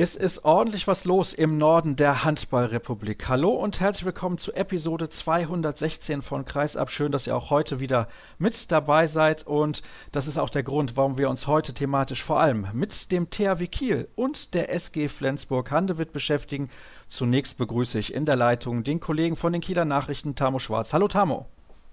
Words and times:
Es 0.00 0.14
ist 0.14 0.44
ordentlich 0.44 0.86
was 0.86 1.04
los 1.04 1.34
im 1.34 1.58
Norden 1.58 1.96
der 1.96 2.24
Handballrepublik. 2.24 3.28
Hallo 3.28 3.50
und 3.50 3.80
herzlich 3.80 4.04
willkommen 4.04 4.38
zu 4.38 4.52
Episode 4.52 5.08
216 5.08 6.22
von 6.22 6.44
Kreisab. 6.44 6.92
Schön, 6.92 7.10
dass 7.10 7.26
ihr 7.26 7.36
auch 7.36 7.50
heute 7.50 7.80
wieder 7.80 8.06
mit 8.38 8.70
dabei 8.70 9.08
seid. 9.08 9.44
Und 9.44 9.82
das 10.12 10.28
ist 10.28 10.38
auch 10.38 10.50
der 10.50 10.62
Grund, 10.62 10.96
warum 10.96 11.18
wir 11.18 11.28
uns 11.28 11.48
heute 11.48 11.74
thematisch 11.74 12.22
vor 12.22 12.38
allem 12.38 12.68
mit 12.74 13.10
dem 13.10 13.28
THW 13.28 13.66
Kiel 13.66 14.06
und 14.14 14.54
der 14.54 14.72
SG 14.72 15.08
Flensburg-Handewitt 15.08 16.12
beschäftigen. 16.12 16.70
Zunächst 17.08 17.58
begrüße 17.58 17.98
ich 17.98 18.14
in 18.14 18.24
der 18.24 18.36
Leitung 18.36 18.84
den 18.84 19.00
Kollegen 19.00 19.34
von 19.34 19.52
den 19.52 19.62
Kieler 19.62 19.84
Nachrichten, 19.84 20.36
Tamo 20.36 20.60
Schwarz. 20.60 20.94
Hallo 20.94 21.08
Tamo. 21.08 21.46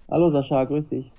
Hallo 0.08 0.30
Sascha, 0.30 0.62
grüß 0.62 0.86
dich. 0.90 1.10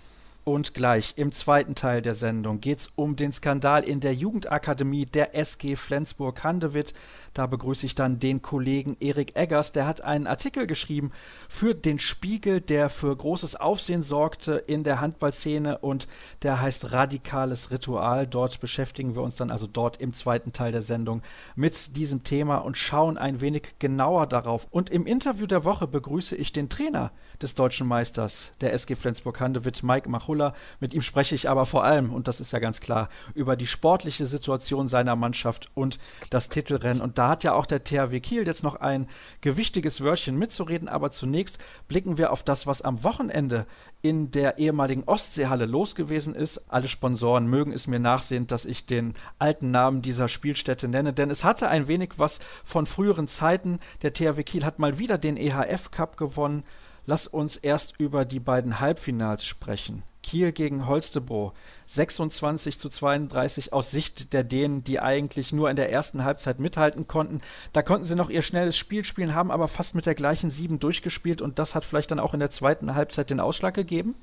Und 0.47 0.73
gleich 0.73 1.15
im 1.17 1.33
zweiten 1.33 1.75
Teil 1.75 2.01
der 2.01 2.13
Sendung 2.13 2.61
geht 2.61 2.79
es 2.79 2.89
um 2.95 3.17
den 3.17 3.33
Skandal 3.33 3.83
in 3.83 3.99
der 3.99 4.13
Jugendakademie 4.13 5.05
der 5.05 5.35
SG 5.35 5.75
Flensburg-Handewitt. 5.75 6.93
Da 7.33 7.47
begrüße 7.47 7.85
ich 7.85 7.95
dann 7.95 8.19
den 8.19 8.41
Kollegen 8.41 8.95
Erik 9.01 9.35
Eggers. 9.35 9.73
Der 9.73 9.85
hat 9.85 9.99
einen 9.99 10.25
Artikel 10.25 10.65
geschrieben 10.65 11.11
für 11.49 11.75
den 11.75 11.99
Spiegel, 11.99 12.61
der 12.61 12.89
für 12.89 13.13
großes 13.13 13.57
Aufsehen 13.57 14.03
sorgte 14.03 14.53
in 14.53 14.85
der 14.85 15.01
Handballszene 15.01 15.79
und 15.79 16.07
der 16.43 16.61
heißt 16.61 16.93
Radikales 16.93 17.69
Ritual. 17.69 18.25
Dort 18.25 18.61
beschäftigen 18.61 19.15
wir 19.15 19.23
uns 19.23 19.35
dann 19.35 19.51
also 19.51 19.67
dort 19.67 19.99
im 19.99 20.13
zweiten 20.13 20.53
Teil 20.53 20.71
der 20.71 20.79
Sendung 20.79 21.23
mit 21.57 21.97
diesem 21.97 22.23
Thema 22.23 22.59
und 22.59 22.77
schauen 22.77 23.17
ein 23.17 23.41
wenig 23.41 23.75
genauer 23.79 24.27
darauf. 24.27 24.67
Und 24.71 24.91
im 24.91 25.07
Interview 25.07 25.45
der 25.45 25.65
Woche 25.65 25.87
begrüße 25.87 26.37
ich 26.37 26.53
den 26.53 26.69
Trainer 26.69 27.11
des 27.41 27.55
deutschen 27.55 27.87
Meisters 27.87 28.53
der 28.61 28.73
SG 28.73 28.95
Flensburg-Handewitt, 28.95 29.83
Mike 29.83 30.09
Machulla. 30.09 30.53
Mit 30.79 30.93
ihm 30.93 31.01
spreche 31.01 31.35
ich 31.35 31.49
aber 31.49 31.65
vor 31.65 31.83
allem, 31.83 32.13
und 32.13 32.27
das 32.27 32.39
ist 32.39 32.51
ja 32.51 32.59
ganz 32.59 32.81
klar, 32.81 33.09
über 33.33 33.55
die 33.55 33.67
sportliche 33.67 34.25
Situation 34.25 34.87
seiner 34.89 35.15
Mannschaft 35.15 35.69
und 35.73 35.99
das 36.29 36.49
Titelrennen. 36.49 37.01
Und 37.01 37.17
da 37.17 37.29
hat 37.29 37.43
ja 37.43 37.53
auch 37.53 37.65
der 37.65 37.83
THW 37.83 38.19
Kiel 38.19 38.45
jetzt 38.45 38.63
noch 38.63 38.75
ein 38.75 39.07
gewichtiges 39.41 40.01
Wörtchen 40.01 40.37
mitzureden, 40.37 40.87
aber 40.87 41.11
zunächst 41.11 41.59
blicken 41.87 42.17
wir 42.17 42.31
auf 42.31 42.43
das, 42.43 42.67
was 42.67 42.81
am 42.81 43.03
Wochenende 43.03 43.65
in 44.01 44.31
der 44.31 44.57
ehemaligen 44.57 45.03
Ostseehalle 45.03 45.65
los 45.65 45.95
gewesen 45.95 46.35
ist. 46.35 46.61
Alle 46.69 46.87
Sponsoren 46.87 47.47
mögen 47.47 47.73
es 47.73 47.87
mir 47.87 47.99
nachsehen, 47.99 48.47
dass 48.47 48.65
ich 48.65 48.85
den 48.85 49.13
alten 49.39 49.71
Namen 49.71 50.01
dieser 50.01 50.27
Spielstätte 50.27 50.87
nenne, 50.87 51.13
denn 51.13 51.31
es 51.31 51.43
hatte 51.43 51.67
ein 51.69 51.87
wenig 51.87 52.11
was 52.17 52.39
von 52.63 52.85
früheren 52.85 53.27
Zeiten. 53.27 53.79
Der 54.01 54.13
THW 54.13 54.43
Kiel 54.43 54.65
hat 54.65 54.79
mal 54.79 54.99
wieder 54.99 55.17
den 55.17 55.37
EHF 55.37 55.91
Cup 55.91 56.17
gewonnen. 56.17 56.63
Lass 57.09 57.25
uns 57.25 57.55
erst 57.55 57.93
über 57.99 58.25
die 58.25 58.41
beiden 58.41 58.81
Halbfinals 58.81 59.45
sprechen. 59.45 60.03
Kiel 60.23 60.51
gegen 60.51 60.87
Holstebro. 60.87 61.53
26 61.85 62.79
zu 62.79 62.89
32 62.89 63.71
aus 63.71 63.91
Sicht 63.91 64.33
der 64.33 64.43
Dänen, 64.43 64.83
die 64.83 64.99
eigentlich 64.99 65.53
nur 65.53 65.69
in 65.69 65.77
der 65.77 65.89
ersten 65.89 66.25
Halbzeit 66.25 66.59
mithalten 66.59 67.07
konnten. 67.07 67.39
Da 67.71 67.81
konnten 67.81 68.03
sie 68.03 68.15
noch 68.15 68.29
ihr 68.29 68.41
schnelles 68.41 68.75
Spiel 68.75 69.05
spielen, 69.05 69.33
haben 69.33 69.51
aber 69.51 69.69
fast 69.69 69.95
mit 69.95 70.05
der 70.05 70.15
gleichen 70.15 70.51
Sieben 70.51 70.79
durchgespielt 70.79 71.41
und 71.41 71.59
das 71.59 71.75
hat 71.75 71.85
vielleicht 71.85 72.11
dann 72.11 72.19
auch 72.19 72.33
in 72.33 72.41
der 72.41 72.51
zweiten 72.51 72.93
Halbzeit 72.93 73.29
den 73.29 73.39
Ausschlag 73.39 73.73
gegeben? 73.73 74.15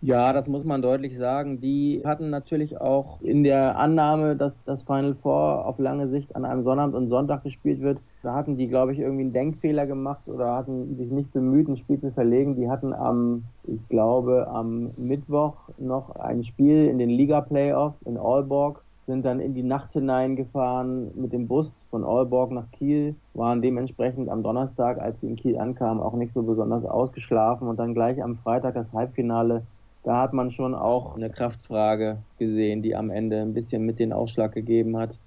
Ja, 0.00 0.34
das 0.34 0.48
muss 0.48 0.64
man 0.64 0.82
deutlich 0.82 1.16
sagen. 1.16 1.60
Die 1.60 2.02
hatten 2.04 2.28
natürlich 2.28 2.78
auch 2.78 3.22
in 3.22 3.42
der 3.42 3.78
Annahme, 3.78 4.36
dass 4.36 4.62
das 4.64 4.82
Final 4.82 5.14
Four 5.14 5.64
auf 5.64 5.78
lange 5.78 6.08
Sicht 6.08 6.36
an 6.36 6.44
einem 6.44 6.62
Sonnabend 6.62 6.94
und 6.94 7.08
Sonntag 7.08 7.42
gespielt 7.42 7.80
wird, 7.80 8.02
da 8.22 8.34
hatten 8.34 8.56
die, 8.58 8.68
glaube 8.68 8.92
ich, 8.92 8.98
irgendwie 8.98 9.22
einen 9.22 9.32
Denkfehler 9.32 9.86
gemacht 9.86 10.28
oder 10.28 10.54
hatten 10.56 10.96
sich 10.96 11.10
nicht 11.10 11.32
bemüht, 11.32 11.68
ein 11.68 11.76
Spiel 11.78 12.00
zu 12.00 12.12
verlegen. 12.12 12.54
Die 12.56 12.68
hatten 12.68 12.92
am, 12.92 13.44
ich 13.62 13.86
glaube, 13.88 14.46
am 14.48 14.92
Mittwoch 14.96 15.70
noch 15.78 16.16
ein 16.16 16.44
Spiel 16.44 16.86
in 16.86 16.98
den 16.98 17.10
Liga-Playoffs 17.10 18.02
in 18.02 18.18
Aalborg 18.18 18.84
sind 19.06 19.24
dann 19.24 19.40
in 19.40 19.54
die 19.54 19.62
Nacht 19.62 19.92
hineingefahren 19.92 21.12
mit 21.20 21.32
dem 21.32 21.46
Bus 21.48 21.86
von 21.90 22.04
Aalborg 22.04 22.50
nach 22.52 22.70
Kiel, 22.70 23.16
waren 23.34 23.60
dementsprechend 23.60 24.30
am 24.30 24.42
Donnerstag, 24.42 24.98
als 24.98 25.20
sie 25.20 25.26
in 25.28 25.36
Kiel 25.36 25.58
ankamen, 25.58 26.02
auch 26.02 26.14
nicht 26.14 26.32
so 26.32 26.42
besonders 26.42 26.84
ausgeschlafen 26.86 27.68
und 27.68 27.78
dann 27.78 27.92
gleich 27.94 28.22
am 28.22 28.36
Freitag 28.36 28.74
das 28.74 28.92
Halbfinale 28.92 29.66
da 30.04 30.20
hat 30.20 30.32
man 30.32 30.50
schon 30.50 30.74
auch 30.74 31.16
eine 31.16 31.30
Kraftfrage 31.30 32.18
gesehen, 32.38 32.82
die 32.82 32.94
am 32.94 33.10
Ende 33.10 33.40
ein 33.40 33.54
bisschen 33.54 33.84
mit 33.84 33.98
den 33.98 34.12
Ausschlag 34.12 34.52
gegeben 34.52 34.96
hat. 34.96 35.18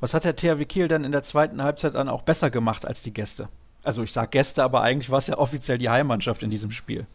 Was 0.00 0.14
hat 0.14 0.24
der 0.24 0.36
THW 0.36 0.64
Kiel 0.64 0.88
denn 0.88 1.04
in 1.04 1.12
der 1.12 1.22
zweiten 1.22 1.62
Halbzeit 1.62 1.94
dann 1.94 2.08
auch 2.08 2.22
besser 2.22 2.50
gemacht 2.50 2.86
als 2.86 3.02
die 3.02 3.12
Gäste? 3.12 3.48
Also 3.84 4.02
ich 4.02 4.12
sage 4.12 4.30
Gäste, 4.30 4.64
aber 4.64 4.82
eigentlich 4.82 5.10
war 5.10 5.18
es 5.18 5.26
ja 5.26 5.38
offiziell 5.38 5.78
die 5.78 5.88
Heimmannschaft 5.88 6.42
in 6.42 6.50
diesem 6.50 6.70
Spiel. 6.70 7.06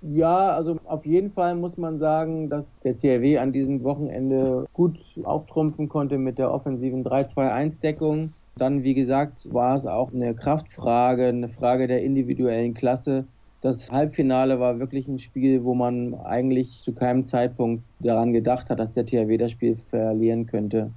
Ja, 0.00 0.50
also 0.50 0.78
auf 0.84 1.04
jeden 1.04 1.32
Fall 1.32 1.56
muss 1.56 1.76
man 1.76 1.98
sagen, 1.98 2.48
dass 2.48 2.78
der 2.80 2.96
THW 2.96 3.38
an 3.38 3.52
diesem 3.52 3.82
Wochenende 3.82 4.66
gut 4.72 4.96
auftrumpfen 5.24 5.88
konnte 5.88 6.18
mit 6.18 6.38
der 6.38 6.52
offensiven 6.52 7.04
3-2-1-Deckung. 7.04 8.32
Dann, 8.56 8.84
wie 8.84 8.94
gesagt, 8.94 9.52
war 9.52 9.74
es 9.74 9.86
auch 9.86 10.12
eine 10.12 10.34
Kraftfrage, 10.34 11.26
eine 11.26 11.48
Frage 11.48 11.88
der 11.88 12.02
individuellen 12.02 12.74
Klasse. 12.74 13.24
Das 13.60 13.90
Halbfinale 13.90 14.60
war 14.60 14.78
wirklich 14.78 15.08
ein 15.08 15.18
Spiel, 15.18 15.64
wo 15.64 15.74
man 15.74 16.14
eigentlich 16.14 16.80
zu 16.82 16.92
keinem 16.92 17.24
Zeitpunkt 17.24 17.82
daran 17.98 18.32
gedacht 18.32 18.70
hat, 18.70 18.78
dass 18.78 18.92
der 18.92 19.04
THW 19.04 19.36
das 19.36 19.50
Spiel 19.50 19.76
verlieren 19.90 20.46
könnte. 20.46 20.92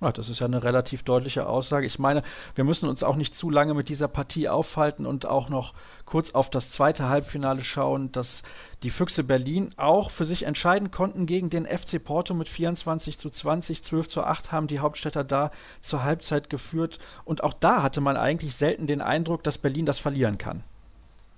Ja, 0.00 0.12
das 0.12 0.28
ist 0.28 0.38
ja 0.38 0.46
eine 0.46 0.62
relativ 0.62 1.02
deutliche 1.02 1.48
Aussage. 1.48 1.84
Ich 1.84 1.98
meine, 1.98 2.22
wir 2.54 2.62
müssen 2.62 2.88
uns 2.88 3.02
auch 3.02 3.16
nicht 3.16 3.34
zu 3.34 3.50
lange 3.50 3.74
mit 3.74 3.88
dieser 3.88 4.06
Partie 4.06 4.48
aufhalten 4.48 5.06
und 5.06 5.26
auch 5.26 5.48
noch 5.48 5.74
kurz 6.04 6.32
auf 6.32 6.50
das 6.50 6.70
zweite 6.70 7.08
Halbfinale 7.08 7.64
schauen, 7.64 8.12
dass 8.12 8.44
die 8.84 8.90
Füchse 8.90 9.24
Berlin 9.24 9.70
auch 9.76 10.12
für 10.12 10.24
sich 10.24 10.44
entscheiden 10.44 10.92
konnten 10.92 11.26
gegen 11.26 11.50
den 11.50 11.66
FC 11.66 12.02
Porto 12.02 12.32
mit 12.32 12.48
24 12.48 13.18
zu 13.18 13.28
20, 13.28 13.82
12 13.82 14.06
zu 14.06 14.22
8 14.22 14.52
haben 14.52 14.68
die 14.68 14.78
Hauptstädter 14.78 15.24
da 15.24 15.50
zur 15.80 16.04
Halbzeit 16.04 16.48
geführt. 16.48 17.00
Und 17.24 17.42
auch 17.42 17.54
da 17.54 17.82
hatte 17.82 18.00
man 18.00 18.16
eigentlich 18.16 18.54
selten 18.54 18.86
den 18.86 19.00
Eindruck, 19.00 19.42
dass 19.42 19.58
Berlin 19.58 19.84
das 19.84 19.98
verlieren 19.98 20.38
kann. 20.38 20.62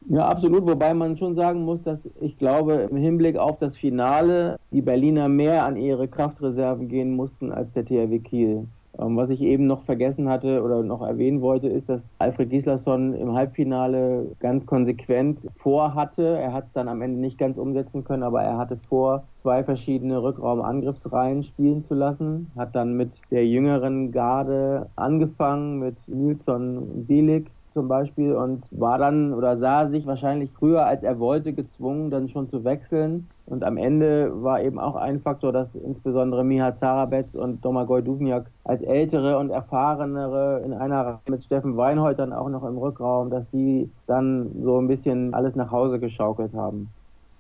Ja, 0.09 0.27
absolut. 0.27 0.66
Wobei 0.66 0.94
man 0.94 1.16
schon 1.16 1.34
sagen 1.34 1.65
muss, 1.65 1.83
dass 1.83 2.09
ich 2.21 2.38
glaube, 2.38 2.88
im 2.91 2.97
Hinblick 2.97 3.38
auf 3.38 3.59
das 3.59 3.77
Finale 3.77 4.59
die 4.72 4.83
Berliner 4.83 5.28
mehr 5.28 5.65
an 5.65 5.77
ihre 5.77 6.09
Kraftreserven 6.09 6.88
gehen 6.88 7.15
mussten 7.15 7.53
als 7.53 7.71
der 7.72 7.84
THW 7.84 8.19
Kiel. 8.21 8.66
Ähm, 8.99 9.16
was 9.16 9.31
ich 9.31 9.43
eben 9.43 9.66
noch 9.66 9.84
vergessen 9.84 10.28
hatte 10.28 10.62
oder 10.62 10.83
noch 10.83 11.03
erwähnen 11.03 11.41
wollte, 11.41 11.69
ist, 11.69 11.88
dass 11.88 12.12
Alfred 12.19 12.50
Gislason 12.50 13.15
im 13.15 13.34
Halbfinale 13.34 14.27
ganz 14.41 14.66
konsequent 14.66 15.47
vorhatte. 15.56 16.38
Er 16.38 16.53
hat 16.53 16.67
es 16.67 16.72
dann 16.72 16.88
am 16.88 17.03
Ende 17.03 17.21
nicht 17.21 17.38
ganz 17.38 17.56
umsetzen 17.56 18.03
können, 18.05 18.22
aber 18.22 18.43
er 18.43 18.59
hatte 18.59 18.78
vor, 18.88 19.25
zwei 19.37 19.62
verschiedene 19.65 20.22
Rückraumangriffsreihen 20.22 21.43
spielen 21.43 21.82
zu 21.82 21.94
lassen. 21.94 22.50
Hat 22.56 22.75
dann 22.75 22.97
mit 22.97 23.11
der 23.31 23.47
jüngeren 23.47 24.12
Garde 24.12 24.88
angefangen, 24.97 25.78
mit 25.78 25.97
Nilsson 26.09 26.78
und 26.78 27.06
Bielik 27.06 27.47
zum 27.72 27.88
Beispiel 27.88 28.34
und 28.34 28.64
war 28.70 28.98
dann 28.98 29.32
oder 29.32 29.58
sah 29.58 29.88
sich 29.88 30.06
wahrscheinlich 30.06 30.53
früher 30.53 30.86
als 30.86 31.03
er 31.03 31.19
wollte 31.19 31.53
gezwungen, 31.53 32.10
dann 32.10 32.28
schon 32.28 32.48
zu 32.48 32.64
wechseln. 32.64 33.28
Und 33.47 33.64
am 33.64 33.76
Ende 33.76 34.42
war 34.42 34.62
eben 34.62 34.78
auch 34.78 34.94
ein 34.94 35.20
Faktor, 35.20 35.53
dass 35.53 35.75
insbesondere 35.75 36.44
Miha 36.44 36.75
Zarabetz 36.75 37.34
und 37.34 37.64
Domagoj 37.64 38.03
Duvniak 38.03 38.47
als 38.64 38.82
ältere 38.82 39.38
und 39.38 39.50
erfahrenere 39.50 40.62
in 40.64 40.72
einer 40.72 41.04
Reihe 41.04 41.19
mit 41.28 41.44
Steffen 41.44 41.76
Weinhold 41.76 42.19
dann 42.19 42.32
auch 42.32 42.48
noch 42.48 42.62
im 42.62 42.78
Rückraum, 42.78 43.31
dass 43.31 43.48
die 43.50 43.91
dann 44.06 44.50
so 44.62 44.78
ein 44.78 44.87
bisschen 44.87 45.34
alles 45.34 45.56
nach 45.56 45.72
Hause 45.72 45.98
geschaukelt 45.98 46.54
haben. 46.54 46.91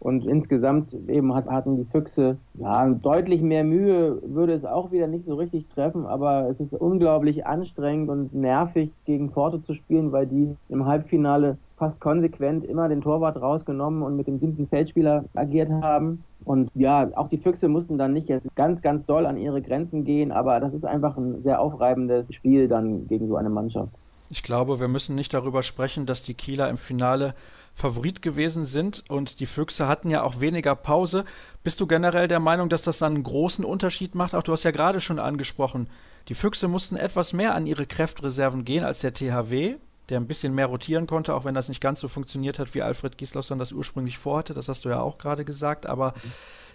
Und 0.00 0.26
insgesamt 0.26 0.96
eben 1.08 1.34
hat, 1.34 1.46
hatten 1.46 1.76
die 1.76 1.84
Füchse 1.84 2.38
ja, 2.54 2.88
deutlich 2.88 3.42
mehr 3.42 3.64
Mühe, 3.64 4.18
würde 4.24 4.54
es 4.54 4.64
auch 4.64 4.90
wieder 4.92 5.06
nicht 5.06 5.26
so 5.26 5.34
richtig 5.34 5.66
treffen, 5.66 6.06
aber 6.06 6.48
es 6.48 6.58
ist 6.58 6.72
unglaublich 6.72 7.46
anstrengend 7.46 8.08
und 8.08 8.34
nervig, 8.34 8.90
gegen 9.04 9.30
Porto 9.30 9.58
zu 9.58 9.74
spielen, 9.74 10.10
weil 10.10 10.26
die 10.26 10.56
im 10.70 10.86
Halbfinale 10.86 11.58
fast 11.76 12.00
konsequent 12.00 12.64
immer 12.64 12.88
den 12.88 13.02
Torwart 13.02 13.40
rausgenommen 13.40 14.02
und 14.02 14.16
mit 14.16 14.26
dem 14.26 14.38
siebten 14.38 14.68
Feldspieler 14.68 15.24
agiert 15.34 15.70
haben. 15.70 16.24
Und 16.44 16.70
ja, 16.74 17.10
auch 17.16 17.28
die 17.28 17.38
Füchse 17.38 17.68
mussten 17.68 17.98
dann 17.98 18.14
nicht 18.14 18.28
jetzt 18.28 18.48
ganz, 18.54 18.80
ganz 18.80 19.04
doll 19.04 19.26
an 19.26 19.36
ihre 19.36 19.60
Grenzen 19.60 20.04
gehen, 20.04 20.32
aber 20.32 20.60
das 20.60 20.72
ist 20.72 20.84
einfach 20.84 21.18
ein 21.18 21.42
sehr 21.42 21.60
aufreibendes 21.60 22.32
Spiel 22.34 22.68
dann 22.68 23.06
gegen 23.06 23.28
so 23.28 23.36
eine 23.36 23.50
Mannschaft. 23.50 23.92
Ich 24.30 24.42
glaube, 24.42 24.78
wir 24.78 24.88
müssen 24.88 25.16
nicht 25.16 25.34
darüber 25.34 25.62
sprechen, 25.62 26.06
dass 26.06 26.22
die 26.22 26.34
Kieler 26.34 26.70
im 26.70 26.78
Finale 26.78 27.34
Favorit 27.80 28.20
gewesen 28.20 28.64
sind 28.64 29.04
und 29.08 29.40
die 29.40 29.46
Füchse 29.46 29.88
hatten 29.88 30.10
ja 30.10 30.22
auch 30.22 30.40
weniger 30.40 30.76
Pause. 30.76 31.24
Bist 31.64 31.80
du 31.80 31.86
generell 31.86 32.28
der 32.28 32.38
Meinung, 32.38 32.68
dass 32.68 32.82
das 32.82 32.98
dann 32.98 33.14
einen 33.14 33.22
großen 33.22 33.64
Unterschied 33.64 34.14
macht? 34.14 34.34
Auch 34.34 34.42
du 34.42 34.52
hast 34.52 34.64
ja 34.64 34.70
gerade 34.70 35.00
schon 35.00 35.18
angesprochen, 35.18 35.88
die 36.28 36.34
Füchse 36.34 36.68
mussten 36.68 36.96
etwas 36.96 37.32
mehr 37.32 37.54
an 37.54 37.66
ihre 37.66 37.86
Kräftreserven 37.86 38.64
gehen 38.64 38.84
als 38.84 39.00
der 39.00 39.14
THW, 39.14 39.76
der 40.10 40.20
ein 40.20 40.26
bisschen 40.26 40.54
mehr 40.54 40.66
rotieren 40.66 41.06
konnte, 41.06 41.34
auch 41.34 41.44
wenn 41.44 41.54
das 41.54 41.68
nicht 41.68 41.80
ganz 41.80 42.00
so 42.00 42.08
funktioniert 42.08 42.58
hat, 42.58 42.74
wie 42.74 42.82
Alfred 42.82 43.16
Gislason 43.16 43.58
das 43.58 43.72
ursprünglich 43.72 44.18
vorhatte. 44.18 44.52
Das 44.52 44.68
hast 44.68 44.84
du 44.84 44.90
ja 44.90 45.00
auch 45.00 45.16
gerade 45.16 45.46
gesagt. 45.46 45.86
Aber 45.86 46.12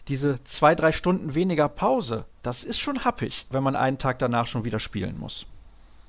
diese 0.08 0.44
zwei, 0.44 0.74
drei 0.74 0.92
Stunden 0.92 1.36
weniger 1.36 1.69
Pause, 1.69 2.25
das 2.42 2.63
ist 2.63 2.80
schon 2.80 3.06
happig, 3.06 3.46
wenn 3.51 3.63
man 3.63 3.75
einen 3.75 4.00
Tag 4.00 4.19
danach 4.19 4.48
schon 4.48 4.66
wieder 4.66 4.80
spielen 4.80 5.19
muss. 5.19 5.46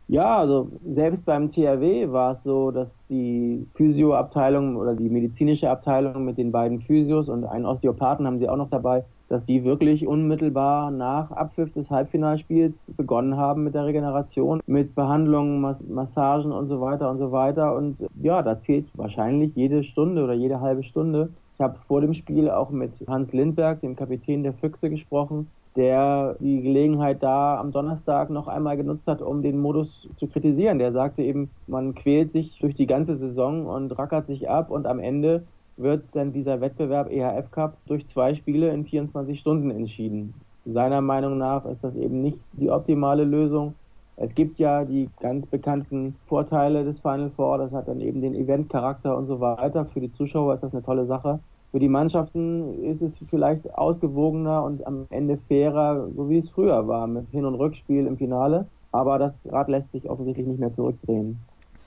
Ja, 0.08 0.38
also 0.38 0.70
selbst 0.85 1.25
beim 1.25 1.50
THW 1.50 2.12
war 2.12 2.31
es 2.31 2.44
so, 2.44 2.70
dass 2.70 3.05
die 3.08 3.67
Physioabteilung 3.75 4.76
oder 4.76 4.94
die 4.94 5.08
medizinische 5.08 5.69
Abteilung 5.69 6.25
mit 6.25 6.38
den 6.38 6.53
beiden 6.53 6.81
Physios 6.81 7.29
und 7.29 7.44
einen 7.44 7.67
Osteopathen 7.67 8.25
haben 8.25 8.38
sie 8.38 8.49
auch 8.49 8.56
noch 8.56 8.70
dabei, 8.70 9.05
dass 9.29 9.44
die 9.44 9.64
wirklich 9.64 10.06
unmittelbar 10.06 10.93
nach 10.93 11.32
Abpfiff 11.32 11.73
des 11.73 11.91
Halbfinalspiels 11.91 12.93
begonnen 12.97 13.37
haben 13.37 13.64
mit 13.64 13.75
der 13.75 13.87
Regeneration, 13.87 14.61
mit 14.67 14.94
Behandlungen, 14.94 15.61
Mas 15.61 15.85
Massagen 15.85 16.52
und 16.52 16.69
so 16.69 16.81
weiter 16.81 17.11
und 17.11 17.19
so 17.19 17.32
weiter. 17.32 17.75
Und 17.75 17.97
ja, 18.23 18.43
da 18.43 18.61
zählt 18.61 18.87
wahrscheinlich 18.94 19.56
jede 19.56 19.82
Stunde 19.82 20.23
oder 20.23 20.35
jede 20.35 20.61
halbe 20.61 20.85
Stunde. 20.85 21.31
Ich 21.55 21.61
habe 21.61 21.79
vor 21.88 22.00
dem 22.00 22.14
Spiel 22.14 22.49
auch 22.49 22.70
mit 22.70 22.93
Hans 23.09 23.32
Lindberg, 23.32 23.81
dem 23.81 23.97
Kapitän 23.97 24.44
der 24.44 24.52
Füchse, 24.52 24.88
gesprochen, 24.88 25.50
der 25.76 26.37
die 26.40 26.62
Gelegenheit 26.62 27.23
da 27.23 27.58
am 27.61 27.70
Donnerstag 27.70 28.31
noch 28.31 28.49
einmal 28.49 28.76
genutzt 28.76 29.06
hat, 29.06 29.20
um 29.20 29.43
den 29.43 29.61
Modus 29.61 30.08
zu 30.17 30.26
kritisieren. 30.26 30.78
Der 30.78 30.90
sagte 30.90 31.23
eben, 31.23 31.50
man 31.67 31.94
quält 31.94 32.32
sich 32.32 32.58
durch 32.58 32.75
die 32.75 32.87
ganze 32.87 33.14
Saison 33.14 33.67
und 33.67 33.96
rackert 33.99 34.26
sich 34.26 34.49
ab 34.49 34.70
und 34.70 34.87
am 34.87 34.99
Ende 34.99 35.44
wird 35.76 36.05
dann 36.12 36.32
dieser 36.32 36.61
Wettbewerb 36.61 37.11
EHF 37.11 37.50
Cup 37.50 37.76
durch 37.87 38.06
zwei 38.06 38.34
Spiele 38.34 38.70
in 38.70 38.87
24 38.87 39.38
Stunden 39.38 39.70
entschieden. 39.70 40.32
Seiner 40.64 41.02
Meinung 41.02 41.37
nach 41.38 41.67
ist 41.67 41.84
das 41.84 41.94
eben 41.94 42.23
nicht 42.23 42.38
die 42.55 42.70
optimale 42.70 43.25
Lösung. 43.25 43.75
Es 44.17 44.34
gibt 44.34 44.58
ja 44.58 44.84
die 44.87 45.11
ganz 45.20 45.44
bekannten 45.44 46.17
Vorteile 46.26 46.84
des 46.84 47.00
Final 47.00 47.31
Four, 47.37 47.58
das 47.58 47.73
hat 47.73 47.87
dann 47.87 48.00
eben 48.00 48.23
den 48.23 48.34
Eventcharakter 48.34 49.14
und 49.17 49.26
so 49.26 49.40
weiter. 49.40 49.84
Für 49.84 50.00
die 50.00 50.12
Zuschauer 50.12 50.55
ist 50.55 50.62
das 50.62 50.73
eine 50.73 50.82
tolle 50.82 51.05
Sache. 51.05 51.38
Für 51.76 51.81
die 51.81 51.90
Mannschaften 51.90 52.84
ist 52.84 53.02
es 53.02 53.20
vielleicht 53.28 53.75
ausgewogener 53.75 54.64
und 54.64 54.87
am 54.87 55.06
Ende 55.11 55.38
fairer, 55.46 56.08
so 56.17 56.31
wie 56.31 56.38
es 56.38 56.49
früher 56.49 56.88
war, 56.88 57.06
mit 57.06 57.28
Hin- 57.32 57.44
und 57.44 57.55
Rückspiel 57.55 58.06
im 58.06 58.17
Finale. 58.17 58.67
Aber 58.93 59.19
das 59.19 59.46
Rad 59.52 59.69
lässt 59.69 59.93
sich 59.93 60.08
offensichtlich 60.08 60.46
nicht 60.46 60.58
mehr 60.58 60.73
zurückdrehen. 60.73 61.38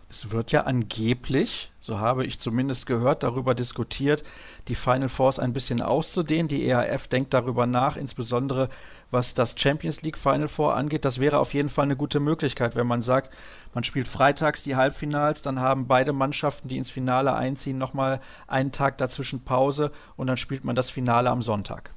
Es 0.07 0.31
wird 0.31 0.51
ja 0.51 0.61
angeblich, 0.65 1.71
so 1.81 1.97
habe 1.97 2.23
ich 2.23 2.39
zumindest 2.39 2.85
gehört, 2.85 3.23
darüber 3.23 3.55
diskutiert, 3.55 4.23
die 4.67 4.75
Final 4.75 5.09
Fours 5.09 5.39
ein 5.39 5.53
bisschen 5.53 5.81
auszudehnen. 5.81 6.47
Die 6.47 6.67
EAF 6.67 7.07
denkt 7.07 7.33
darüber 7.33 7.65
nach, 7.65 7.97
insbesondere 7.97 8.69
was 9.09 9.33
das 9.33 9.55
Champions 9.57 10.03
League 10.03 10.19
Final 10.19 10.49
Four 10.49 10.75
angeht. 10.75 11.03
Das 11.03 11.19
wäre 11.19 11.39
auf 11.39 11.55
jeden 11.55 11.69
Fall 11.69 11.85
eine 11.85 11.95
gute 11.95 12.19
Möglichkeit, 12.19 12.75
wenn 12.75 12.85
man 12.85 13.01
sagt, 13.01 13.31
man 13.73 13.83
spielt 13.83 14.07
freitags 14.07 14.63
die 14.63 14.75
Halbfinals, 14.75 15.41
dann 15.41 15.59
haben 15.59 15.87
beide 15.87 16.13
Mannschaften, 16.13 16.67
die 16.67 16.77
ins 16.77 16.89
Finale 16.89 17.33
einziehen, 17.33 17.77
nochmal 17.77 18.19
einen 18.47 18.71
Tag 18.71 18.97
dazwischen 18.97 19.43
Pause 19.43 19.91
und 20.17 20.27
dann 20.27 20.37
spielt 20.37 20.63
man 20.63 20.75
das 20.75 20.89
Finale 20.89 21.29
am 21.29 21.41
Sonntag. 21.41 21.93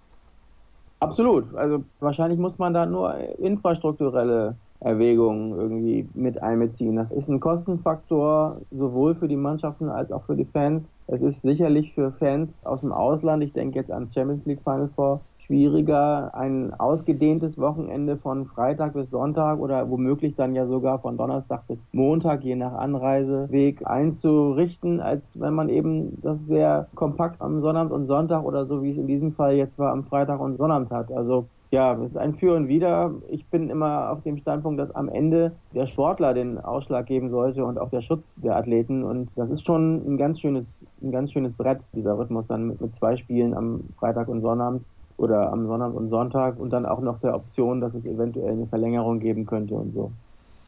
Absolut. 1.01 1.55
Also 1.55 1.85
wahrscheinlich 1.99 2.39
muss 2.39 2.59
man 2.59 2.75
da 2.75 2.87
nur 2.87 3.17
infrastrukturelle 3.39 4.55
Erwägungen 4.79 5.53
irgendwie 5.53 6.09
mit 6.15 6.43
einbeziehen. 6.43 6.97
Das 6.97 7.11
ist 7.11 7.29
ein 7.29 7.41
Kostenfaktor 7.41 8.59
sowohl 8.71 9.15
für 9.15 9.29
die 9.29 9.37
Mannschaften 9.37 9.89
als 9.89 10.11
auch 10.13 10.25
für 10.25 10.37
die 10.37 10.45
Fans. 10.45 10.95
Es 11.07 11.23
ist 11.23 11.43
sicherlich 11.43 11.93
für 11.95 12.13
Fans 12.13 12.65
aus 12.67 12.81
dem 12.81 12.93
Ausland, 12.93 13.43
ich 13.43 13.53
denke 13.53 13.79
jetzt 13.79 13.91
an 13.91 14.11
Champions 14.13 14.45
League 14.45 14.63
Final 14.63 14.91
Four, 14.95 15.21
schwieriger, 15.47 16.35
ein 16.35 16.73
ausgedehntes 16.75 17.59
Wochenende 17.59 18.17
von 18.17 18.47
Freitag 18.47 18.94
bis 18.94 19.11
Sonntag 19.11 19.59
oder 19.59 19.91
womöglich 19.91 20.35
dann 20.35 20.55
ja 20.55 20.67
sogar 20.67 20.99
von 20.99 21.17
Donnerstag 21.17 21.67
bis 21.67 21.87
Montag, 21.93 22.44
je 22.44 22.56
nach 22.56 22.73
Anreiseweg, 22.73 23.87
einzurichten, 23.87 25.00
als 25.00 25.39
wenn 25.39 25.55
man 25.55 25.69
eben 25.69 26.21
das 26.23 26.47
sehr 26.47 26.89
kompakt 26.94 27.41
am 27.41 27.61
Sonnabend 27.61 27.93
und 27.93 28.06
Sonntag 28.06 28.44
oder 28.44 28.67
so 28.67 28.83
wie 28.83 28.91
es 28.91 28.97
in 28.97 29.06
diesem 29.06 29.33
Fall 29.33 29.55
jetzt 29.55 29.79
war, 29.79 29.93
am 29.93 30.05
Freitag 30.05 30.41
und 30.41 30.56
Sonnabend 30.56 30.91
hat. 30.91 31.12
Also 31.12 31.47
ja, 31.73 31.94
es 31.94 32.11
ist 32.11 32.17
ein 32.19 32.35
Für 32.35 32.55
und 32.55 32.69
Wider. 32.69 33.15
Ich 33.29 33.47
bin 33.47 33.71
immer 33.71 34.11
auf 34.11 34.23
dem 34.23 34.37
Standpunkt, 34.37 34.79
dass 34.79 34.94
am 34.94 35.09
Ende 35.09 35.53
der 35.75 35.87
Sportler 35.87 36.35
den 36.35 36.59
Ausschlag 36.59 37.06
geben 37.06 37.31
sollte 37.31 37.65
und 37.65 37.79
auch 37.79 37.89
der 37.89 38.03
Schutz 38.03 38.37
der 38.43 38.56
Athleten. 38.56 39.03
Und 39.03 39.31
das 39.37 39.49
ist 39.49 39.65
schon 39.65 40.03
ein 40.06 40.19
ganz 40.19 40.39
schönes, 40.39 40.67
ein 41.03 41.11
ganz 41.11 41.33
schönes 41.33 41.55
Brett, 41.55 41.81
dieser 41.94 42.19
Rhythmus 42.19 42.47
dann 42.47 42.69
mit, 42.69 42.83
mit 42.83 42.94
zwei 42.94 43.17
Spielen 43.17 43.55
am 43.55 43.85
Freitag 43.99 44.29
und 44.29 44.43
Sonnabend 44.43 44.85
oder 45.17 45.53
am 45.53 45.67
Sonnabend 45.67 45.97
und 45.97 46.11
Sonntag 46.11 46.59
und 46.59 46.70
dann 46.70 46.87
auch 46.87 47.00
noch 47.00 47.20
der 47.20 47.35
Option, 47.35 47.81
dass 47.81 47.94
es 47.94 48.06
eventuell 48.06 48.53
eine 48.53 48.67
Verlängerung 48.67 49.20
geben 49.20 49.47
könnte 49.47 49.75
und 49.75 49.94
so. 49.94 50.12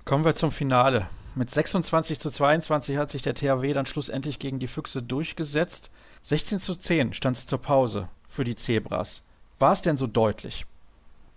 Kommen 0.04 0.24
wir 0.24 0.34
zum 0.34 0.50
Finale. 0.50 1.06
Mit 1.34 1.50
26 1.50 2.20
zu 2.20 2.30
22 2.30 2.96
hat 2.96 3.10
sich 3.10 3.22
der 3.22 3.34
THW 3.34 3.72
dann 3.72 3.86
schlussendlich 3.86 4.38
gegen 4.38 4.58
die 4.58 4.68
Füchse 4.68 5.02
durchgesetzt. 5.02 5.90
16 6.22 6.60
zu 6.60 6.76
10 6.76 7.12
stand 7.12 7.36
es 7.36 7.46
zur 7.46 7.58
Pause 7.58 8.08
für 8.28 8.44
die 8.44 8.54
Zebras. 8.54 9.22
War 9.58 9.72
es 9.72 9.82
denn 9.82 9.96
so 9.96 10.06
deutlich? 10.06 10.66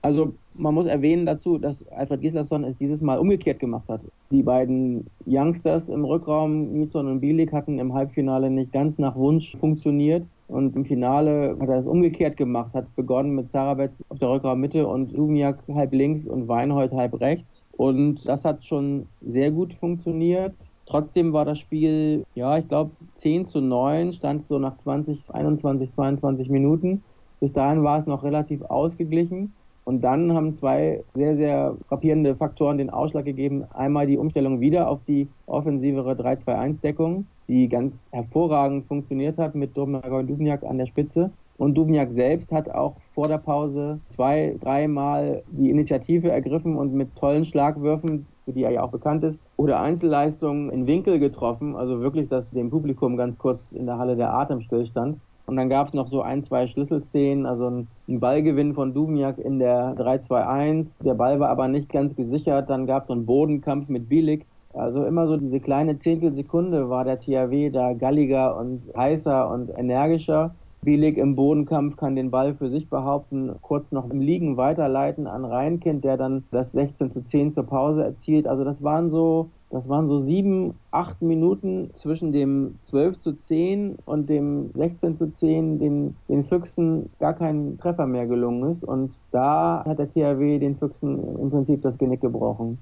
Also 0.02 0.34
man 0.54 0.74
muss 0.74 0.86
erwähnen 0.86 1.26
dazu, 1.26 1.58
dass 1.58 1.88
Alfred 1.90 2.22
Gislason 2.22 2.64
es 2.64 2.78
dieses 2.78 3.02
Mal 3.02 3.18
umgekehrt 3.18 3.60
gemacht 3.60 3.88
hat. 3.90 4.02
Die 4.32 4.44
beiden 4.44 5.08
Youngsters 5.26 5.90
im 5.90 6.06
Rückraum, 6.06 6.74
Nizon 6.74 7.08
und 7.08 7.20
Bielik, 7.20 7.52
hatten 7.52 7.80
im 7.80 7.94
Halbfinale 7.94 8.50
nicht 8.50 8.72
ganz 8.72 8.98
nach 8.98 9.16
Wunsch 9.16 9.56
funktioniert. 9.60 10.26
Und 10.48 10.76
im 10.76 10.86
Finale 10.86 11.58
hat 11.60 11.68
er 11.68 11.80
es 11.80 11.88
umgekehrt 11.88 12.38
gemacht, 12.38 12.74
hat 12.74 12.96
begonnen 12.96 13.36
mit 13.36 13.50
Sarabetz 13.50 14.02
auf 14.10 14.20
der 14.20 14.30
Rückraummitte 14.30 14.88
und 14.88 15.16
Dubniak 15.16 15.60
halb 15.74 15.94
links 15.94 16.26
und 16.26 16.48
Weinhold 16.48 16.94
halb 16.94 17.20
rechts. 17.20 17.66
Und 17.76 18.28
das 18.28 18.46
hat 18.46 18.66
schon 18.66 19.08
sehr 19.22 19.52
gut 19.52 19.74
funktioniert. 19.74 20.54
Trotzdem 20.86 21.34
war 21.34 21.44
das 21.44 21.60
Spiel, 21.60 22.26
ja, 22.34 22.58
ich 22.58 22.68
glaube 22.70 22.92
10 23.16 23.46
zu 23.46 23.60
9, 23.60 24.14
stand 24.14 24.46
so 24.46 24.58
nach 24.58 24.78
20, 24.78 25.24
21, 25.28 25.92
22 25.92 26.50
Minuten. 26.50 27.04
Bis 27.42 27.52
dahin 27.52 27.84
war 27.84 28.00
es 28.00 28.06
noch 28.06 28.24
relativ 28.24 28.62
ausgeglichen. 28.64 29.54
Und 29.84 30.02
dann 30.02 30.34
haben 30.34 30.56
zwei 30.56 31.04
sehr, 31.14 31.36
sehr 31.38 31.76
frappierende 31.88 32.36
Faktoren 32.36 32.78
den 32.78 32.90
Ausschlag 32.90 33.26
gegeben. 33.26 33.64
Einmal 33.74 34.08
die 34.08 34.18
Umstellung 34.18 34.60
wieder 34.60 34.90
auf 34.90 35.02
die 35.04 35.28
offensivere 35.46 36.12
3-2-1-Deckung, 36.12 37.26
die 37.48 37.70
ganz 37.70 38.08
hervorragend 38.12 38.86
funktioniert 38.86 39.38
hat 39.38 39.56
mit 39.56 39.76
Domagoj 39.76 40.24
Dubniak 40.24 40.64
an 40.64 40.78
der 40.78 40.86
Spitze. 40.86 41.32
Und 41.58 41.76
Dubniak 41.76 42.12
selbst 42.12 42.52
hat 42.52 42.70
auch 42.70 42.96
vor 43.16 43.28
der 43.28 43.40
Pause 43.40 44.00
zwei, 44.10 44.56
dreimal 44.62 45.44
die 45.50 45.72
Initiative 45.72 46.30
ergriffen 46.30 46.76
und 46.76 46.94
mit 46.94 47.16
tollen 47.16 47.46
Schlagwürfen, 47.46 48.28
für 48.46 48.54
die 48.54 48.64
er 48.64 48.72
ja 48.72 48.84
auch 48.84 48.92
bekannt 48.92 49.24
ist, 49.24 49.42
oder 49.56 49.80
Einzelleistungen 49.80 50.70
in 50.70 50.86
Winkel 50.86 51.20
getroffen. 51.20 51.76
Also 51.76 52.00
wirklich, 52.00 52.30
dass 52.30 52.52
dem 52.52 52.70
Publikum 52.70 53.18
ganz 53.18 53.38
kurz 53.40 53.72
in 53.72 53.88
der 53.88 53.98
Halle 53.98 54.16
der 54.16 54.34
Atem 54.34 54.62
stillstand. 54.62 55.18
Und 55.48 55.56
dann 55.56 55.70
gab 55.70 55.88
es 55.88 55.94
noch 55.94 56.10
so 56.10 56.22
ein, 56.22 56.44
zwei 56.44 56.68
Schlüsselszenen, 56.68 57.46
also 57.46 57.68
ein, 57.68 57.88
ein 58.10 58.20
Ballgewinn 58.20 58.74
von 58.74 58.94
Dubniak 58.94 59.38
in 59.38 59.60
der 59.60 59.96
3-2-1. 59.96 61.02
Der 61.04 61.14
Ball 61.14 61.40
war 61.40 61.50
aber 61.50 61.70
nicht 61.70 61.90
ganz 61.90 62.16
gesichert. 62.16 62.70
Dann 62.70 62.86
gab 62.86 63.02
es 63.02 63.08
so 63.08 63.14
einen 63.14 63.26
Bodenkampf 63.26 63.88
mit 63.88 64.10
Bielik. 64.10 64.46
Also 64.78 65.06
immer 65.06 65.28
so 65.28 65.38
diese 65.38 65.60
kleine 65.60 65.98
Zehntelsekunde 65.98 66.90
war 66.90 67.04
der 67.04 67.20
THW 67.20 67.70
da 67.70 67.94
galliger 67.94 68.58
und 68.58 68.82
heißer 68.96 69.50
und 69.50 69.70
energischer. 69.78 70.56
Bielik 70.84 71.18
im 71.18 71.36
Bodenkampf 71.36 71.98
kann 71.98 72.16
den 72.16 72.30
Ball 72.30 72.54
für 72.54 72.70
sich 72.70 72.88
behaupten, 72.90 73.56
kurz 73.62 73.92
noch 73.92 74.10
im 74.10 74.22
Liegen 74.22 74.56
weiterleiten 74.56 75.28
an 75.28 75.44
Reinkind, 75.44 76.04
der 76.04 76.18
dann 76.18 76.44
das 76.52 76.72
16 76.72 77.12
zu 77.12 77.26
10 77.26 77.52
zur 77.54 77.64
Pause 77.64 78.04
erzielt. 78.04 78.48
Also 78.48 78.64
das 78.64 78.84
waren 78.84 79.10
so 79.10 79.50
das 79.70 79.90
waren 79.90 80.08
so 80.08 80.22
sieben, 80.22 80.76
acht 80.92 81.22
Minuten 81.22 81.90
zwischen 81.94 82.32
dem 82.32 82.76
12 82.84 83.20
zu 83.20 83.34
10 83.34 83.98
und 84.06 84.30
dem 84.30 84.72
16 84.76 85.18
zu 85.18 85.30
10, 85.30 85.80
den, 85.80 86.16
den 86.30 86.46
Füchsen 86.46 87.10
gar 87.20 87.34
kein 87.34 87.78
Treffer 87.78 88.08
mehr 88.08 88.28
gelungen 88.28 88.72
ist. 88.72 88.86
Und 88.86 89.12
da 89.32 89.84
hat 89.86 90.00
der 90.00 90.10
THW 90.10 90.60
den 90.60 90.78
Füchsen 90.78 91.38
im 91.38 91.50
Prinzip 91.50 91.82
das 91.82 91.98
Genick 91.98 92.22
gebrochen. 92.22 92.78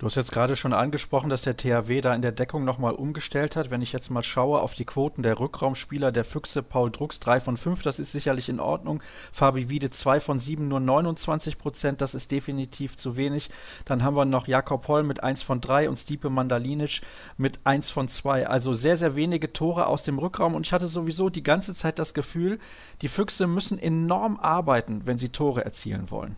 Du 0.00 0.06
hast 0.06 0.14
jetzt 0.14 0.32
gerade 0.32 0.56
schon 0.56 0.72
angesprochen, 0.72 1.28
dass 1.28 1.42
der 1.42 1.58
THW 1.58 2.00
da 2.00 2.14
in 2.14 2.22
der 2.22 2.32
Deckung 2.32 2.64
nochmal 2.64 2.94
umgestellt 2.94 3.54
hat. 3.54 3.70
Wenn 3.70 3.82
ich 3.82 3.92
jetzt 3.92 4.08
mal 4.08 4.22
schaue 4.22 4.62
auf 4.62 4.72
die 4.72 4.86
Quoten 4.86 5.22
der 5.22 5.38
Rückraumspieler 5.38 6.10
der 6.10 6.24
Füchse, 6.24 6.62
Paul 6.62 6.90
Drucks 6.90 7.20
3 7.20 7.40
von 7.40 7.58
5, 7.58 7.82
das 7.82 7.98
ist 7.98 8.10
sicherlich 8.10 8.48
in 8.48 8.60
Ordnung. 8.60 9.02
Fabi 9.30 9.68
Wiede 9.68 9.90
2 9.90 10.20
von 10.20 10.38
7, 10.38 10.66
nur 10.66 10.80
29 10.80 11.58
Prozent, 11.58 12.00
das 12.00 12.14
ist 12.14 12.30
definitiv 12.30 12.96
zu 12.96 13.18
wenig. 13.18 13.50
Dann 13.84 14.02
haben 14.02 14.16
wir 14.16 14.24
noch 14.24 14.48
Jakob 14.48 14.88
Holl 14.88 15.02
mit 15.02 15.22
1 15.22 15.42
von 15.42 15.60
3 15.60 15.90
und 15.90 15.98
Stipe 15.98 16.30
Mandalinic 16.30 17.02
mit 17.36 17.60
1 17.64 17.90
von 17.90 18.08
2. 18.08 18.46
Also 18.46 18.72
sehr, 18.72 18.96
sehr 18.96 19.16
wenige 19.16 19.52
Tore 19.52 19.86
aus 19.86 20.02
dem 20.02 20.18
Rückraum 20.18 20.54
und 20.54 20.64
ich 20.64 20.72
hatte 20.72 20.86
sowieso 20.86 21.28
die 21.28 21.42
ganze 21.42 21.74
Zeit 21.74 21.98
das 21.98 22.14
Gefühl, 22.14 22.58
die 23.02 23.08
Füchse 23.08 23.46
müssen 23.46 23.78
enorm 23.78 24.40
arbeiten, 24.40 25.02
wenn 25.04 25.18
sie 25.18 25.28
Tore 25.28 25.62
erzielen 25.62 26.10
wollen. 26.10 26.36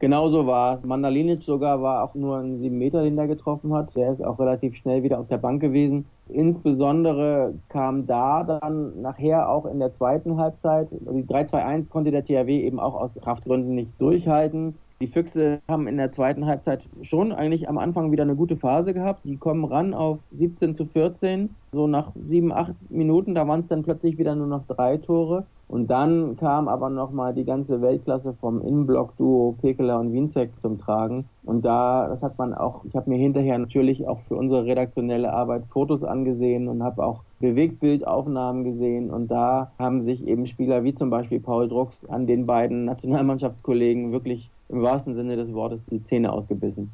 Genauso 0.00 0.46
war 0.46 0.74
es. 0.74 0.86
Mandalinic 0.86 1.42
sogar 1.42 1.82
war 1.82 2.02
auch 2.02 2.14
nur 2.14 2.38
ein 2.38 2.58
7 2.58 2.76
Meter, 2.76 3.02
den 3.02 3.16
der 3.16 3.26
getroffen 3.26 3.74
hat. 3.74 3.94
Der 3.94 4.10
ist 4.10 4.24
auch 4.24 4.38
relativ 4.38 4.74
schnell 4.74 5.02
wieder 5.02 5.20
auf 5.20 5.28
der 5.28 5.36
Bank 5.36 5.60
gewesen. 5.60 6.06
Insbesondere 6.30 7.52
kam 7.68 8.06
da 8.06 8.42
dann 8.42 9.02
nachher 9.02 9.50
auch 9.50 9.66
in 9.66 9.78
der 9.78 9.92
zweiten 9.92 10.38
Halbzeit, 10.38 10.88
die 10.90 11.24
3-2-1 11.24 11.90
konnte 11.90 12.10
der 12.10 12.24
THW 12.24 12.64
eben 12.64 12.80
auch 12.80 12.94
aus 12.94 13.18
Kraftgründen 13.22 13.74
nicht 13.74 13.90
durchhalten. 13.98 14.74
Die 15.02 15.08
Füchse 15.08 15.60
haben 15.68 15.86
in 15.86 15.98
der 15.98 16.12
zweiten 16.12 16.46
Halbzeit 16.46 16.88
schon 17.02 17.32
eigentlich 17.32 17.68
am 17.68 17.76
Anfang 17.76 18.10
wieder 18.10 18.22
eine 18.22 18.36
gute 18.36 18.56
Phase 18.56 18.94
gehabt. 18.94 19.26
Die 19.26 19.36
kommen 19.36 19.64
ran 19.66 19.92
auf 19.92 20.18
17 20.32 20.74
zu 20.74 20.86
14. 20.86 21.54
So 21.72 21.86
nach 21.86 22.12
sieben, 22.28 22.52
acht 22.52 22.74
Minuten, 22.90 23.34
da 23.34 23.46
waren 23.46 23.60
es 23.60 23.66
dann 23.66 23.82
plötzlich 23.82 24.16
wieder 24.16 24.34
nur 24.34 24.46
noch 24.46 24.66
drei 24.66 24.96
Tore. 24.96 25.44
Und 25.70 25.86
dann 25.86 26.36
kam 26.36 26.66
aber 26.66 26.90
nochmal 26.90 27.32
die 27.32 27.44
ganze 27.44 27.80
Weltklasse 27.80 28.34
vom 28.40 28.60
Innenblock-Duo 28.60 29.54
Pekeler 29.62 30.00
und 30.00 30.12
Wienzek 30.12 30.58
zum 30.58 30.80
Tragen. 30.80 31.26
Und 31.44 31.64
da, 31.64 32.08
das 32.08 32.24
hat 32.24 32.38
man 32.38 32.54
auch, 32.54 32.84
ich 32.86 32.96
habe 32.96 33.08
mir 33.08 33.18
hinterher 33.18 33.56
natürlich 33.56 34.08
auch 34.08 34.18
für 34.26 34.34
unsere 34.34 34.64
redaktionelle 34.64 35.32
Arbeit 35.32 35.62
Fotos 35.70 36.02
angesehen 36.02 36.66
und 36.66 36.82
habe 36.82 37.04
auch 37.04 37.22
Bewegtbildaufnahmen 37.38 38.64
gesehen. 38.64 39.10
Und 39.10 39.30
da 39.30 39.70
haben 39.78 40.02
sich 40.02 40.26
eben 40.26 40.48
Spieler 40.48 40.82
wie 40.82 40.92
zum 40.92 41.08
Beispiel 41.08 41.38
Paul 41.38 41.68
Drucks 41.68 42.04
an 42.04 42.26
den 42.26 42.46
beiden 42.46 42.84
Nationalmannschaftskollegen 42.84 44.10
wirklich 44.10 44.50
im 44.70 44.82
wahrsten 44.82 45.14
Sinne 45.14 45.36
des 45.36 45.54
Wortes 45.54 45.84
die 45.88 46.02
Zähne 46.02 46.32
ausgebissen 46.32 46.90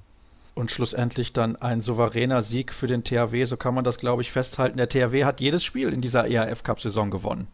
und 0.55 0.71
schlussendlich 0.71 1.35
dann 1.35 1.57
ein 1.57 1.83
souveräner 1.83 2.41
Sieg 2.41 2.73
für 2.73 2.87
den 2.87 3.05
THW. 3.05 3.45
So 3.45 3.59
kann 3.59 3.75
man 3.75 3.85
das, 3.85 3.99
glaube 3.99 4.23
ich, 4.23 4.33
festhalten. 4.33 4.79
Der 4.79 4.89
THW 4.89 5.25
hat 5.25 5.43
jedes 5.43 5.63
Spiel 5.63 5.91
in 5.91 6.01
dieser 6.01 6.27
ERF-Cup-Saison 6.31 7.11
gewonnen. 7.11 7.47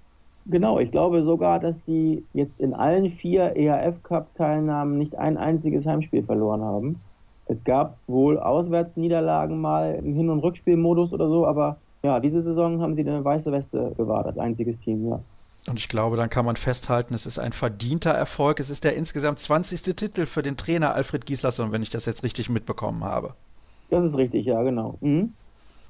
Genau, 0.47 0.79
ich 0.79 0.91
glaube 0.91 1.23
sogar, 1.23 1.61
dass 1.61 1.83
die 1.85 2.25
jetzt 2.33 2.59
in 2.59 2.75
allen 2.75 3.13
vier 3.13 3.57
ERF-Cup-Teilnahmen 3.57 4.99
nicht 4.99 5.17
ein 5.17 5.37
einziges 5.37 5.87
Heimspiel 5.87 6.25
verloren 6.25 6.63
haben. 6.63 7.01
Es 7.47 7.63
gab 7.65 7.99
wohl 8.07 8.39
Auswärtsniederlagen 8.39 9.61
mal 9.61 9.95
im 9.95 10.15
Hin- 10.15 10.31
und 10.31 10.41
Rückspielmodus 10.41 11.13
oder 11.13 11.29
so, 11.29 11.47
aber 11.47 11.77
ja, 12.03 12.19
diese 12.19 12.41
Saison 12.41 12.81
haben 12.81 12.95
sie 12.95 13.03
eine 13.03 13.25
weiße 13.25 13.53
Weste 13.53 13.93
gewahrt 13.97 14.27
als 14.27 14.39
einziges 14.39 14.79
Team, 14.81 15.09
ja. 15.09 15.21
Und 15.69 15.79
ich 15.79 15.89
glaube, 15.89 16.17
dann 16.17 16.29
kann 16.29 16.45
man 16.45 16.57
festhalten, 16.57 17.15
es 17.15 17.25
ist 17.25 17.39
ein 17.39 17.53
verdienter 17.53 18.11
Erfolg. 18.11 18.59
Es 18.59 18.69
ist 18.69 18.83
der 18.83 18.97
insgesamt 18.97 19.39
20. 19.39 19.95
Titel 19.95 20.27
für 20.27 20.43
den 20.43 20.57
Trainer 20.57 20.95
Alfred 20.97 21.25
Gislason, 21.25 21.71
wenn 21.71 21.83
ich 21.83 21.91
das 21.91 22.05
jetzt 22.07 22.25
richtig 22.25 22.51
mitbekommen 22.51 23.05
habe. 23.05 23.35
Das 23.89 24.05
ist 24.05 24.17
richtig, 24.17 24.47
ja, 24.47 24.61
genau. 24.63 24.97
Mhm. 25.01 25.35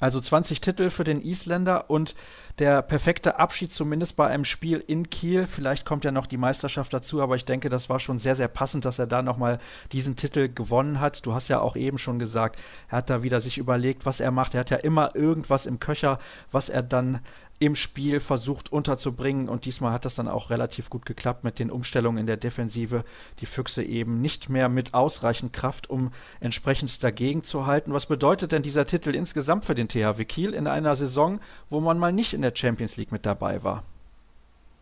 Also 0.02 0.20
20 0.20 0.60
Titel 0.60 0.90
für 0.90 1.04
den 1.04 1.20
Isländer 1.22 1.88
und 1.88 2.16
der 2.58 2.82
perfekte 2.82 3.38
Abschied 3.38 3.70
zumindest 3.70 4.16
bei 4.16 4.26
einem 4.26 4.44
Spiel 4.44 4.82
in 4.84 5.10
Kiel. 5.10 5.46
Vielleicht 5.46 5.86
kommt 5.86 6.04
ja 6.04 6.10
noch 6.10 6.26
die 6.26 6.38
Meisterschaft 6.38 6.92
dazu, 6.92 7.22
aber 7.22 7.36
ich 7.36 7.44
denke, 7.44 7.68
das 7.68 7.88
war 7.88 8.00
schon 8.00 8.18
sehr, 8.18 8.34
sehr 8.34 8.48
passend, 8.48 8.84
dass 8.84 8.98
er 8.98 9.06
da 9.06 9.22
nochmal 9.22 9.60
diesen 9.92 10.16
Titel 10.16 10.48
gewonnen 10.52 10.98
hat. 10.98 11.24
Du 11.24 11.34
hast 11.34 11.46
ja 11.46 11.60
auch 11.60 11.76
eben 11.76 11.98
schon 11.98 12.18
gesagt, 12.18 12.58
er 12.88 12.98
hat 12.98 13.10
da 13.10 13.22
wieder 13.22 13.38
sich 13.38 13.58
überlegt, 13.58 14.04
was 14.04 14.18
er 14.18 14.32
macht. 14.32 14.54
Er 14.54 14.60
hat 14.60 14.70
ja 14.70 14.78
immer 14.78 15.14
irgendwas 15.14 15.66
im 15.66 15.78
Köcher, 15.78 16.18
was 16.50 16.68
er 16.68 16.82
dann 16.82 17.20
im 17.62 17.76
Spiel 17.76 18.18
versucht 18.18 18.72
unterzubringen 18.72 19.48
und 19.48 19.66
diesmal 19.66 19.92
hat 19.92 20.04
das 20.04 20.16
dann 20.16 20.26
auch 20.26 20.50
relativ 20.50 20.90
gut 20.90 21.06
geklappt 21.06 21.44
mit 21.44 21.60
den 21.60 21.70
Umstellungen 21.70 22.18
in 22.18 22.26
der 22.26 22.36
Defensive. 22.36 23.04
Die 23.38 23.46
Füchse 23.46 23.84
eben 23.84 24.20
nicht 24.20 24.48
mehr 24.48 24.68
mit 24.68 24.94
ausreichend 24.94 25.52
Kraft, 25.52 25.88
um 25.88 26.10
entsprechend 26.40 27.00
dagegen 27.04 27.44
zu 27.44 27.64
halten. 27.64 27.92
Was 27.92 28.06
bedeutet 28.06 28.50
denn 28.50 28.62
dieser 28.62 28.84
Titel 28.84 29.14
insgesamt 29.14 29.64
für 29.64 29.76
den 29.76 29.86
THW 29.86 30.24
Kiel 30.24 30.54
in 30.54 30.66
einer 30.66 30.96
Saison, 30.96 31.38
wo 31.70 31.80
man 31.80 32.00
mal 32.00 32.12
nicht 32.12 32.34
in 32.34 32.42
der 32.42 32.52
Champions 32.52 32.96
League 32.96 33.12
mit 33.12 33.26
dabei 33.26 33.62
war? 33.62 33.84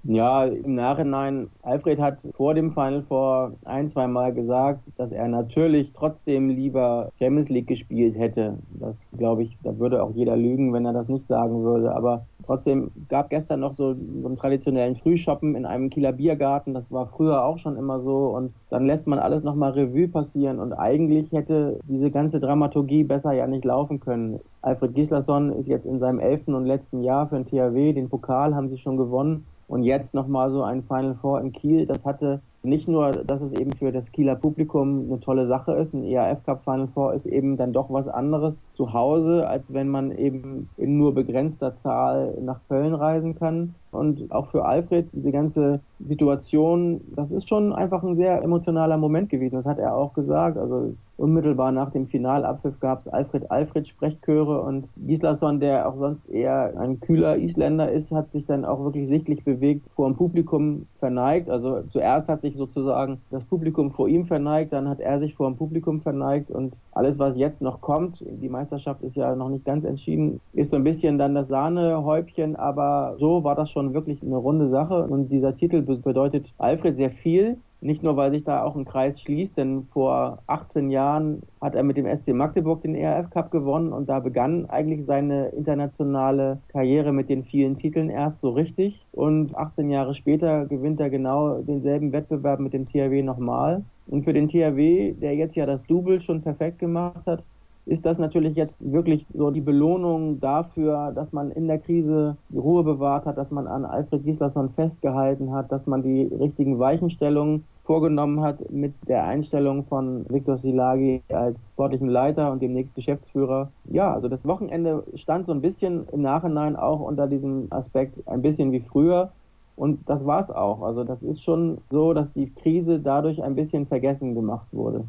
Ja, 0.03 0.47
im 0.47 0.77
Nachhinein, 0.77 1.51
Alfred 1.63 2.01
hat 2.01 2.21
vor 2.35 2.55
dem 2.55 2.73
Final 2.73 3.03
Four 3.03 3.53
ein, 3.67 3.87
zwei 3.87 4.07
Mal 4.07 4.33
gesagt, 4.33 4.81
dass 4.97 5.13
er 5.13 5.29
natürlich 5.29 5.93
trotzdem 5.93 6.49
lieber 6.49 7.11
Champions 7.19 7.51
League 7.51 7.67
gespielt 7.67 8.17
hätte. 8.17 8.57
Das 8.79 8.97
glaube 9.19 9.43
ich, 9.43 9.59
da 9.63 9.79
würde 9.79 10.03
auch 10.03 10.13
jeder 10.15 10.39
lügen, 10.39 10.73
wenn 10.73 10.87
er 10.87 10.95
das 10.95 11.09
nicht 11.09 11.27
sagen 11.27 11.65
würde. 11.65 11.95
Aber 11.95 12.25
trotzdem 12.47 12.91
gab 13.09 13.29
gestern 13.29 13.61
noch 13.61 13.75
so, 13.75 13.95
so 13.95 14.27
einen 14.27 14.37
traditionellen 14.37 14.97
Frühshoppen 14.97 15.55
in 15.55 15.67
einem 15.67 15.91
Kieler 15.91 16.13
Biergarten. 16.13 16.73
Das 16.73 16.91
war 16.91 17.07
früher 17.07 17.45
auch 17.45 17.59
schon 17.59 17.77
immer 17.77 18.01
so. 18.01 18.29
Und 18.29 18.55
dann 18.71 18.87
lässt 18.87 19.07
man 19.07 19.19
alles 19.19 19.43
nochmal 19.43 19.73
Revue 19.73 20.09
passieren. 20.09 20.61
Und 20.61 20.73
eigentlich 20.73 21.31
hätte 21.31 21.79
diese 21.85 22.11
ganze 22.11 22.41
Dramaturgie 22.41 23.05
besser 23.05 23.33
ja 23.33 23.47
nicht 23.47 23.67
laufen 23.67 24.01
können. 24.01 24.41
Alfred 24.63 24.95
Gislason 24.95 25.53
ist 25.53 25.69
jetzt 25.69 25.85
in 25.85 25.99
seinem 25.99 26.21
elften 26.21 26.55
und 26.55 26.65
letzten 26.65 27.03
Jahr 27.03 27.29
für 27.29 27.37
den 27.37 27.45
THW. 27.45 27.93
Den 27.93 28.09
Pokal 28.09 28.55
haben 28.55 28.69
sie 28.69 28.79
schon 28.79 28.97
gewonnen. 28.97 29.45
Und 29.71 29.85
jetzt 29.85 30.15
nochmal 30.15 30.51
so 30.51 30.65
ein 30.65 30.83
Final 30.83 31.15
Four 31.15 31.41
in 31.41 31.53
Kiel, 31.53 31.87
das 31.87 32.05
hatte 32.05 32.41
nicht 32.65 32.89
nur, 32.89 33.13
dass 33.13 33.41
es 33.41 33.53
eben 33.53 33.73
für 33.73 33.93
das 33.93 34.11
Kieler 34.11 34.35
Publikum 34.35 35.05
eine 35.07 35.21
tolle 35.21 35.47
Sache 35.47 35.75
ist, 35.75 35.95
ein 35.95 36.03
EAF 36.03 36.43
Cup 36.45 36.65
Final 36.65 36.89
Four 36.89 37.15
ist 37.15 37.25
eben 37.25 37.57
dann 37.57 37.73
doch 37.73 37.89
was 37.89 38.09
anderes 38.09 38.69
zu 38.73 38.93
Hause, 38.93 39.49
als 39.49 39.73
wenn 39.73 39.89
man 39.89 40.11
eben 40.11 40.69
in 40.77 40.99
nur 40.99 41.15
begrenzter 41.15 41.77
Zahl 41.77 42.37
nach 42.43 42.59
Köln 42.69 42.95
reisen 42.95 43.39
kann. 43.39 43.77
Und 43.93 44.33
auch 44.33 44.49
für 44.51 44.65
Alfred, 44.65 45.09
diese 45.13 45.31
ganze 45.31 45.79
Situation, 46.01 47.01
das 47.15 47.31
ist 47.31 47.49
schon 47.49 47.73
einfach 47.73 48.03
ein 48.03 48.17
sehr 48.17 48.43
emotionaler 48.43 48.97
Moment 48.97 49.31
gewesen. 49.31 49.55
Das 49.55 49.67
hat 49.67 49.79
er 49.79 49.95
auch 49.95 50.15
gesagt. 50.15 50.59
Also 50.59 50.95
unmittelbar 51.21 51.71
nach 51.71 51.91
dem 51.91 52.07
Finalabpfiff 52.07 52.81
gab 52.81 53.01
es 53.01 53.09
Alfred-Alfred-Sprechchöre 53.09 54.61
und 54.63 54.89
Gislason, 54.97 55.61
der 55.61 55.89
auch 55.89 55.97
sonst 55.97 56.29
eher 56.29 56.79
ein 56.79 57.01
kühler 57.01 57.37
Isländer 57.37 57.91
ist, 57.91 58.11
hat 58.11 58.33
sich 58.33 58.47
dann 58.47 58.65
auch 58.65 58.83
wirklich 58.83 59.07
sichtlich 59.07 59.45
bewegt, 59.45 59.89
vor 59.95 60.09
dem 60.09 60.17
Publikum 60.17 60.87
verneigt. 60.99 61.51
Also 61.51 61.83
zuerst 61.83 62.29
hat 62.29 62.41
sich 62.43 62.57
sozusagen 62.57 63.21
das 63.31 63.45
Publikum 63.45 63.91
vor 63.91 64.09
ihm 64.09 64.25
verneigt, 64.25 64.73
dann 64.73 64.89
hat 64.89 65.01
er 65.01 65.19
sich 65.19 65.35
vor 65.35 65.49
dem 65.49 65.57
Publikum 65.57 66.01
verneigt 66.01 66.51
und 66.51 66.75
alles, 66.93 67.19
was 67.19 67.37
jetzt 67.37 67.61
noch 67.63 67.81
kommt, 67.81 68.25
die 68.27 68.49
Meisterschaft 68.49 69.03
ist 69.03 69.17
ja 69.17 69.35
noch 69.37 69.49
nicht 69.49 69.65
ganz 69.65 69.85
entschieden, 69.85 70.41
ist 70.53 70.71
so 70.71 70.77
ein 70.77 70.85
bisschen 70.85 71.19
dann 71.19 71.35
das 71.35 71.49
Sahnehäubchen, 71.49 72.57
aber 72.57 73.17
so 73.19 73.45
war 73.45 73.55
das 73.55 73.71
schon 73.71 73.95
wirklich 73.95 74.23
eine 74.23 74.37
runde 74.37 74.69
Sache 74.69 75.05
und 75.05 75.29
dieser 75.29 75.55
Titel 75.55 75.83
bedeutet 75.83 76.47
Alfred 76.59 76.97
sehr 76.97 77.11
viel. 77.11 77.59
Nicht 77.83 78.03
nur, 78.03 78.17
weil 78.17 78.31
sich 78.31 78.45
da 78.45 78.63
auch 78.63 78.77
ein 78.77 78.85
Kreis 78.85 79.21
schließt, 79.21 79.57
denn 79.57 79.85
vor 79.91 80.43
18 80.47 80.91
Jahren 80.91 81.43
hat 81.63 81.75
er 81.75 81.83
mit 81.83 81.97
dem 81.97 82.07
SC 82.15 82.35
Magdeburg 82.35 82.83
den 82.83 82.95
ERF 82.95 83.31
Cup 83.31 83.51
gewonnen 83.51 83.93
und 83.93 84.09
da 84.09 84.21
begann 84.21 84.67
eigentlich 84.67 85.07
seine 85.07 85.49
internationale 85.49 86.61
Karriere 86.69 87.13
mit 87.13 87.31
den 87.31 87.43
vielen 87.43 87.77
Titeln 87.77 88.11
erst 88.11 88.41
so 88.41 88.51
richtig. 88.51 89.07
Und 89.13 89.57
18 89.57 89.89
Jahre 89.89 90.15
später 90.15 90.67
gewinnt 90.67 91.01
er 91.01 91.09
genau 91.09 91.63
denselben 91.63 92.13
Wettbewerb 92.13 92.61
mit 92.61 92.75
dem 92.75 92.87
THW 92.87 93.23
nochmal. 93.23 93.83
Und 94.07 94.25
für 94.25 94.33
den 94.35 94.49
THW, 94.49 95.15
der 95.15 95.35
jetzt 95.37 95.57
ja 95.57 95.65
das 95.65 95.83
Double 95.85 96.21
schon 96.21 96.43
perfekt 96.43 96.81
gemacht 96.81 97.25
hat, 97.27 97.45
ist 97.87 98.07
das 98.07 98.19
natürlich 98.19 98.57
jetzt 98.57 98.79
wirklich 98.81 99.27
so 99.35 99.51
die 99.51 99.61
Belohnung 99.61 100.41
dafür, 100.41 101.13
dass 101.13 101.33
man 101.33 101.51
in 101.51 101.67
der 101.67 101.79
Krise 101.79 102.37
die 102.49 102.59
Ruhe 102.59 102.85
bewahrt 102.85 103.27
hat, 103.27 103.39
dass 103.39 103.51
man 103.51 103.67
an 103.67 103.85
Alfred 103.85 104.25
Gislason 104.25 104.71
festgehalten 104.71 105.53
hat, 105.53 105.73
dass 105.73 105.87
man 105.87 106.03
die 106.03 106.23
richtigen 106.23 106.79
Weichenstellungen 106.79 107.65
vorgenommen 107.85 108.41
hat 108.41 108.71
mit 108.71 108.95
der 109.09 109.25
Einstellung 109.25 109.85
von 109.85 110.25
Viktor 110.29 110.57
Silagi 110.57 111.23
als 111.33 111.71
sportlichen 111.71 112.09
Leiter 112.09 112.53
und 112.53 112.63
demnächst 112.63 112.95
Geschäftsführer. 112.95 113.73
Ja, 113.89 114.15
also 114.15 114.29
das 114.29 114.47
Wochenende 114.47 115.03
stand 115.17 115.47
so 115.47 115.53
ein 115.53 115.61
bisschen 115.61 116.07
im 116.13 116.23
Nachhinein 116.23 116.77
auch 116.77 117.01
unter 117.01 117.27
diesem 117.27 117.67
Aspekt 117.71 118.17
ein 118.29 118.43
bisschen 118.43 118.71
wie 118.71 118.81
früher. 118.81 119.33
Und 119.75 120.09
das 120.09 120.27
war 120.27 120.41
es 120.41 120.51
auch. 120.51 120.83
Also 120.83 121.05
das 121.05 121.23
ist 121.23 121.43
schon 121.43 121.79
so, 121.91 122.13
dass 122.13 122.33
die 122.33 122.51
Krise 122.51 123.01
dadurch 123.01 123.43
ein 123.43 123.57
bisschen 123.57 123.87
vergessen 123.87 124.35
gemacht 124.35 124.67
wurde. 124.73 125.05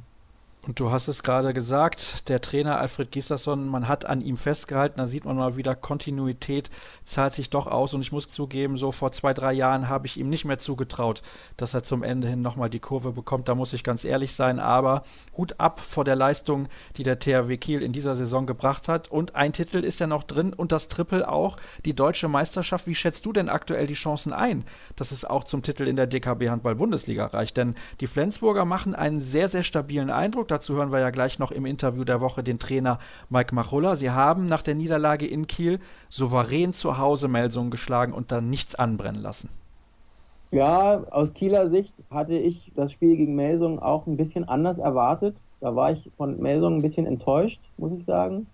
Und 0.68 0.80
du 0.80 0.91
hast 0.91 1.08
es 1.08 1.24
gerade 1.24 1.56
gesagt, 1.56 2.30
der 2.30 2.39
Trainer 2.39 2.77
Alfred 2.77 3.12
Gislason, 3.12 3.68
man 3.68 3.88
hat 3.88 4.06
an 4.06 4.22
ihm 4.22 4.38
festgehalten, 4.38 4.98
da 4.98 5.08
sieht 5.08 5.25
man 5.25 5.36
mal 5.36 5.58
wieder, 5.58 5.74
Kontinuität 5.74 6.70
zahlt 7.03 7.34
sich 7.34 7.50
doch 7.50 7.65
aus. 7.65 7.96
Und 7.96 8.01
ich 8.01 8.12
muss 8.12 8.30
zugeben, 8.30 8.77
so 8.77 8.91
vor 8.91 9.12
zwei, 9.12 9.34
drei 9.34 9.53
Jahren 9.53 9.89
habe 9.89 10.06
ich 10.06 10.18
ihm 10.18 10.30
nicht 10.30 10.46
mehr 10.46 10.60
zugetraut, 10.60 11.24
dass 11.58 11.74
er 11.74 11.82
zum 11.82 12.03
Ende 12.03 12.27
hin 12.27 12.44
nochmal 12.44 12.70
die 12.70 12.80
Kurve 12.80 13.12
bekommt. 13.12 13.50
Da 13.50 13.56
muss 13.56 13.74
ich 13.74 13.84
ganz 13.84 14.03
ehrlich 14.03 14.34
sein. 14.34 14.60
Aber 14.60 15.01
Hut 15.36 15.60
ab 15.60 15.80
vor 15.80 16.03
der 16.03 16.15
Leistung, 16.15 16.68
die 16.96 17.01
der 17.01 17.18
THW 17.18 17.58
Kiel 17.58 17.82
in 17.82 17.91
dieser 17.91 18.15
Saison 18.15 18.46
gebracht 18.46 18.88
hat. 18.88 19.10
Und 19.10 19.36
ein 19.36 19.53
Titel 19.53 19.77
ist 19.77 20.00
ja 20.00 20.06
noch 20.06 20.24
drin 20.24 20.53
und 20.53 20.72
das 20.72 20.88
Triple 20.88 21.27
auch, 21.27 21.58
die 21.86 21.96
deutsche 21.96 22.27
Meisterschaft. 22.27 22.86
Wie 22.86 22.94
schätzt 22.94 23.25
du 23.25 23.34
denn 23.34 23.50
aktuell 23.50 23.88
die 23.88 23.96
Chancen 23.96 24.32
ein, 24.32 24.63
dass 24.96 25.12
es 25.12 25.25
auch 25.25 25.44
zum 25.44 25.63
Titel 25.63 25.88
in 25.88 25.96
der 25.96 26.06
DKB 26.06 26.50
Handball 26.50 26.75
Bundesliga 26.75 27.25
reicht? 27.25 27.58
Denn 27.58 27.74
die 28.00 28.08
Flensburger 28.08 28.65
machen 28.65 28.94
einen 28.94 29.22
sehr, 29.22 29.48
sehr 29.48 29.63
stabilen 29.63 30.12
Eindruck 30.12 30.50
Dazu 30.51 30.75
hören 30.75 30.91
wir 30.91 31.00
ja 31.00 31.12
gleich 31.12 31.39
noch 31.39 31.51
im 31.51 31.65
Interview 31.65 32.03
der 32.03 32.20
Woche 32.20 32.43
den 32.43 32.60
Trainer 32.60 33.00
Mike 33.29 33.55
Machulla. 33.55 33.96
Sie 33.96 34.10
haben 34.10 34.46
nach 34.46 34.62
der 34.62 34.75
Niederlage 34.75 35.25
in 35.25 35.48
Kiel 35.48 35.79
souverän 36.10 36.74
zu 36.74 36.98
Hause 36.98 37.29
Melsungen 37.29 37.72
geschlagen 37.72 38.12
und 38.12 38.34
dann 38.34 38.50
nichts 38.50 38.75
anbrennen 38.75 39.22
lassen. 39.22 39.50
Ja, 40.51 41.03
aus 41.10 41.34
Kieler 41.34 41.70
Sicht 41.70 41.93
hatte 42.10 42.34
ich 42.34 42.74
das 42.75 42.91
Spiel 42.91 43.15
gegen 43.15 43.36
Melsungen 43.36 43.79
auch 43.79 44.05
ein 44.08 44.17
bisschen 44.17 44.43
anders 44.43 44.77
erwartet. 44.77 45.38
Da 45.62 45.74
war 45.74 45.93
ich 45.93 46.12
von 46.17 46.38
Melsungen 46.41 46.79
ein 46.79 46.81
bisschen 46.81 47.05
enttäuscht, 47.05 47.62
muss 47.77 47.93
ich 47.93 48.03
sagen. 48.03 48.46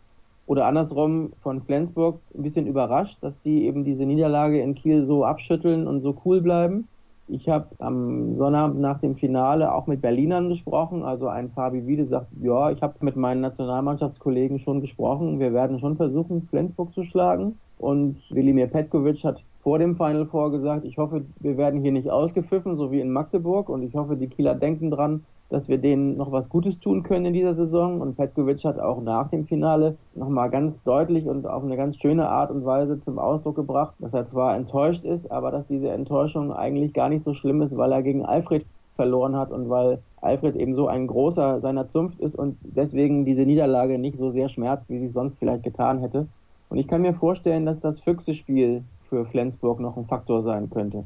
Oder 0.46 0.68
andersrum 0.68 1.34
von 1.42 1.64
Flensburg 1.64 2.20
ein 2.36 2.44
bisschen 2.44 2.68
überrascht, 2.68 3.18
dass 3.22 3.42
die 3.42 3.66
eben 3.66 3.84
diese 3.84 4.06
Niederlage 4.06 4.62
in 4.62 4.76
Kiel 4.76 5.04
so 5.04 5.26
abschütteln 5.26 5.88
und 5.88 6.02
so 6.02 6.16
cool 6.26 6.42
bleiben. 6.42 6.88
Ich 7.30 7.50
habe 7.50 7.68
am 7.80 8.38
Sonnabend 8.38 8.80
nach 8.80 9.00
dem 9.00 9.18
Finale 9.18 9.74
auch 9.74 9.86
mit 9.86 10.02
Berlinern 10.02 10.48
gesprochen. 10.48 11.04
Also 11.04 11.28
ein 11.28 11.50
Fabi 11.50 11.86
Wiede 11.86 12.06
sagt, 12.06 12.28
ja, 12.42 12.72
ich 12.72 12.82
habe 12.82 12.94
mit 13.02 13.18
meinen 13.18 13.42
Nationalmannschaftskollegen 13.42 14.60
schon 14.60 14.80
gesprochen. 14.80 15.40
Wir 15.40 15.54
werden 15.54 15.80
schon 15.80 15.98
versuchen, 15.98 16.48
Flensburg 16.50 16.94
zu 16.94 17.04
schlagen. 17.04 17.58
Und 17.80 18.18
Wilimir 18.30 18.68
Petkovic 18.68 19.26
hat 19.26 19.44
vor 19.62 19.78
dem 19.78 19.98
Final 19.98 20.26
Four 20.26 20.52
gesagt, 20.52 20.86
ich 20.86 20.98
hoffe, 20.98 21.26
wir 21.40 21.58
werden 21.58 21.82
hier 21.82 21.92
nicht 21.92 22.10
ausgepfiffen, 22.10 22.78
so 22.78 22.92
wie 22.92 23.02
in 23.02 23.12
Magdeburg. 23.12 23.68
Und 23.68 23.84
ich 23.84 23.94
hoffe, 23.94 24.16
die 24.16 24.28
Kieler 24.28 24.56
denken 24.56 24.90
dran, 24.90 25.26
dass 25.50 25.70
wir 25.70 25.78
denen 25.78 26.18
noch 26.18 26.32
was 26.32 26.50
Gutes 26.50 26.80
tun 26.80 27.04
können 27.04 27.28
in 27.28 27.34
dieser 27.34 27.56
Saison. 27.56 28.02
Und 28.02 28.16
Petkovic 28.16 28.64
hat 28.66 28.80
auch 28.80 29.02
nach 29.02 29.30
dem 29.30 29.46
Finale 29.46 29.98
nochmal 30.16 30.50
ganz 30.50 30.82
deutlich 30.84 31.26
und 31.28 31.48
auf 31.48 31.64
eine 31.64 31.78
ganz 31.78 31.98
schöne 31.98 32.28
Art 32.28 32.52
und 32.52 32.66
Weise 32.66 33.00
zum 33.00 33.20
Ausdruck 33.20 33.56
gebracht, 33.56 33.96
dass 34.00 34.14
er 34.14 34.26
zwar 34.26 34.56
enttäuscht 34.56 35.06
ist, 35.06 35.32
aber 35.32 35.52
dass 35.52 35.68
diese 35.68 35.90
Enttäuschung 35.90 36.52
eigentlich 36.52 36.94
gar 36.94 37.10
nicht 37.10 37.24
so 37.24 37.34
schlimm 37.34 37.62
ist, 37.62 37.78
weil 37.78 37.92
er 37.92 38.04
gegen 38.04 38.26
Alfred 38.26 38.66
verloren 38.96 39.36
hat 39.36 39.52
und 39.52 39.70
weil 39.70 40.00
Alfred 40.22 40.56
eben 40.56 40.76
so 40.76 40.88
ein 40.88 41.08
großer 41.08 41.62
seiner 41.62 41.88
Zunft 41.88 42.20
ist 42.20 42.36
und 42.36 42.58
deswegen 42.64 43.26
diese 43.26 43.44
Niederlage 43.44 44.00
nicht 44.00 44.18
so 44.18 44.32
sehr 44.32 44.50
schmerzt, 44.50 44.90
wie 44.90 44.98
sie 44.98 45.08
sonst 45.08 45.38
vielleicht 45.38 45.64
getan 45.64 46.00
hätte. 46.00 46.28
Und 46.70 46.78
ich 46.78 46.88
kann 46.88 47.02
mir 47.02 47.14
vorstellen, 47.14 47.66
dass 47.66 47.80
das 47.80 48.00
Füchse-Spiel 48.02 48.84
für 49.10 49.26
Flensburg 49.26 49.80
noch 49.80 49.96
ein 49.96 50.06
Faktor 50.06 50.42
sein 50.42 50.70
könnte. 50.70 51.06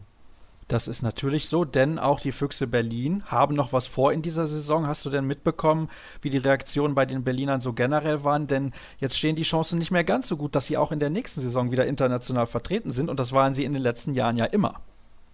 Das 0.71 0.87
ist 0.87 1.01
natürlich 1.01 1.49
so, 1.49 1.65
denn 1.65 1.99
auch 1.99 2.21
die 2.21 2.31
Füchse 2.31 2.65
Berlin 2.65 3.23
haben 3.25 3.55
noch 3.55 3.73
was 3.73 3.87
vor 3.87 4.13
in 4.13 4.21
dieser 4.21 4.47
Saison. 4.47 4.87
Hast 4.87 5.03
du 5.03 5.09
denn 5.09 5.27
mitbekommen, 5.27 5.89
wie 6.21 6.29
die 6.29 6.37
Reaktionen 6.37 6.95
bei 6.95 7.05
den 7.05 7.25
Berlinern 7.25 7.59
so 7.59 7.73
generell 7.73 8.23
waren? 8.23 8.47
Denn 8.47 8.71
jetzt 8.97 9.17
stehen 9.17 9.35
die 9.35 9.43
Chancen 9.43 9.79
nicht 9.79 9.91
mehr 9.91 10.05
ganz 10.05 10.29
so 10.29 10.37
gut, 10.37 10.55
dass 10.55 10.67
sie 10.67 10.77
auch 10.77 10.93
in 10.93 11.01
der 11.01 11.09
nächsten 11.09 11.41
Saison 11.41 11.71
wieder 11.71 11.87
international 11.87 12.47
vertreten 12.47 12.91
sind. 12.91 13.09
Und 13.09 13.19
das 13.19 13.33
waren 13.33 13.53
sie 13.53 13.65
in 13.65 13.73
den 13.73 13.81
letzten 13.81 14.13
Jahren 14.13 14.37
ja 14.37 14.45
immer. 14.45 14.79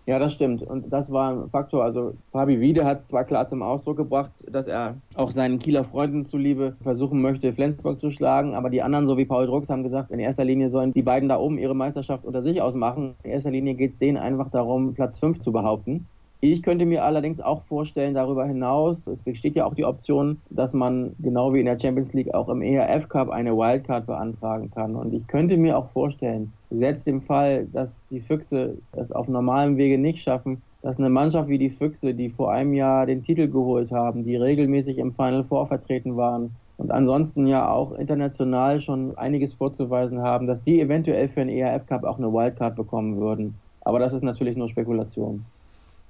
Ja, 0.08 0.20
das 0.20 0.32
stimmt. 0.32 0.64
Und 0.64 0.94
das 0.94 1.12
war 1.12 1.34
ein 1.34 1.50
Faktor. 1.50 1.84
Also 1.84 2.14
Fabi 2.32 2.62
Wiede 2.62 2.86
hat 2.86 3.00
es 3.00 3.08
zwar 3.08 3.26
klar 3.26 3.46
zum 3.46 3.62
Ausdruck 3.62 3.98
gebracht, 3.98 4.32
dass 4.50 4.66
er 4.66 4.96
auch 5.16 5.32
seinen 5.32 5.60
Kieler 5.60 5.84
Freunden 5.84 6.24
zuliebe 6.24 6.78
versuchen 6.82 7.22
möchte, 7.22 7.52
Flensburg 7.52 8.00
zu 8.00 8.10
schlagen. 8.10 8.56
Aber 8.56 8.70
die 8.70 8.82
anderen, 8.82 9.06
so 9.06 9.18
wie 9.18 9.26
Paul 9.26 9.48
Drucks, 9.48 9.70
haben 9.70 9.84
gesagt, 9.84 10.10
in 10.12 10.20
erster 10.20 10.46
Linie 10.46 10.70
sollen 10.70 10.94
die 10.94 11.02
beiden 11.02 11.28
da 11.28 11.38
oben 11.38 11.58
ihre 11.58 11.76
Meisterschaft 11.76 12.24
unter 12.24 12.42
sich 12.42 12.62
ausmachen. 12.62 13.16
In 13.24 13.32
erster 13.32 13.52
Linie 13.52 13.74
geht 13.74 13.92
es 13.92 13.98
denen 13.98 14.18
einfach 14.18 14.50
darum, 14.50 14.94
Platz 14.94 15.20
5 15.20 15.42
zu 15.42 15.52
behaupten. 15.52 16.08
Ich 16.40 16.64
könnte 16.64 16.86
mir 16.86 17.04
allerdings 17.04 17.42
auch 17.42 17.64
vorstellen, 17.64 18.14
darüber 18.14 18.46
hinaus, 18.46 19.08
es 19.08 19.22
besteht 19.24 19.56
ja 19.56 19.66
auch 19.66 19.74
die 19.74 19.86
Option, 19.86 20.40
dass 20.50 20.74
man 20.74 21.16
genau 21.20 21.54
wie 21.54 21.60
in 21.60 21.66
der 21.66 21.80
Champions 21.80 22.14
League 22.14 22.34
auch 22.34 22.48
im 22.48 22.62
ERF 22.62 23.10
Cup 23.10 23.30
eine 23.30 23.58
Wildcard 23.58 24.06
beantragen 24.06 24.72
kann. 24.72 24.96
Und 24.96 25.14
ich 25.14 25.28
könnte 25.28 25.58
mir 25.58 25.78
auch 25.78 25.90
vorstellen, 25.90 26.54
selbst 26.70 27.08
im 27.08 27.22
Fall, 27.22 27.68
dass 27.72 28.04
die 28.10 28.22
Füchse 28.22 28.78
es 28.94 29.12
auf 29.12 29.28
normalem 29.28 29.78
Wege 29.78 29.98
nicht 29.98 30.22
schaffen, 30.24 30.62
dass 30.82 30.98
eine 30.98 31.10
Mannschaft 31.10 31.50
wie 31.50 31.58
die 31.58 31.70
Füchse, 31.70 32.14
die 32.14 32.30
vor 32.30 32.52
einem 32.52 32.74
Jahr 32.74 33.06
den 33.06 33.24
Titel 33.24 33.48
geholt 33.48 33.92
haben, 33.92 34.26
die 34.26 34.36
regelmäßig 34.36 34.98
im 34.98 35.14
Final 35.14 35.44
Four 35.44 35.68
vertreten 35.68 36.18
waren 36.18 36.52
und 36.78 36.92
ansonsten 36.92 37.48
ja 37.48 37.70
auch 37.70 37.94
international 37.94 38.80
schon 38.82 39.18
einiges 39.18 39.54
vorzuweisen 39.56 40.22
haben, 40.22 40.48
dass 40.48 40.62
die 40.62 40.80
eventuell 40.80 41.28
für 41.30 41.44
den 41.44 41.50
ERF 41.50 41.86
Cup 41.88 42.04
auch 42.04 42.20
eine 42.20 42.32
Wildcard 42.32 42.76
bekommen 42.76 43.18
würden. 43.18 43.56
Aber 43.82 44.00
das 44.00 44.14
ist 44.14 44.24
natürlich 44.24 44.56
nur 44.56 44.70
Spekulation. 44.70 45.46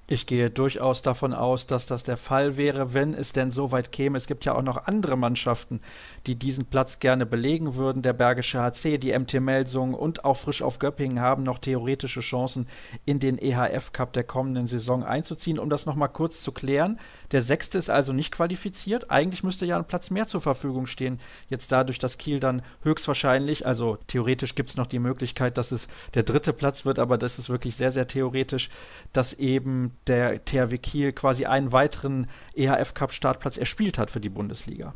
Ich 0.09 0.25
gehe 0.25 0.49
durchaus 0.49 1.01
davon 1.01 1.33
aus, 1.33 1.67
dass 1.67 1.85
das 1.85 2.03
der 2.03 2.15
Fall 2.15 2.55
wäre, 2.55 2.93
wenn 2.93 3.13
es 3.13 3.33
denn 3.33 3.51
so 3.51 3.73
weit 3.73 3.91
käme. 3.91 4.17
Es 4.17 4.25
gibt 4.25 4.45
ja 4.45 4.55
auch 4.55 4.61
noch 4.61 4.87
andere 4.87 5.17
Mannschaften, 5.17 5.81
die 6.27 6.35
diesen 6.35 6.63
Platz 6.63 6.99
gerne 6.99 7.25
belegen 7.25 7.75
würden. 7.75 8.03
Der 8.03 8.13
Bergische 8.13 8.61
HC, 8.61 8.99
die 8.99 9.11
MT 9.17 9.41
Melsung 9.41 9.93
und 9.93 10.23
auch 10.23 10.37
Frisch 10.37 10.61
auf 10.61 10.79
Göppingen 10.79 11.19
haben 11.19 11.43
noch 11.43 11.59
theoretische 11.59 12.21
Chancen, 12.21 12.67
in 13.03 13.19
den 13.19 13.37
EHF 13.37 13.91
Cup 13.91 14.13
der 14.13 14.23
kommenden 14.23 14.65
Saison 14.65 15.03
einzuziehen. 15.03 15.59
Um 15.59 15.69
das 15.69 15.85
nochmal 15.85 16.07
kurz 16.07 16.41
zu 16.41 16.53
klären, 16.53 17.01
der 17.31 17.41
Sechste 17.41 17.77
ist 17.77 17.89
also 17.89 18.13
nicht 18.13 18.31
qualifiziert. 18.31 19.11
Eigentlich 19.11 19.43
müsste 19.43 19.65
ja 19.65 19.77
ein 19.77 19.85
Platz 19.85 20.09
mehr 20.09 20.27
zur 20.27 20.41
Verfügung 20.41 20.87
stehen. 20.87 21.19
Jetzt 21.49 21.71
dadurch, 21.71 21.99
dass 21.99 22.17
Kiel 22.17 22.39
dann 22.39 22.61
höchstwahrscheinlich, 22.83 23.65
also 23.65 23.97
theoretisch 24.07 24.55
gibt 24.55 24.69
es 24.69 24.77
noch 24.77 24.87
die 24.87 24.99
Möglichkeit, 24.99 25.57
dass 25.57 25.71
es 25.71 25.87
der 26.13 26.23
dritte 26.23 26.53
Platz 26.53 26.85
wird, 26.85 26.99
aber 26.99 27.17
das 27.17 27.39
ist 27.39 27.49
wirklich 27.49 27.75
sehr, 27.75 27.91
sehr 27.91 28.07
theoretisch, 28.07 28.69
dass 29.13 29.33
eben 29.33 29.91
der 30.07 30.43
THW 30.43 30.77
Kiel 30.77 31.11
quasi 31.13 31.45
einen 31.45 31.71
weiteren 31.71 32.27
EHF 32.55 32.93
Cup 32.93 33.13
Startplatz 33.13 33.57
erspielt 33.57 33.97
hat 33.97 34.11
für 34.11 34.19
die 34.21 34.29
Bundesliga. 34.29 34.93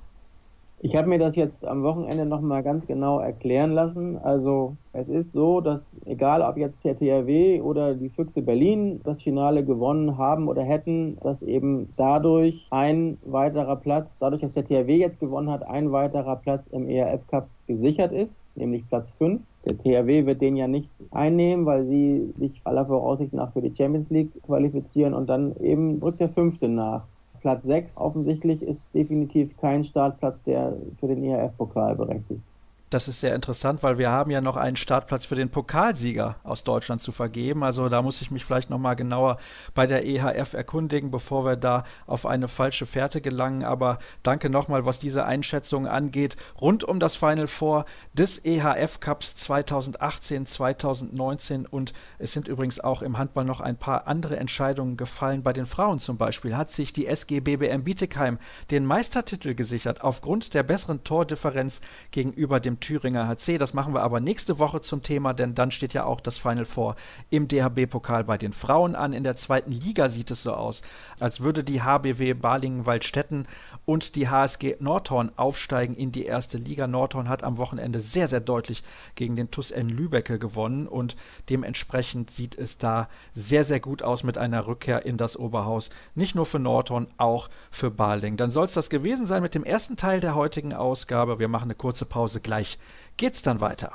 Ich 0.83 0.95
habe 0.95 1.07
mir 1.07 1.19
das 1.19 1.35
jetzt 1.35 1.63
am 1.63 1.83
Wochenende 1.83 2.25
nochmal 2.25 2.63
ganz 2.63 2.88
genau 2.88 3.19
erklären 3.19 3.71
lassen. 3.71 4.17
Also 4.17 4.77
es 4.93 5.09
ist 5.09 5.31
so, 5.31 5.61
dass 5.61 5.95
egal 6.05 6.41
ob 6.41 6.57
jetzt 6.57 6.83
der 6.83 6.97
THW 6.97 7.61
oder 7.61 7.93
die 7.93 8.09
Füchse 8.09 8.41
Berlin 8.41 9.00
das 9.03 9.21
Finale 9.21 9.63
gewonnen 9.63 10.17
haben 10.17 10.47
oder 10.47 10.63
hätten, 10.63 11.19
dass 11.21 11.43
eben 11.43 11.89
dadurch 11.97 12.65
ein 12.71 13.19
weiterer 13.23 13.75
Platz, 13.75 14.17
dadurch, 14.19 14.41
dass 14.41 14.53
der 14.53 14.65
THW 14.65 14.97
jetzt 14.97 15.19
gewonnen 15.19 15.51
hat, 15.51 15.61
ein 15.67 15.91
weiterer 15.91 16.38
Platz 16.38 16.65
im 16.65 16.89
ERF 16.89 17.27
Cup 17.27 17.47
gesichert 17.67 18.11
ist, 18.11 18.41
nämlich 18.55 18.88
Platz 18.89 19.11
5. 19.19 19.39
Der 19.65 19.77
THW 19.77 20.25
wird 20.25 20.41
den 20.41 20.57
ja 20.57 20.67
nicht 20.67 20.89
einnehmen, 21.11 21.67
weil 21.67 21.85
sie 21.85 22.33
sich 22.39 22.59
aller 22.63 22.88
Voraussicht 22.88 23.33
nach 23.33 23.53
für 23.53 23.61
die 23.61 23.75
Champions 23.75 24.09
League 24.09 24.31
qualifizieren 24.47 25.13
und 25.13 25.29
dann 25.29 25.55
eben 25.57 26.00
rückt 26.01 26.21
der 26.21 26.29
fünfte 26.29 26.67
nach. 26.67 27.03
Platz 27.41 27.63
6 27.65 27.98
offensichtlich 27.98 28.62
ist 28.62 28.86
definitiv 28.93 29.57
kein 29.57 29.83
Startplatz, 29.83 30.41
der 30.43 30.77
für 31.00 31.07
den 31.07 31.24
ERF-Pokal 31.24 31.95
berechtigt. 31.95 32.41
Das 32.91 33.07
ist 33.07 33.21
sehr 33.21 33.33
interessant, 33.36 33.83
weil 33.83 33.98
wir 33.98 34.12
haben 34.12 34.31
ja 34.31 34.41
noch 34.41 34.57
einen 34.57 34.75
Startplatz 34.75 35.24
für 35.24 35.36
den 35.36 35.50
Pokalsieger 35.50 36.35
aus 36.44 36.66
Deutschland 36.66 37.00
zu 37.00 37.13
vergeben. 37.13 37.63
Also 37.63 37.87
da 37.87 38.01
muss 38.01 38.22
ich 38.22 38.31
mich 38.31 38.44
vielleicht 38.44 38.70
nochmal 38.70 38.98
genauer 38.98 39.37
bei 39.74 39.87
der 39.87 40.05
EHF 40.05 40.51
erkundigen, 40.51 41.09
bevor 41.09 41.46
wir 41.46 41.55
da 41.55 41.85
auf 42.05 42.25
eine 42.25 42.50
falsche 42.50 42.85
Fährte 42.85 43.22
gelangen. 43.22 43.63
Aber 43.63 44.00
danke 44.24 44.50
nochmal, 44.50 44.85
was 44.85 45.00
diese 45.00 45.24
Einschätzung 45.24 45.87
angeht. 45.87 46.35
Rund 46.59 46.83
um 46.83 47.00
das 47.00 47.16
Final 47.16 47.48
Four 47.48 47.85
des 48.11 48.44
EHF 48.44 49.00
Cups 49.00 49.37
2018, 49.37 50.46
2019 50.46 51.68
und 51.68 51.94
es 52.20 52.33
sind 52.33 52.50
übrigens 52.50 52.81
auch 52.81 53.03
im 53.03 53.18
Handball 53.18 53.46
noch 53.46 53.61
ein 53.61 53.77
paar 53.77 54.05
andere 54.07 54.35
Entscheidungen 54.35 54.98
gefallen. 54.98 55.44
Bei 55.44 55.53
den 55.53 55.66
Frauen 55.66 56.00
zum 56.00 56.18
Beispiel 56.18 56.57
hat 56.57 56.72
sich 56.72 56.92
die 56.92 57.07
SG 57.07 57.39
BBM 57.39 57.85
Bietigheim 57.85 58.37
den 58.70 58.85
Meistertitel 58.85 59.53
gesichert 59.55 60.03
aufgrund 60.03 60.53
der 60.53 60.63
besseren 60.63 61.05
Tordifferenz 61.05 61.79
gegenüber 62.11 62.59
dem 62.59 62.80
Thüringer 62.81 63.27
HC. 63.27 63.57
Das 63.57 63.74
machen 63.74 63.94
wir 63.94 64.01
aber 64.01 64.20
nächste 64.20 64.59
Woche 64.59 64.81
zum 64.81 65.03
Thema, 65.03 65.33
denn 65.33 65.55
dann 65.55 65.72
steht 65.72 65.94
ja 65.94 66.03
auch 66.03 66.20
das 66.20 66.37
Final 66.37 66.65
Four 66.65 66.96
im 67.29 67.48
DHB-Pokal 67.48 68.25
bei 68.25 68.37
den 68.37 68.51
Frauen 68.51 68.96
an. 68.96 69.13
In 69.13 69.24
der 69.24 69.37
zweiten 69.37 69.72
Liga 69.72 70.09
sieht 70.09 70.31
es 70.31 70.44
so 70.44 70.53
aus, 70.53 70.81
als 71.20 71.39
würde 71.39 71.63
die 71.63 71.81
HBW 71.81 72.33
Balingen-Waldstätten 72.33 73.48
und 73.85 74.15
die 74.15 74.27
HSG 74.27 74.75
Nordhorn 74.79 75.31
aufsteigen 75.37 75.96
in 75.96 76.11
die 76.11 76.25
erste 76.25 76.57
Liga. 76.57 76.87
Nordhorn 76.87 77.29
hat 77.29 77.44
am 77.44 77.57
Wochenende 77.57 78.00
sehr, 78.00 78.27
sehr 78.27 78.41
deutlich 78.41 78.83
gegen 79.15 79.35
den 79.35 79.51
TuS 79.51 79.72
N 79.72 79.89
Lübecke 79.89 80.39
gewonnen 80.39 80.87
und 80.87 81.15
dementsprechend 81.50 82.31
sieht 82.31 82.57
es 82.57 82.77
da 82.77 83.07
sehr, 83.33 83.63
sehr 83.63 83.79
gut 83.79 84.03
aus 84.03 84.24
mit 84.24 84.37
einer 84.37 84.67
Rückkehr 84.67 85.05
in 85.05 85.17
das 85.17 85.37
Oberhaus. 85.37 85.89
Nicht 86.15 86.35
nur 86.35 86.46
für 86.46 86.59
Nordhorn, 86.59 87.07
auch 87.17 87.50
für 87.70 87.91
Baling. 87.91 88.37
Dann 88.37 88.51
soll 88.51 88.65
es 88.65 88.74
das 88.74 88.89
gewesen 88.89 89.27
sein 89.27 89.41
mit 89.41 89.55
dem 89.55 89.63
ersten 89.63 89.96
Teil 89.96 90.20
der 90.20 90.35
heutigen 90.35 90.74
Ausgabe. 90.74 91.39
Wir 91.39 91.48
machen 91.48 91.65
eine 91.65 91.75
kurze 91.75 92.05
Pause 92.05 92.41
gleich 92.41 92.71
gleich 92.72 92.77
geht's 93.18 93.42
dann 93.42 93.60
weiter. 93.60 93.94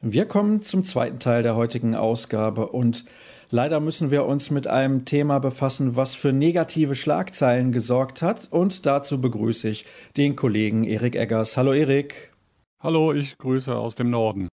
Wir 0.00 0.26
kommen 0.26 0.62
zum 0.62 0.84
zweiten 0.84 1.20
Teil 1.20 1.42
der 1.42 1.54
heutigen 1.54 1.94
Ausgabe 1.94 2.68
und 2.68 3.04
leider 3.50 3.78
müssen 3.78 4.10
wir 4.10 4.24
uns 4.26 4.50
mit 4.50 4.66
einem 4.66 5.04
Thema 5.04 5.38
befassen, 5.38 5.94
was 5.94 6.16
für 6.16 6.32
negative 6.32 6.96
Schlagzeilen 6.96 7.70
gesorgt 7.70 8.20
hat 8.20 8.48
und 8.50 8.84
dazu 8.84 9.20
begrüße 9.20 9.68
ich 9.68 9.84
den 10.16 10.34
Kollegen 10.34 10.84
Erik 10.84 11.14
Eggers. 11.14 11.56
Hallo 11.56 11.72
Erik. 11.72 12.32
Hallo, 12.80 13.12
ich 13.12 13.38
grüße 13.38 13.76
aus 13.76 13.94
dem 13.94 14.10
Norden. 14.10 14.48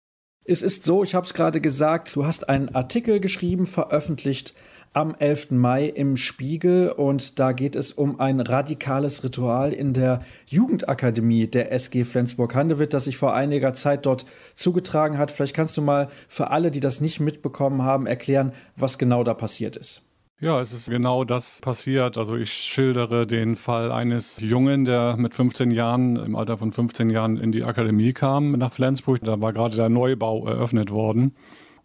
Es 0.44 0.62
ist 0.62 0.84
so, 0.84 1.04
ich 1.04 1.16
habe 1.16 1.26
es 1.26 1.34
gerade 1.34 1.62
gesagt, 1.62 2.16
du 2.16 2.26
hast 2.26 2.48
einen 2.48 2.74
Artikel 2.74 3.20
geschrieben, 3.20 3.68
veröffentlicht 3.68 4.54
am 4.98 5.14
11. 5.14 5.52
Mai 5.52 5.86
im 5.86 6.18
Spiegel 6.18 6.90
und 6.90 7.38
da 7.38 7.52
geht 7.52 7.76
es 7.76 7.92
um 7.92 8.20
ein 8.20 8.40
radikales 8.40 9.24
Ritual 9.24 9.72
in 9.72 9.94
der 9.94 10.22
Jugendakademie 10.48 11.46
der 11.46 11.72
SG 11.72 12.04
Flensburg-Handewitt, 12.04 12.96
das 12.96 13.04
sich 13.04 13.16
vor 13.16 13.36
einiger 13.36 13.74
Zeit 13.74 14.08
dort 14.08 14.26
zugetragen 14.56 15.20
hat. 15.20 15.32
Vielleicht 15.32 15.56
kannst 15.56 15.78
du 15.78 15.84
mal 15.84 16.10
für 16.28 16.50
alle, 16.50 16.72
die 16.72 16.80
das 16.80 17.00
nicht 17.00 17.20
mitbekommen 17.20 17.84
haben, 17.84 18.08
erklären, 18.08 18.54
was 18.76 18.98
genau 18.98 19.24
da 19.24 19.36
passiert 19.36 19.76
ist. 19.76 20.02
Ja, 20.40 20.60
es 20.62 20.74
ist 20.74 20.90
genau 20.90 21.24
das 21.24 21.62
passiert. 21.62 22.18
Also 22.18 22.36
ich 22.36 22.52
schildere 22.52 23.28
den 23.28 23.56
Fall 23.56 23.92
eines 23.92 24.40
Jungen, 24.40 24.84
der 24.84 25.16
mit 25.16 25.36
15 25.36 25.70
Jahren, 25.70 26.16
im 26.16 26.36
Alter 26.36 26.58
von 26.58 26.72
15 26.72 27.12
Jahren 27.12 27.38
in 27.38 27.52
die 27.52 27.64
Akademie 27.64 28.14
kam 28.14 28.54
nach 28.54 28.74
Flensburg. 28.74 29.20
Da 29.24 29.40
war 29.42 29.54
gerade 29.54 29.76
der 29.76 29.90
Neubau 29.90 30.48
eröffnet 30.48 30.90
worden. 30.90 31.36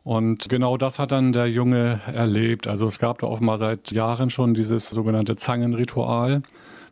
Und 0.05 0.49
genau 0.49 0.77
das 0.77 0.99
hat 0.99 1.13
dann 1.13 1.33
der 1.33 1.49
Junge 1.49 2.01
erlebt. 2.13 2.67
Also 2.67 2.87
es 2.87 2.99
gab 2.99 3.19
da 3.19 3.29
offenbar 3.29 3.59
seit 3.59 3.93
Jahren 3.93 4.31
schon 4.31 4.55
dieses 4.55 4.91
sogenannte 4.91 5.37
Zangenritual, 5.37 6.43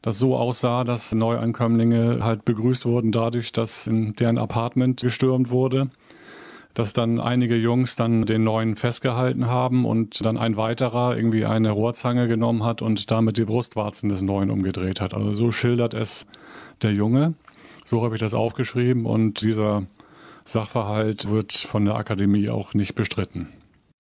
das 0.03 0.19
so 0.19 0.37
aussah, 0.37 0.85
dass 0.85 1.13
Neuankömmlinge 1.13 2.25
halt 2.25 2.45
begrüßt 2.45 2.87
wurden 2.87 3.13
dadurch, 3.13 3.53
dass 3.53 3.87
in 3.87 4.15
deren 4.15 4.39
Apartment 4.39 5.01
gestürmt 5.01 5.51
wurde 5.51 5.91
dass 6.75 6.93
dann 6.93 7.21
einige 7.21 7.57
Jungs 7.57 7.97
dann 7.97 8.27
den 8.27 8.45
neuen 8.45 8.77
festgehalten 8.77 9.47
haben 9.47 9.85
und 9.85 10.25
dann 10.25 10.39
ein 10.39 10.57
weiterer 10.57 11.17
irgendwie 11.17 11.45
eine 11.45 11.71
Rohrzange 11.71 12.29
genommen 12.29 12.65
hat 12.65 12.81
und 12.81 13.11
damit 13.11 13.39
die 13.39 13.45
Brustwarzen 13.45 14.09
des 14.09 14.23
neuen 14.23 14.51
umgedreht 14.51 15.01
hat. 15.01 15.15
Also 15.15 15.35
so 15.35 15.51
schildert 15.51 15.95
es 15.95 16.27
der 16.83 16.93
Junge. 16.93 17.35
So 17.85 18.03
habe 18.03 18.15
ich 18.15 18.21
das 18.21 18.35
aufgeschrieben 18.35 19.05
und 19.05 19.43
dieser 19.43 19.83
Sachverhalt 20.45 21.31
wird 21.31 21.53
von 21.53 21.85
der 21.85 21.97
Akademie 21.97 22.49
auch 22.49 22.75
nicht 22.75 22.95
bestritten. 22.95 23.49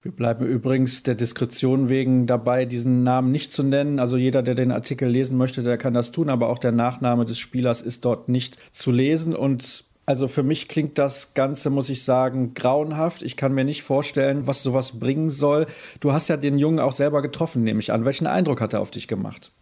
Wir 0.02 0.12
bleiben 0.12 0.46
übrigens 0.46 1.02
der 1.02 1.14
Diskretion 1.14 1.90
wegen 1.90 2.26
dabei, 2.26 2.64
diesen 2.64 3.02
Namen 3.02 3.30
nicht 3.32 3.52
zu 3.52 3.62
nennen. 3.62 3.98
Also 3.98 4.16
jeder, 4.16 4.42
der 4.42 4.54
den 4.54 4.72
Artikel 4.72 5.06
lesen 5.06 5.36
möchte, 5.36 5.62
der 5.62 5.76
kann 5.76 5.92
das 5.92 6.10
tun, 6.10 6.30
aber 6.30 6.48
auch 6.48 6.58
der 6.58 6.72
Nachname 6.72 7.26
des 7.26 7.38
Spielers 7.38 7.82
ist 7.82 8.06
dort 8.06 8.30
nicht 8.30 8.56
zu 8.72 8.92
lesen. 8.92 9.36
Und 9.36 9.84
also 10.06 10.26
für 10.26 10.42
mich 10.42 10.68
klingt 10.68 10.96
das 10.96 11.34
Ganze, 11.34 11.68
muss 11.68 11.90
ich 11.90 12.02
sagen, 12.02 12.54
grauenhaft. 12.54 13.20
Ich 13.20 13.36
kann 13.36 13.52
mir 13.52 13.64
nicht 13.64 13.82
vorstellen, 13.82 14.46
was 14.46 14.62
sowas 14.62 14.98
bringen 14.98 15.28
soll. 15.28 15.66
Du 16.00 16.12
hast 16.12 16.28
ja 16.28 16.38
den 16.38 16.58
Jungen 16.58 16.78
auch 16.78 16.92
selber 16.92 17.20
getroffen, 17.20 17.62
nehme 17.62 17.80
ich 17.80 17.92
an. 17.92 18.06
Welchen 18.06 18.26
Eindruck 18.26 18.62
hat 18.62 18.72
er 18.72 18.80
auf 18.80 18.90
dich 18.90 19.06
gemacht? 19.06 19.52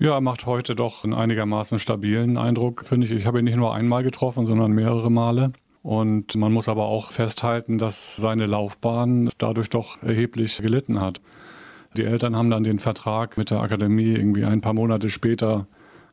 Ja, 0.00 0.14
er 0.14 0.20
macht 0.20 0.44
heute 0.44 0.74
doch 0.74 1.04
einen 1.04 1.14
einigermaßen 1.14 1.78
stabilen 1.78 2.36
Eindruck, 2.36 2.84
finde 2.84 3.06
ich. 3.06 3.12
Ich 3.12 3.26
habe 3.26 3.38
ihn 3.38 3.44
nicht 3.44 3.56
nur 3.56 3.72
einmal 3.72 4.02
getroffen, 4.02 4.44
sondern 4.44 4.72
mehrere 4.72 5.08
Male. 5.08 5.52
Und 5.84 6.34
man 6.34 6.50
muss 6.50 6.70
aber 6.70 6.86
auch 6.86 7.12
festhalten, 7.12 7.76
dass 7.76 8.16
seine 8.16 8.46
Laufbahn 8.46 9.28
dadurch 9.36 9.68
doch 9.68 10.02
erheblich 10.02 10.56
gelitten 10.56 10.98
hat. 10.98 11.20
Die 11.94 12.04
Eltern 12.04 12.34
haben 12.36 12.48
dann 12.48 12.64
den 12.64 12.78
Vertrag 12.78 13.36
mit 13.36 13.50
der 13.50 13.60
Akademie 13.60 14.14
irgendwie 14.14 14.46
ein 14.46 14.62
paar 14.62 14.72
Monate 14.72 15.10
später 15.10 15.66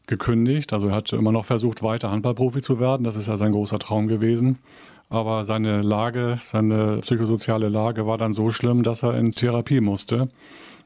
gekündigt. 0.07 0.73
Also 0.73 0.89
er 0.89 0.95
hat 0.95 1.13
immer 1.13 1.31
noch 1.31 1.45
versucht, 1.45 1.83
weiter 1.83 2.11
Handballprofi 2.11 2.61
zu 2.61 2.81
werden. 2.81 3.05
Das 3.05 3.15
ist 3.15 3.29
ja 3.29 3.37
sein 3.37 3.53
großer 3.53 3.79
Traum 3.79 4.09
gewesen. 4.09 4.59
Aber 5.07 5.45
seine 5.45 5.81
Lage, 5.81 6.35
seine 6.37 6.97
psychosoziale 6.97 7.69
Lage 7.69 8.05
war 8.05 8.17
dann 8.17 8.33
so 8.33 8.51
schlimm, 8.51 8.83
dass 8.83 9.03
er 9.03 9.17
in 9.17 9.31
Therapie 9.31 9.79
musste 9.79 10.27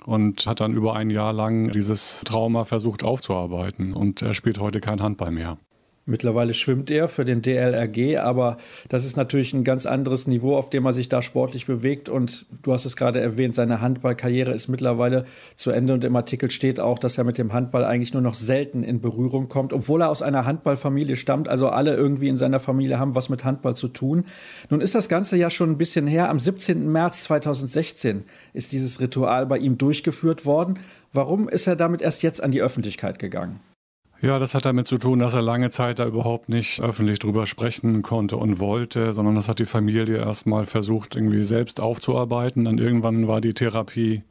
und 0.06 0.46
hat 0.46 0.60
dann 0.60 0.76
über 0.76 0.96
ein 0.96 1.10
Jahr 1.10 1.34
lang 1.34 1.72
dieses 1.72 2.22
Trauma 2.24 2.66
versucht 2.66 3.04
aufzuarbeiten. 3.04 3.94
Und 3.94 4.22
er 4.22 4.36
spielt 4.36 4.60
heute 4.60 4.80
kein 4.80 5.02
Handball 5.02 5.32
mehr. 5.32 5.58
Mittlerweile 6.08 6.54
schwimmt 6.54 6.92
er 6.92 7.08
für 7.08 7.26
den 7.26 7.42
DLRG, 7.42 8.20
aber 8.20 8.58
das 8.90 9.06
ist 9.06 9.18
natürlich 9.18 9.54
ein 9.54 9.64
ganz 9.64 9.88
anderes 9.88 10.28
Niveau, 10.28 10.56
auf 10.56 10.70
dem 10.70 10.86
er 10.86 10.94
sich 10.94 11.10
da 11.10 11.24
sportlich 11.24 11.66
bewegt. 11.66 12.10
Und 12.10 12.46
du 12.62 12.74
hast 12.74 12.86
es 12.86 12.96
gerade 12.96 13.20
erwähnt, 13.20 13.56
seine 13.56 13.82
Handballkarriere 13.82 14.52
ist 14.52 14.68
mittlerweile 14.68 15.26
zu 15.56 15.72
Ende 15.72 15.96
und 15.96 16.04
im 16.04 16.16
Artikel 16.16 16.52
steht 16.52 16.80
auch, 16.80 17.00
dass 17.00 17.18
er 17.18 17.24
mit 17.24 17.40
dem 17.40 17.54
Handball 17.54 17.84
eigentlich 17.84 18.14
nur 18.14 18.22
noch 18.22 18.36
selten 18.36 18.84
in 18.84 19.02
Berührung 19.02 19.50
kommt, 19.50 19.74
obwohl 19.74 20.02
er 20.02 20.10
aus 20.10 20.22
einer 20.22 20.46
Handballfamilie 20.46 21.16
stammt. 21.16 21.48
Also 21.48 21.70
alle 21.70 21.96
irgendwie 21.96 22.28
in 22.28 22.38
seiner 22.38 22.60
Familie 22.60 23.00
haben 23.00 23.16
was 23.16 23.30
mit 23.30 23.44
Handball 23.44 23.76
zu 23.76 23.88
tun. 23.88 24.26
Nun 24.70 24.82
ist 24.82 24.94
das 24.94 25.10
Ganze 25.10 25.38
ja 25.38 25.50
schon 25.50 25.72
ein 25.72 25.78
bisschen 25.80 26.06
her. 26.06 26.30
Am 26.30 26.38
17. 26.38 26.88
März 26.92 27.24
2016 27.24 28.26
ist 28.54 28.74
dieses 28.74 29.02
Ritual 29.02 29.48
bei 29.48 29.58
ihm 29.58 29.80
durchgeführt 29.80 30.46
worden. 30.46 30.78
Warum 31.14 31.50
ist 31.50 31.66
er 31.66 31.76
damit 31.76 32.04
erst 32.04 32.22
jetzt 32.22 32.44
an 32.44 32.52
die 32.52 32.62
Öffentlichkeit 32.62 33.18
gegangen? 33.18 33.60
Ja, 34.22 34.40
das 34.40 34.56
hat 34.56 34.66
damit 34.66 34.88
zu 34.88 34.98
tun, 34.98 35.20
dass 35.20 35.34
er 35.34 35.42
lange 35.42 35.70
Zeit 35.70 36.00
da 36.00 36.06
überhaupt 36.06 36.50
nicht 36.50 36.82
öffentlich 36.82 37.20
drüber 37.20 37.46
sprechen 37.46 38.02
konnte 38.02 38.38
und 38.38 38.60
wollte, 38.60 39.14
sondern 39.14 39.36
das 39.36 39.50
hat 39.50 39.60
die 39.60 39.66
Familie 39.66 40.18
erstmal 40.18 40.66
versucht, 40.66 41.16
irgendwie 41.16 41.44
selbst 41.44 41.80
aufzuarbeiten. 41.80 42.66
Dann 42.66 42.78
irgendwann 42.78 43.28
war 43.28 43.42
die 43.42 43.54
Therapie 43.54 44.24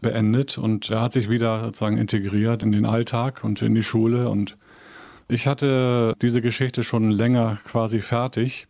beendet 0.00 0.58
und 0.58 0.90
er 0.90 1.02
hat 1.02 1.12
sich 1.12 1.28
wieder 1.28 1.60
sozusagen 1.60 1.98
integriert 1.98 2.62
in 2.62 2.72
den 2.72 2.86
Alltag 2.86 3.44
und 3.44 3.60
in 3.62 3.74
die 3.74 3.82
Schule. 3.82 4.28
Und 4.28 4.56
ich 5.28 5.46
hatte 5.46 6.14
diese 6.22 6.40
Geschichte 6.40 6.82
schon 6.82 7.10
länger 7.10 7.58
quasi 7.64 8.00
fertig. 8.00 8.66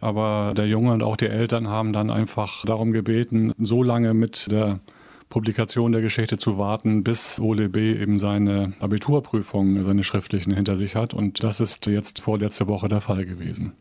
Aber 0.00 0.52
der 0.54 0.66
Junge 0.66 0.92
und 0.92 1.02
auch 1.02 1.16
die 1.16 1.26
Eltern 1.26 1.68
haben 1.68 1.92
dann 1.92 2.10
einfach 2.10 2.64
darum 2.64 2.92
gebeten, 2.92 3.52
so 3.58 3.82
lange 3.82 4.14
mit 4.14 4.52
der 4.52 4.80
Publikation 5.28 5.92
der 5.92 6.02
Geschichte 6.02 6.38
zu 6.38 6.58
warten, 6.58 7.02
bis 7.02 7.40
Ole 7.40 7.68
B. 7.68 7.92
eben 7.92 8.18
seine 8.18 8.74
Abiturprüfungen, 8.80 9.82
seine 9.84 10.04
schriftlichen 10.04 10.54
hinter 10.54 10.76
sich 10.76 10.94
hat. 10.94 11.14
Und 11.14 11.42
das 11.42 11.60
ist 11.60 11.86
jetzt 11.86 12.20
vorletzte 12.20 12.68
Woche 12.68 12.88
der 12.88 13.00
Fall 13.00 13.26
gewesen. 13.26 13.72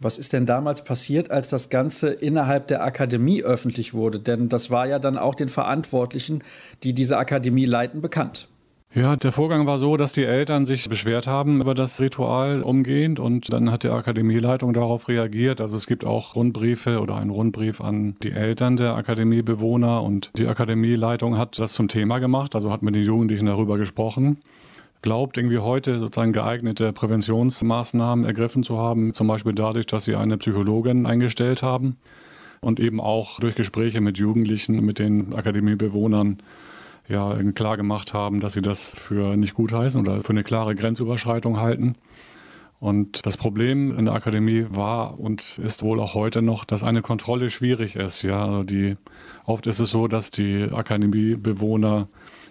Was 0.00 0.18
ist 0.18 0.32
denn 0.32 0.44
damals 0.44 0.84
passiert, 0.84 1.30
als 1.30 1.48
das 1.48 1.70
Ganze 1.70 2.10
innerhalb 2.10 2.66
der 2.68 2.82
Akademie 2.82 3.42
öffentlich 3.42 3.94
wurde? 3.94 4.18
Denn 4.18 4.48
das 4.48 4.70
war 4.70 4.86
ja 4.86 4.98
dann 4.98 5.16
auch 5.16 5.34
den 5.34 5.48
Verantwortlichen, 5.48 6.42
die 6.82 6.92
diese 6.92 7.16
Akademie 7.16 7.64
leiten, 7.64 8.00
bekannt. 8.00 8.48
Ja, 8.96 9.16
der 9.16 9.32
Vorgang 9.32 9.66
war 9.66 9.76
so, 9.76 9.96
dass 9.96 10.12
die 10.12 10.22
Eltern 10.22 10.66
sich 10.66 10.88
beschwert 10.88 11.26
haben 11.26 11.60
über 11.60 11.74
das 11.74 12.00
Ritual 12.00 12.62
umgehend 12.62 13.18
und 13.18 13.52
dann 13.52 13.72
hat 13.72 13.82
die 13.82 13.88
Akademieleitung 13.88 14.72
darauf 14.72 15.08
reagiert. 15.08 15.60
Also 15.60 15.76
es 15.76 15.88
gibt 15.88 16.04
auch 16.04 16.36
Rundbriefe 16.36 17.00
oder 17.00 17.16
einen 17.16 17.30
Rundbrief 17.30 17.80
an 17.80 18.14
die 18.22 18.30
Eltern 18.30 18.76
der 18.76 18.94
Akademiebewohner 18.94 20.00
und 20.00 20.30
die 20.36 20.46
Akademieleitung 20.46 21.36
hat 21.36 21.58
das 21.58 21.72
zum 21.72 21.88
Thema 21.88 22.20
gemacht, 22.20 22.54
also 22.54 22.70
hat 22.70 22.82
mit 22.82 22.94
den 22.94 23.02
Jugendlichen 23.02 23.46
darüber 23.46 23.78
gesprochen. 23.78 24.38
Glaubt 25.02 25.36
irgendwie 25.38 25.58
heute 25.58 25.98
sozusagen 25.98 26.32
geeignete 26.32 26.92
Präventionsmaßnahmen 26.92 28.24
ergriffen 28.24 28.62
zu 28.62 28.78
haben, 28.78 29.12
zum 29.12 29.26
Beispiel 29.26 29.54
dadurch, 29.54 29.86
dass 29.86 30.04
sie 30.04 30.14
eine 30.14 30.38
Psychologin 30.38 31.04
eingestellt 31.04 31.64
haben 31.64 31.96
und 32.60 32.78
eben 32.78 33.00
auch 33.00 33.40
durch 33.40 33.56
Gespräche 33.56 34.00
mit 34.00 34.18
Jugendlichen, 34.18 34.84
mit 34.84 35.00
den 35.00 35.34
Akademiebewohnern 35.34 36.38
ja 37.08 37.36
klar 37.52 37.76
gemacht 37.76 38.14
haben, 38.14 38.40
dass 38.40 38.54
sie 38.54 38.62
das 38.62 38.94
für 38.94 39.36
nicht 39.36 39.54
gut 39.54 39.72
heißen 39.72 40.00
oder 40.00 40.22
für 40.22 40.30
eine 40.30 40.44
klare 40.44 40.74
Grenzüberschreitung 40.74 41.58
halten. 41.60 41.96
Und 42.80 43.24
das 43.24 43.36
Problem 43.36 43.96
in 43.96 44.04
der 44.04 44.14
Akademie 44.14 44.66
war 44.68 45.18
und 45.18 45.58
ist 45.58 45.82
wohl 45.82 46.00
auch 46.00 46.14
heute 46.14 46.42
noch, 46.42 46.64
dass 46.64 46.82
eine 46.82 47.02
Kontrolle 47.02 47.48
schwierig 47.48 47.96
ist. 47.96 48.22
Ja, 48.22 48.44
also 48.44 48.62
die, 48.62 48.96
oft 49.46 49.66
ist 49.66 49.78
es 49.78 49.90
so, 49.90 50.06
dass 50.06 50.30
die 50.30 50.68
Akademiebewohner 50.70 52.08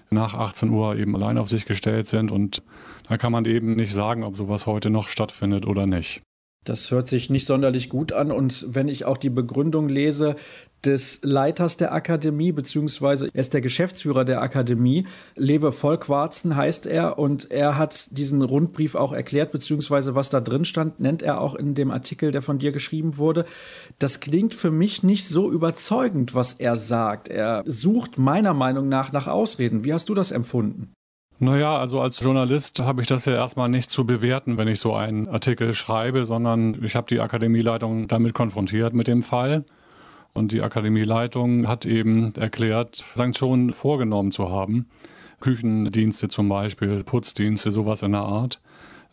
nach 0.09 0.33
18 0.33 0.69
Uhr 0.69 0.95
eben 0.95 1.15
allein 1.15 1.37
auf 1.37 1.49
sich 1.49 1.65
gestellt 1.65 2.07
sind 2.07 2.31
und 2.31 2.63
da 3.07 3.17
kann 3.17 3.31
man 3.31 3.45
eben 3.45 3.75
nicht 3.75 3.93
sagen, 3.93 4.23
ob 4.23 4.37
sowas 4.37 4.65
heute 4.65 4.89
noch 4.89 5.07
stattfindet 5.07 5.65
oder 5.65 5.85
nicht. 5.85 6.21
Das 6.63 6.91
hört 6.91 7.07
sich 7.07 7.29
nicht 7.29 7.45
sonderlich 7.45 7.89
gut 7.89 8.13
an. 8.13 8.31
Und 8.31 8.65
wenn 8.69 8.87
ich 8.87 9.05
auch 9.05 9.17
die 9.17 9.29
Begründung 9.29 9.89
lese 9.89 10.35
des 10.85 11.19
Leiters 11.23 11.77
der 11.77 11.93
Akademie, 11.93 12.51
beziehungsweise 12.51 13.29
er 13.33 13.39
ist 13.39 13.53
der 13.53 13.61
Geschäftsführer 13.61 14.25
der 14.25 14.41
Akademie, 14.41 15.07
Lewe 15.35 15.71
Volkwarzen 15.71 16.55
heißt 16.55 16.85
er, 16.85 17.17
und 17.17 17.51
er 17.51 17.77
hat 17.77 18.17
diesen 18.17 18.41
Rundbrief 18.41 18.95
auch 18.95 19.13
erklärt, 19.13 19.51
beziehungsweise 19.51 20.15
was 20.15 20.29
da 20.29 20.41
drin 20.41 20.65
stand, 20.65 20.99
nennt 20.99 21.21
er 21.21 21.41
auch 21.41 21.55
in 21.55 21.75
dem 21.75 21.91
Artikel, 21.91 22.31
der 22.31 22.41
von 22.41 22.59
dir 22.59 22.71
geschrieben 22.71 23.17
wurde. 23.17 23.45
Das 23.99 24.19
klingt 24.19 24.55
für 24.55 24.71
mich 24.71 25.03
nicht 25.03 25.27
so 25.27 25.51
überzeugend, 25.51 26.35
was 26.35 26.53
er 26.53 26.75
sagt. 26.75 27.27
Er 27.27 27.63
sucht 27.65 28.17
meiner 28.17 28.53
Meinung 28.53 28.89
nach 28.89 29.11
nach 29.11 29.27
Ausreden. 29.27 29.83
Wie 29.83 29.93
hast 29.93 30.09
du 30.09 30.13
das 30.13 30.31
empfunden? 30.31 30.93
Naja, 31.39 31.77
also 31.77 31.99
als 31.99 32.19
Journalist 32.19 32.79
habe 32.79 33.01
ich 33.01 33.07
das 33.07 33.25
ja 33.25 33.33
erstmal 33.33 33.67
nicht 33.67 33.89
zu 33.89 34.05
bewerten, 34.05 34.57
wenn 34.57 34.67
ich 34.67 34.79
so 34.79 34.93
einen 34.93 35.27
Artikel 35.27 35.73
schreibe, 35.73 36.25
sondern 36.25 36.81
ich 36.83 36.95
habe 36.95 37.07
die 37.07 37.19
Akademieleitung 37.19 38.07
damit 38.07 38.33
konfrontiert 38.33 38.93
mit 38.93 39.07
dem 39.07 39.23
Fall. 39.23 39.65
Und 40.33 40.51
die 40.51 40.61
Akademieleitung 40.61 41.67
hat 41.67 41.85
eben 41.85 42.33
erklärt, 42.35 43.05
Sanktionen 43.15 43.71
vorgenommen 43.71 44.31
zu 44.31 44.49
haben. 44.49 44.87
Küchendienste 45.39 46.27
zum 46.27 46.49
Beispiel, 46.49 47.03
Putzdienste, 47.03 47.71
sowas 47.71 48.01
in 48.01 48.13
der 48.13 48.21
Art. 48.21 48.59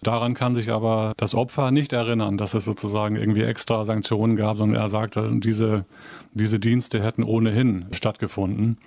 Daran 0.02 0.32
kann 0.32 0.54
sich 0.54 0.70
aber 0.70 1.12
das 1.18 1.34
Opfer 1.34 1.70
nicht 1.72 1.92
erinnern, 1.92 2.38
dass 2.38 2.54
es 2.54 2.64
sozusagen 2.64 3.16
irgendwie 3.16 3.42
extra 3.42 3.84
Sanktionen 3.84 4.36
gab, 4.36 4.56
sondern 4.56 4.80
er 4.80 4.88
sagte, 4.88 5.30
diese, 5.34 5.84
diese 6.32 6.58
Dienste 6.58 7.02
hätten 7.02 7.22
ohnehin 7.22 7.86
stattgefunden. 7.92 8.78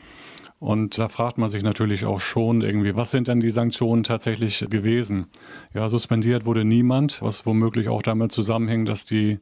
Und 0.59 0.97
da 0.97 1.09
fragt 1.09 1.37
man 1.37 1.49
sich 1.49 1.61
natürlich 1.61 2.05
auch 2.05 2.21
schon 2.21 2.61
irgendwie, 2.61 2.95
was 2.95 3.11
sind 3.11 3.27
denn 3.27 3.41
die 3.41 3.51
Sanktionen 3.51 4.03
tatsächlich 4.03 4.65
gewesen? 4.69 5.27
Ja, 5.73 5.89
suspendiert 5.89 6.45
wurde 6.45 6.63
niemand, 6.63 7.21
was 7.21 7.45
womöglich 7.45 7.89
auch 7.89 8.01
damit 8.01 8.31
zusammenhängt, 8.31 8.87
dass 8.87 9.05
die 9.05 9.39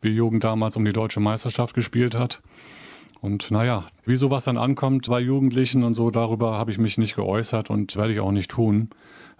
B-Jugend 0.00 0.44
damals 0.44 0.76
um 0.76 0.84
die 0.84 0.92
deutsche 0.92 1.20
Meisterschaft 1.20 1.74
gespielt 1.74 2.14
hat. 2.14 2.42
Und 3.20 3.50
naja, 3.50 3.86
wie 4.06 4.16
sowas 4.16 4.44
dann 4.44 4.56
ankommt 4.56 5.08
bei 5.08 5.20
Jugendlichen 5.20 5.84
und 5.84 5.94
so, 5.94 6.10
darüber 6.10 6.54
habe 6.54 6.70
ich 6.70 6.78
mich 6.78 6.96
nicht 6.96 7.16
geäußert 7.16 7.68
und 7.68 7.96
werde 7.96 8.12
ich 8.12 8.20
auch 8.20 8.32
nicht 8.32 8.50
tun. 8.50 8.88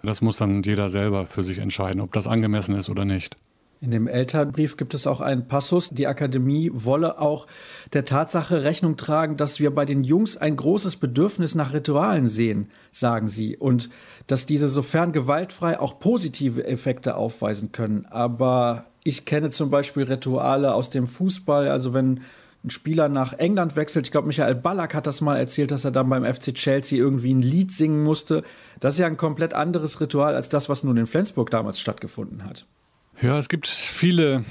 Das 0.03 0.21
muss 0.21 0.37
dann 0.37 0.63
jeder 0.63 0.89
selber 0.89 1.25
für 1.25 1.43
sich 1.43 1.57
entscheiden, 1.57 2.01
ob 2.01 2.13
das 2.13 2.27
angemessen 2.27 2.75
ist 2.75 2.89
oder 2.89 3.05
nicht. 3.05 3.37
In 3.83 3.89
dem 3.89 4.07
Elternbrief 4.07 4.77
gibt 4.77 4.93
es 4.93 5.07
auch 5.07 5.21
einen 5.21 5.47
Passus, 5.47 5.89
die 5.89 6.05
Akademie 6.05 6.69
wolle 6.71 7.19
auch 7.19 7.47
der 7.93 8.05
Tatsache 8.05 8.63
Rechnung 8.63 8.95
tragen, 8.95 9.37
dass 9.37 9.59
wir 9.59 9.73
bei 9.73 9.85
den 9.85 10.03
Jungs 10.03 10.37
ein 10.37 10.55
großes 10.55 10.97
Bedürfnis 10.97 11.55
nach 11.55 11.73
Ritualen 11.73 12.27
sehen, 12.27 12.69
sagen 12.91 13.27
sie, 13.27 13.57
und 13.57 13.89
dass 14.27 14.45
diese 14.45 14.67
sofern 14.67 15.13
gewaltfrei 15.13 15.79
auch 15.79 15.99
positive 15.99 16.63
Effekte 16.63 17.15
aufweisen 17.15 17.71
können. 17.71 18.05
Aber 18.05 18.85
ich 19.03 19.25
kenne 19.25 19.49
zum 19.49 19.69
Beispiel 19.69 20.03
Rituale 20.03 20.73
aus 20.73 20.89
dem 20.89 21.07
Fußball, 21.07 21.67
also 21.67 21.93
wenn 21.93 22.21
ein 22.63 22.69
Spieler 22.69 23.09
nach 23.09 23.33
England 23.33 23.75
wechselt. 23.75 24.05
Ich 24.05 24.11
glaube, 24.11 24.27
Michael 24.27 24.55
Ballack 24.55 24.93
hat 24.93 25.07
das 25.07 25.21
mal 25.21 25.37
erzählt, 25.37 25.71
dass 25.71 25.83
er 25.83 25.91
dann 25.91 26.09
beim 26.09 26.23
FC 26.23 26.53
Chelsea 26.53 26.99
irgendwie 26.99 27.33
ein 27.33 27.41
Lied 27.41 27.71
singen 27.71 28.03
musste. 28.03 28.43
Das 28.79 28.95
ist 28.95 28.99
ja 28.99 29.07
ein 29.07 29.17
komplett 29.17 29.53
anderes 29.53 29.99
Ritual 29.99 30.35
als 30.35 30.49
das, 30.49 30.69
was 30.69 30.83
nun 30.83 30.97
in 30.97 31.07
Flensburg 31.07 31.49
damals 31.49 31.79
stattgefunden 31.79 32.45
hat. 32.45 32.65
Ja, 33.19 33.37
es 33.37 33.49
gibt 33.49 33.67
viele, 33.67 34.45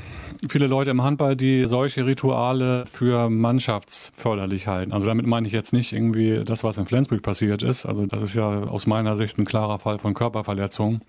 viele 0.48 0.68
Leute 0.68 0.90
im 0.90 1.02
Handball, 1.02 1.34
die 1.34 1.66
solche 1.66 2.06
Rituale 2.06 2.84
für 2.86 3.28
mannschaftsförderlich 3.28 4.68
halten. 4.68 4.92
Also 4.92 5.06
damit 5.06 5.26
meine 5.26 5.46
ich 5.46 5.52
jetzt 5.52 5.72
nicht 5.72 5.92
irgendwie 5.92 6.44
das, 6.44 6.62
was 6.62 6.78
in 6.78 6.86
Flensburg 6.86 7.22
passiert 7.22 7.62
ist. 7.62 7.84
Also 7.86 8.06
das 8.06 8.22
ist 8.22 8.34
ja 8.34 8.48
aus 8.48 8.86
meiner 8.86 9.16
Sicht 9.16 9.38
ein 9.38 9.44
klarer 9.44 9.78
Fall 9.78 9.98
von 9.98 10.14
Körperverletzung. 10.14 11.00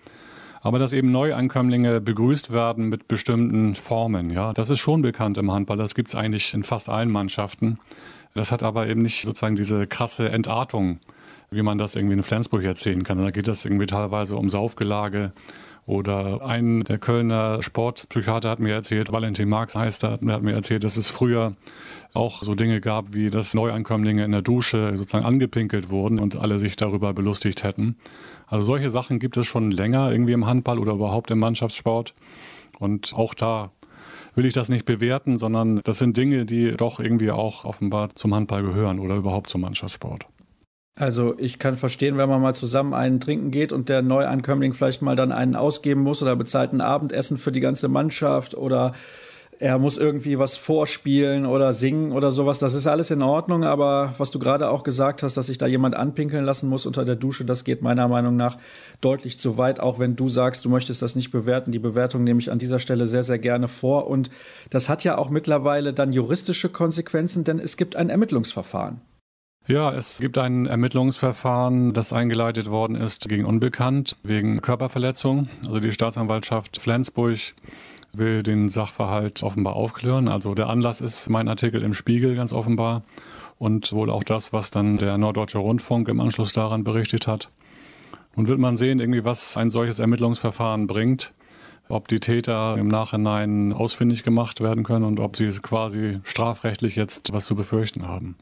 Aber 0.62 0.78
dass 0.78 0.93
eben 0.93 1.12
Neuankömmlinge 1.12 2.02
begrüßt 2.02 2.52
werden 2.52 2.89
mit 2.89 3.08
bestimmten 3.08 3.76
Formen, 3.76 4.30
ja, 4.30 4.54
das 4.54 4.69
ist 4.69 4.80
schon 4.80 5.02
bekannt 5.02 5.38
im 5.38 5.52
Handball. 5.52 5.78
Das 5.78 5.95
gibt 5.95 6.10
es 6.10 6.15
eigentlich 6.15 6.54
in 6.54 6.63
fast 6.63 6.88
allen 6.88 7.10
Mannschaften. 7.10 7.80
Das 8.34 8.52
hat 8.52 8.63
aber 8.63 8.88
eben 8.88 9.02
nicht 9.02 9.26
sozusagen 9.26 9.56
diese 9.56 9.88
krasse 9.88 10.30
Entartung, 10.30 11.00
wie 11.50 11.63
man 11.63 11.78
das 11.78 11.95
irgendwie 11.95 12.13
in 12.13 12.24
Flensburg 12.24 12.63
erzählen 12.63 13.04
kann. 13.04 13.17
Da 13.17 13.32
geht 13.32 13.47
es 13.47 13.65
irgendwie 13.65 13.88
teilweise 13.88 14.36
um 14.36 14.50
Saufgelage, 14.50 15.32
oder 15.91 16.41
ein 16.41 16.86
der 16.86 16.99
Kölner 16.99 17.62
Sportpsychiater 17.62 18.49
hat 18.49 18.60
mir 18.60 18.73
erzählt, 18.73 19.12
Valentin 19.12 19.49
Marx 19.49 19.75
heißt 19.75 20.06
er, 20.06 20.12
hat 20.12 20.21
mir 20.21 20.54
erzählt, 20.54 20.86
dass 20.86 20.95
es 20.95 21.10
früher 21.10 21.58
auch 22.13 22.43
so 22.43 22.56
Dinge 22.56 22.80
gab, 22.80 23.13
wie 23.13 23.30
dass 23.30 23.54
Neuankömmlinge 23.54 24.23
in 24.23 24.32
der 24.32 24.41
Dusche 24.41 24.95
sozusagen 24.95 25.25
angepinkelt 25.25 25.89
wurden 25.89 26.17
und 26.17 26.38
alle 26.38 26.60
sich 26.60 26.77
darüber 26.77 27.13
belustigt 27.13 27.63
hätten. 27.63 27.97
Also 28.47 28.63
solche 28.63 28.89
Sachen 28.89 29.19
gibt 29.19 29.36
es 29.36 29.45
schon 29.45 29.69
länger 29.69 30.13
irgendwie 30.13 30.32
im 30.32 30.45
Handball 30.45 30.80
oder 30.80 30.93
überhaupt 30.93 31.30
im 31.30 31.39
Mannschaftssport. 31.39 32.13
Und 32.80 33.13
auch 33.13 33.34
da 33.34 33.71
will 34.34 34.45
ich 34.45 34.54
das 34.54 34.69
nicht 34.69 34.86
bewerten, 34.86 35.38
sondern 35.38 35.82
das 35.84 35.97
sind 35.97 36.15
Dinge, 36.15 36.45
die 36.45 36.71
doch 36.71 37.01
irgendwie 37.01 37.32
auch 37.32 37.65
offenbar 37.65 38.15
zum 38.15 38.34
Handball 38.34 38.63
gehören 38.63 38.97
oder 38.97 39.17
überhaupt 39.17 39.49
zum 39.49 39.60
Mannschaftssport. 39.60 40.25
Also 40.95 41.36
ich 41.38 41.58
kann 41.58 41.77
verstehen, 41.77 42.17
wenn 42.17 42.30
man 42.30 42.41
mal 42.41 42.54
zusammen 42.54 42.93
einen 42.93 43.19
trinken 43.19 43.49
geht 43.49 43.71
und 43.71 43.88
der 43.88 44.01
Neuankömmling 44.01 44.73
vielleicht 44.73 45.01
mal 45.01 45.15
dann 45.15 45.32
einen 45.32 45.56
ausgeben 45.56 46.01
muss 46.01 46.21
oder 46.21 46.36
bezahlt 46.36 46.73
ein 46.73 46.82
Abendessen 46.82 47.38
für 47.38 47.51
die 47.51 47.62
ganze 47.62 47.88
Mannschaft 47.88 48.56
oder 48.56 48.93
er 49.62 49.77
muss 49.77 49.97
irgendwie 49.97 50.39
was 50.39 50.58
vorspielen 50.58 51.45
oder 51.45 51.71
singen 51.71 52.12
oder 52.13 52.32
sowas. 52.32 52.58
Das 52.58 52.73
ist 52.73 52.88
alles 52.88 53.12
in 53.12 53.21
Ordnung, 53.21 53.63
aber 53.63 54.15
was 54.17 54.32
du 54.32 54.39
gerade 54.39 54.69
auch 54.69 54.84
gesagt 54.84 55.21
hast, 55.21 55.38
dass 55.38 55.45
sich 55.45 55.60
da 55.60 55.67
jemand 55.67 55.95
anpinkeln 55.95 56.43
lassen 56.43 56.67
muss 56.67 56.88
unter 56.88 57.06
der 57.06 57.15
Dusche, 57.15 57.45
das 57.45 57.63
geht 57.63 57.84
meiner 57.84 58.08
Meinung 58.08 58.36
nach 58.36 58.58
deutlich 59.01 59.38
zu 59.38 59.60
weit, 59.60 59.80
auch 59.80 59.99
wenn 59.99 60.15
du 60.15 60.30
sagst, 60.30 60.65
du 60.65 60.69
möchtest 60.69 61.04
das 61.04 61.15
nicht 61.15 61.32
bewerten. 61.32 61.71
Die 61.71 61.80
Bewertung 61.80 62.23
nehme 62.23 62.39
ich 62.39 62.51
an 62.51 62.58
dieser 62.58 62.80
Stelle 62.80 63.06
sehr, 63.06 63.23
sehr 63.23 63.38
gerne 63.38 63.67
vor 63.67 64.08
und 64.08 64.32
das 64.71 64.89
hat 64.89 65.04
ja 65.04 65.17
auch 65.17 65.30
mittlerweile 65.30 65.93
dann 65.93 66.12
juristische 66.12 66.69
Konsequenzen, 66.69 67.43
denn 67.43 67.60
es 67.60 67.77
gibt 67.77 67.95
ein 67.95 68.10
Ermittlungsverfahren. 68.10 69.01
Ja, 69.67 69.93
es 69.93 70.19
gibt 70.19 70.39
ein 70.39 70.65
Ermittlungsverfahren, 70.65 71.93
das 71.93 72.13
eingeleitet 72.13 72.69
worden 72.69 72.95
ist 72.95 73.30
gegen 73.30 73.45
Unbekannt 73.45 74.17
wegen 74.24 74.60
Körperverletzung. 74.60 75.50
Also 75.67 75.80
die 75.80 75.91
Staatsanwaltschaft 75.91 76.82
Flensburg 76.82 77.38
will 78.12 78.41
den 78.41 78.69
Sachverhalt 78.69 79.43
offenbar 79.43 79.76
aufklären. 79.76 80.28
Also 80.28 80.56
der 80.56 80.67
Anlass 80.67 81.00
ist 81.00 81.30
mein 81.30 81.47
Artikel 81.47 81.84
im 81.84 81.93
Spiegel 81.93 82.36
ganz 82.36 82.54
offenbar 82.54 83.04
und 83.60 83.93
wohl 83.93 84.10
auch 84.10 84.24
das, 84.24 84.52
was 84.52 84.71
dann 84.71 84.97
der 84.97 85.19
Norddeutsche 85.19 85.60
Rundfunk 85.60 86.08
im 86.08 86.19
Anschluss 86.19 86.54
daran 86.54 86.84
berichtet 86.84 87.28
hat. 87.28 87.50
Nun 88.36 88.47
wird 88.47 88.60
man 88.60 88.78
sehen, 88.78 89.00
irgendwie, 89.00 89.24
was 89.24 89.58
ein 89.58 89.69
solches 89.69 90.00
Ermittlungsverfahren 90.00 90.88
bringt, 90.88 91.36
ob 91.88 92.08
die 92.08 92.19
Täter 92.19 92.78
im 92.78 92.88
Nachhinein 92.88 93.74
ausfindig 93.74 94.24
gemacht 94.24 94.60
werden 94.60 94.84
können 94.84 95.06
und 95.06 95.19
ob 95.19 95.38
sie 95.38 95.50
quasi 95.50 96.19
strafrechtlich 96.24 96.95
jetzt 96.95 97.32
was 97.32 97.45
zu 97.45 97.56
befürchten 97.56 98.08
haben. 98.08 98.36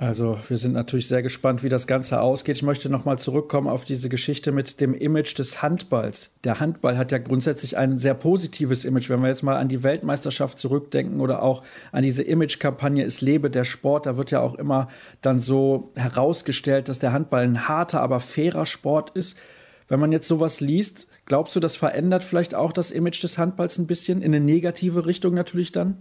Also 0.00 0.40
wir 0.48 0.56
sind 0.56 0.72
natürlich 0.72 1.06
sehr 1.06 1.22
gespannt, 1.22 1.62
wie 1.62 1.68
das 1.68 1.86
Ganze 1.86 2.20
ausgeht. 2.20 2.56
Ich 2.56 2.64
möchte 2.64 2.88
nochmal 2.90 3.16
zurückkommen 3.16 3.68
auf 3.68 3.84
diese 3.84 4.08
Geschichte 4.08 4.50
mit 4.50 4.80
dem 4.80 4.92
Image 4.92 5.38
des 5.38 5.62
Handballs. 5.62 6.32
Der 6.42 6.58
Handball 6.58 6.98
hat 6.98 7.12
ja 7.12 7.18
grundsätzlich 7.18 7.76
ein 7.76 7.96
sehr 7.98 8.14
positives 8.14 8.84
Image. 8.84 9.08
Wenn 9.08 9.20
wir 9.20 9.28
jetzt 9.28 9.44
mal 9.44 9.56
an 9.56 9.68
die 9.68 9.84
Weltmeisterschaft 9.84 10.58
zurückdenken 10.58 11.20
oder 11.20 11.44
auch 11.44 11.62
an 11.92 12.02
diese 12.02 12.24
Image-Kampagne 12.24 13.04
Es 13.04 13.20
lebe 13.20 13.50
der 13.50 13.64
Sport, 13.64 14.06
da 14.06 14.16
wird 14.16 14.32
ja 14.32 14.40
auch 14.40 14.56
immer 14.56 14.88
dann 15.22 15.38
so 15.38 15.92
herausgestellt, 15.94 16.88
dass 16.88 16.98
der 16.98 17.12
Handball 17.12 17.44
ein 17.44 17.68
harter, 17.68 18.00
aber 18.00 18.18
fairer 18.18 18.66
Sport 18.66 19.10
ist. 19.10 19.38
Wenn 19.86 20.00
man 20.00 20.10
jetzt 20.10 20.26
sowas 20.26 20.60
liest, 20.60 21.06
glaubst 21.24 21.54
du, 21.54 21.60
das 21.60 21.76
verändert 21.76 22.24
vielleicht 22.24 22.56
auch 22.56 22.72
das 22.72 22.90
Image 22.90 23.22
des 23.22 23.38
Handballs 23.38 23.78
ein 23.78 23.86
bisschen 23.86 24.22
in 24.22 24.34
eine 24.34 24.44
negative 24.44 25.06
Richtung 25.06 25.34
natürlich 25.34 25.70
dann? 25.70 25.98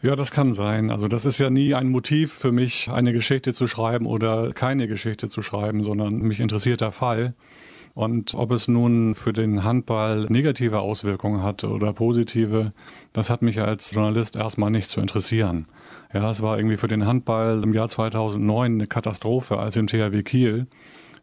Ja, 0.00 0.14
das 0.14 0.30
kann 0.30 0.52
sein. 0.52 0.90
Also 0.92 1.08
das 1.08 1.24
ist 1.24 1.38
ja 1.38 1.50
nie 1.50 1.74
ein 1.74 1.88
Motiv 1.88 2.32
für 2.32 2.52
mich, 2.52 2.88
eine 2.88 3.12
Geschichte 3.12 3.52
zu 3.52 3.66
schreiben 3.66 4.06
oder 4.06 4.52
keine 4.52 4.86
Geschichte 4.86 5.28
zu 5.28 5.42
schreiben, 5.42 5.82
sondern 5.82 6.18
mich 6.18 6.38
interessiert 6.38 6.80
der 6.80 6.92
Fall. 6.92 7.34
Und 7.94 8.34
ob 8.34 8.52
es 8.52 8.68
nun 8.68 9.16
für 9.16 9.32
den 9.32 9.64
Handball 9.64 10.26
negative 10.28 10.78
Auswirkungen 10.78 11.42
hat 11.42 11.64
oder 11.64 11.92
positive, 11.92 12.72
das 13.12 13.28
hat 13.28 13.42
mich 13.42 13.60
als 13.60 13.90
Journalist 13.90 14.36
erstmal 14.36 14.70
nicht 14.70 14.88
zu 14.88 15.00
interessieren. 15.00 15.66
Ja, 16.14 16.30
es 16.30 16.42
war 16.42 16.58
irgendwie 16.58 16.76
für 16.76 16.86
den 16.86 17.04
Handball 17.04 17.60
im 17.64 17.74
Jahr 17.74 17.88
2009 17.88 18.74
eine 18.74 18.86
Katastrophe, 18.86 19.58
als 19.58 19.74
im 19.76 19.88
THW 19.88 20.22
Kiel 20.22 20.68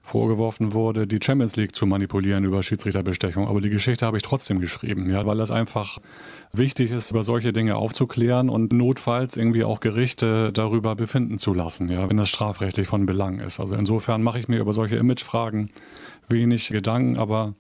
vorgeworfen 0.06 0.74
wurde, 0.74 1.08
die 1.08 1.20
Champions 1.22 1.56
League 1.56 1.76
zu 1.76 1.86
manipulieren 1.88 2.46
über 2.46 2.62
Schiedsrichterbestechung. 2.62 3.48
Aber 3.48 3.60
die 3.60 3.70
Geschichte 3.70 4.06
habe 4.06 4.18
ich 4.18 4.24
trotzdem 4.24 4.60
geschrieben, 4.60 5.10
ja, 5.10 5.26
weil 5.26 5.40
es 5.40 5.50
einfach 5.52 5.98
wichtig 6.54 6.92
ist, 6.92 7.12
über 7.12 7.24
solche 7.24 7.52
Dinge 7.52 7.76
aufzuklären 7.76 8.50
und 8.50 8.72
notfalls 8.72 9.36
irgendwie 9.36 9.64
auch 9.64 9.80
Gerichte 9.80 10.54
darüber 10.54 10.96
befinden 10.96 11.40
zu 11.40 11.54
lassen, 11.54 11.90
ja, 11.90 12.08
wenn 12.08 12.18
das 12.18 12.30
strafrechtlich 12.30 12.88
von 12.88 13.06
Belang 13.06 13.40
ist. 13.40 13.60
Also 13.60 13.76
insofern 13.76 14.22
mache 14.22 14.38
ich 14.38 14.48
mir 14.48 14.60
über 14.60 14.74
solche 14.74 14.96
Imagefragen 14.96 15.72
wenig 16.30 16.70
Gedanken, 16.70 17.18
aber 17.18 17.56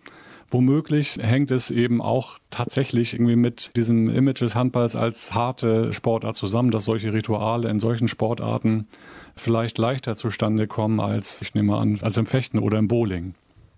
Womöglich 0.51 1.17
hängt 1.19 1.49
es 1.49 1.71
eben 1.71 2.01
auch 2.01 2.38
tatsächlich 2.51 3.13
irgendwie 3.13 3.36
mit 3.36 3.75
diesem 3.75 4.10
Image 4.10 4.41
des 4.41 4.55
Handballs 4.55 4.95
als 4.95 5.34
harte 5.34 5.91
Sportart 5.91 6.36
zusammen, 6.36 6.69
dass 6.69 6.86
solche 6.86 7.12
Rituale 7.12 7.69
in 7.69 7.79
solchen 7.79 8.08
Sportarten 8.08 8.88
vielleicht 9.35 9.77
leichter 9.77 10.15
zustande 10.15 10.67
kommen 10.67 10.99
als, 10.99 11.41
ich 11.41 11.53
nehme 11.53 11.77
an, 11.77 11.99
als 12.01 12.17
im 12.17 12.25
Fechten 12.25 12.59
oder 12.59 12.79
im 12.79 12.87
Bowling. 12.87 13.35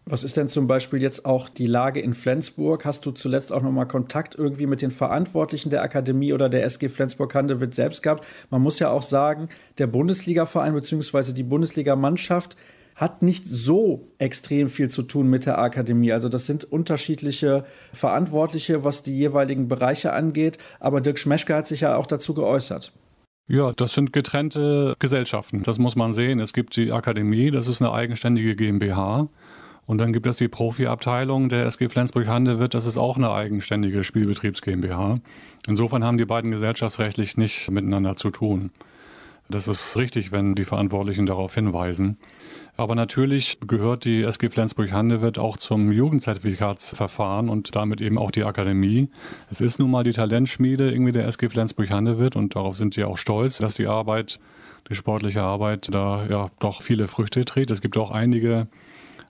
Was 0.09 0.23
ist 0.23 0.37
denn 0.37 0.47
zum 0.47 0.67
Beispiel 0.67 1.01
jetzt 1.01 1.25
auch 1.25 1.49
die 1.49 1.65
Lage 1.65 1.99
in 1.99 2.13
Flensburg? 2.13 2.85
Hast 2.85 3.05
du 3.05 3.11
zuletzt 3.11 3.51
auch 3.51 3.61
nochmal 3.61 3.89
Kontakt 3.89 4.35
irgendwie 4.35 4.65
mit 4.65 4.81
den 4.81 4.91
Verantwortlichen 4.91 5.69
der 5.69 5.81
Akademie 5.81 6.31
oder 6.31 6.47
der 6.47 6.63
SG 6.63 6.87
Flensburg-Handewitt 6.87 7.75
selbst 7.75 8.03
gehabt? 8.03 8.25
Man 8.49 8.61
muss 8.61 8.79
ja 8.79 8.89
auch 8.89 9.01
sagen, 9.01 9.49
der 9.79 9.87
Bundesligaverein 9.87 10.73
bzw. 10.73 11.33
die 11.33 11.43
Bundesligamannschaft 11.43 12.55
hat 12.95 13.21
nicht 13.21 13.45
so 13.45 14.07
extrem 14.17 14.69
viel 14.69 14.89
zu 14.89 15.03
tun 15.03 15.29
mit 15.29 15.45
der 15.45 15.59
Akademie. 15.59 16.13
Also 16.13 16.29
das 16.29 16.45
sind 16.45 16.63
unterschiedliche 16.63 17.65
Verantwortliche, 17.91 18.85
was 18.85 19.03
die 19.03 19.15
jeweiligen 19.15 19.67
Bereiche 19.67 20.13
angeht. 20.13 20.57
Aber 20.79 21.01
Dirk 21.01 21.19
Schmeschke 21.19 21.53
hat 21.53 21.67
sich 21.67 21.81
ja 21.81 21.97
auch 21.97 22.07
dazu 22.07 22.33
geäußert. 22.33 22.93
Ja, 23.49 23.71
das 23.71 23.93
sind 23.93 24.12
getrennte 24.12 24.95
Gesellschaften. 24.99 25.63
Das 25.63 25.79
muss 25.79 25.95
man 25.95 26.12
sehen. 26.12 26.41
Es 26.41 26.51
gibt 26.51 26.75
die 26.75 26.91
Akademie, 26.91 27.49
das 27.49 27.67
ist 27.67 27.81
eine 27.81 27.93
eigenständige 27.93 28.55
GmbH. 28.57 29.29
Und 29.86 29.99
dann 29.99 30.12
gibt 30.12 30.27
es 30.27 30.36
die 30.36 30.49
Profiabteilung 30.49 31.47
der 31.47 31.65
SG 31.65 31.88
Flensburg-Handewitt, 31.88 32.73
das 32.73 32.86
ist 32.86 32.97
auch 32.97 33.15
eine 33.15 33.31
eigenständige 33.31 34.03
Spielbetriebs 34.03 34.62
GmbH. 34.62 35.19
Insofern 35.65 36.03
haben 36.03 36.17
die 36.17 36.25
beiden 36.25 36.51
gesellschaftsrechtlich 36.51 37.38
nicht 37.38 37.71
miteinander 37.71 38.17
zu 38.17 38.29
tun. 38.29 38.71
Das 39.49 39.67
ist 39.67 39.95
richtig, 39.95 40.31
wenn 40.31 40.55
die 40.55 40.65
Verantwortlichen 40.65 41.25
darauf 41.25 41.55
hinweisen. 41.55 42.17
Aber 42.75 42.95
natürlich 42.95 43.60
gehört 43.65 44.03
die 44.03 44.23
SG 44.23 44.49
Flensburg-Handewitt 44.49 45.39
auch 45.39 45.57
zum 45.57 45.91
Jugendzertifikatsverfahren 45.91 47.47
und 47.49 47.75
damit 47.75 48.01
eben 48.01 48.17
auch 48.17 48.29
die 48.29 48.43
Akademie. 48.43 49.10
Es 49.49 49.62
ist 49.62 49.79
nun 49.79 49.89
mal 49.89 50.03
die 50.03 50.12
Talentschmiede 50.12 50.91
irgendwie 50.91 51.13
der 51.13 51.25
SG 51.27 51.49
Flensburg-Handewitt 51.49 52.36
und 52.36 52.55
darauf 52.55 52.75
sind 52.75 52.93
sie 52.93 53.05
auch 53.05 53.17
stolz, 53.17 53.57
dass 53.60 53.75
die 53.75 53.88
Arbeit, 53.88 54.39
die 54.89 54.95
sportliche 54.95 55.41
Arbeit 55.41 55.93
da 55.93 56.25
ja 56.29 56.49
doch 56.60 56.81
viele 56.81 57.07
Früchte 57.07 57.45
trägt. 57.45 57.71
Es 57.71 57.81
gibt 57.81 57.97
auch 57.97 58.12
einige 58.12 58.67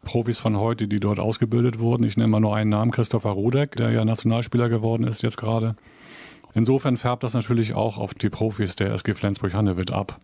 Profis 0.03 0.39
von 0.39 0.57
heute, 0.57 0.87
die 0.87 0.99
dort 0.99 1.19
ausgebildet 1.19 1.79
wurden. 1.79 2.03
Ich 2.03 2.17
nenne 2.17 2.29
mal 2.29 2.39
nur 2.39 2.55
einen 2.55 2.69
Namen, 2.69 2.91
Christopher 2.91 3.31
Rudek, 3.31 3.75
der 3.75 3.91
ja 3.91 4.03
Nationalspieler 4.03 4.67
geworden 4.69 5.03
ist 5.05 5.21
jetzt 5.21 5.37
gerade. 5.37 5.75
Insofern 6.53 6.97
färbt 6.97 7.23
das 7.23 7.33
natürlich 7.33 7.75
auch 7.75 7.97
auf 7.97 8.13
die 8.13 8.29
Profis 8.29 8.75
der 8.75 8.91
SG 8.93 9.13
Flensburg-Handewitt 9.13 9.91
ab. 9.91 10.19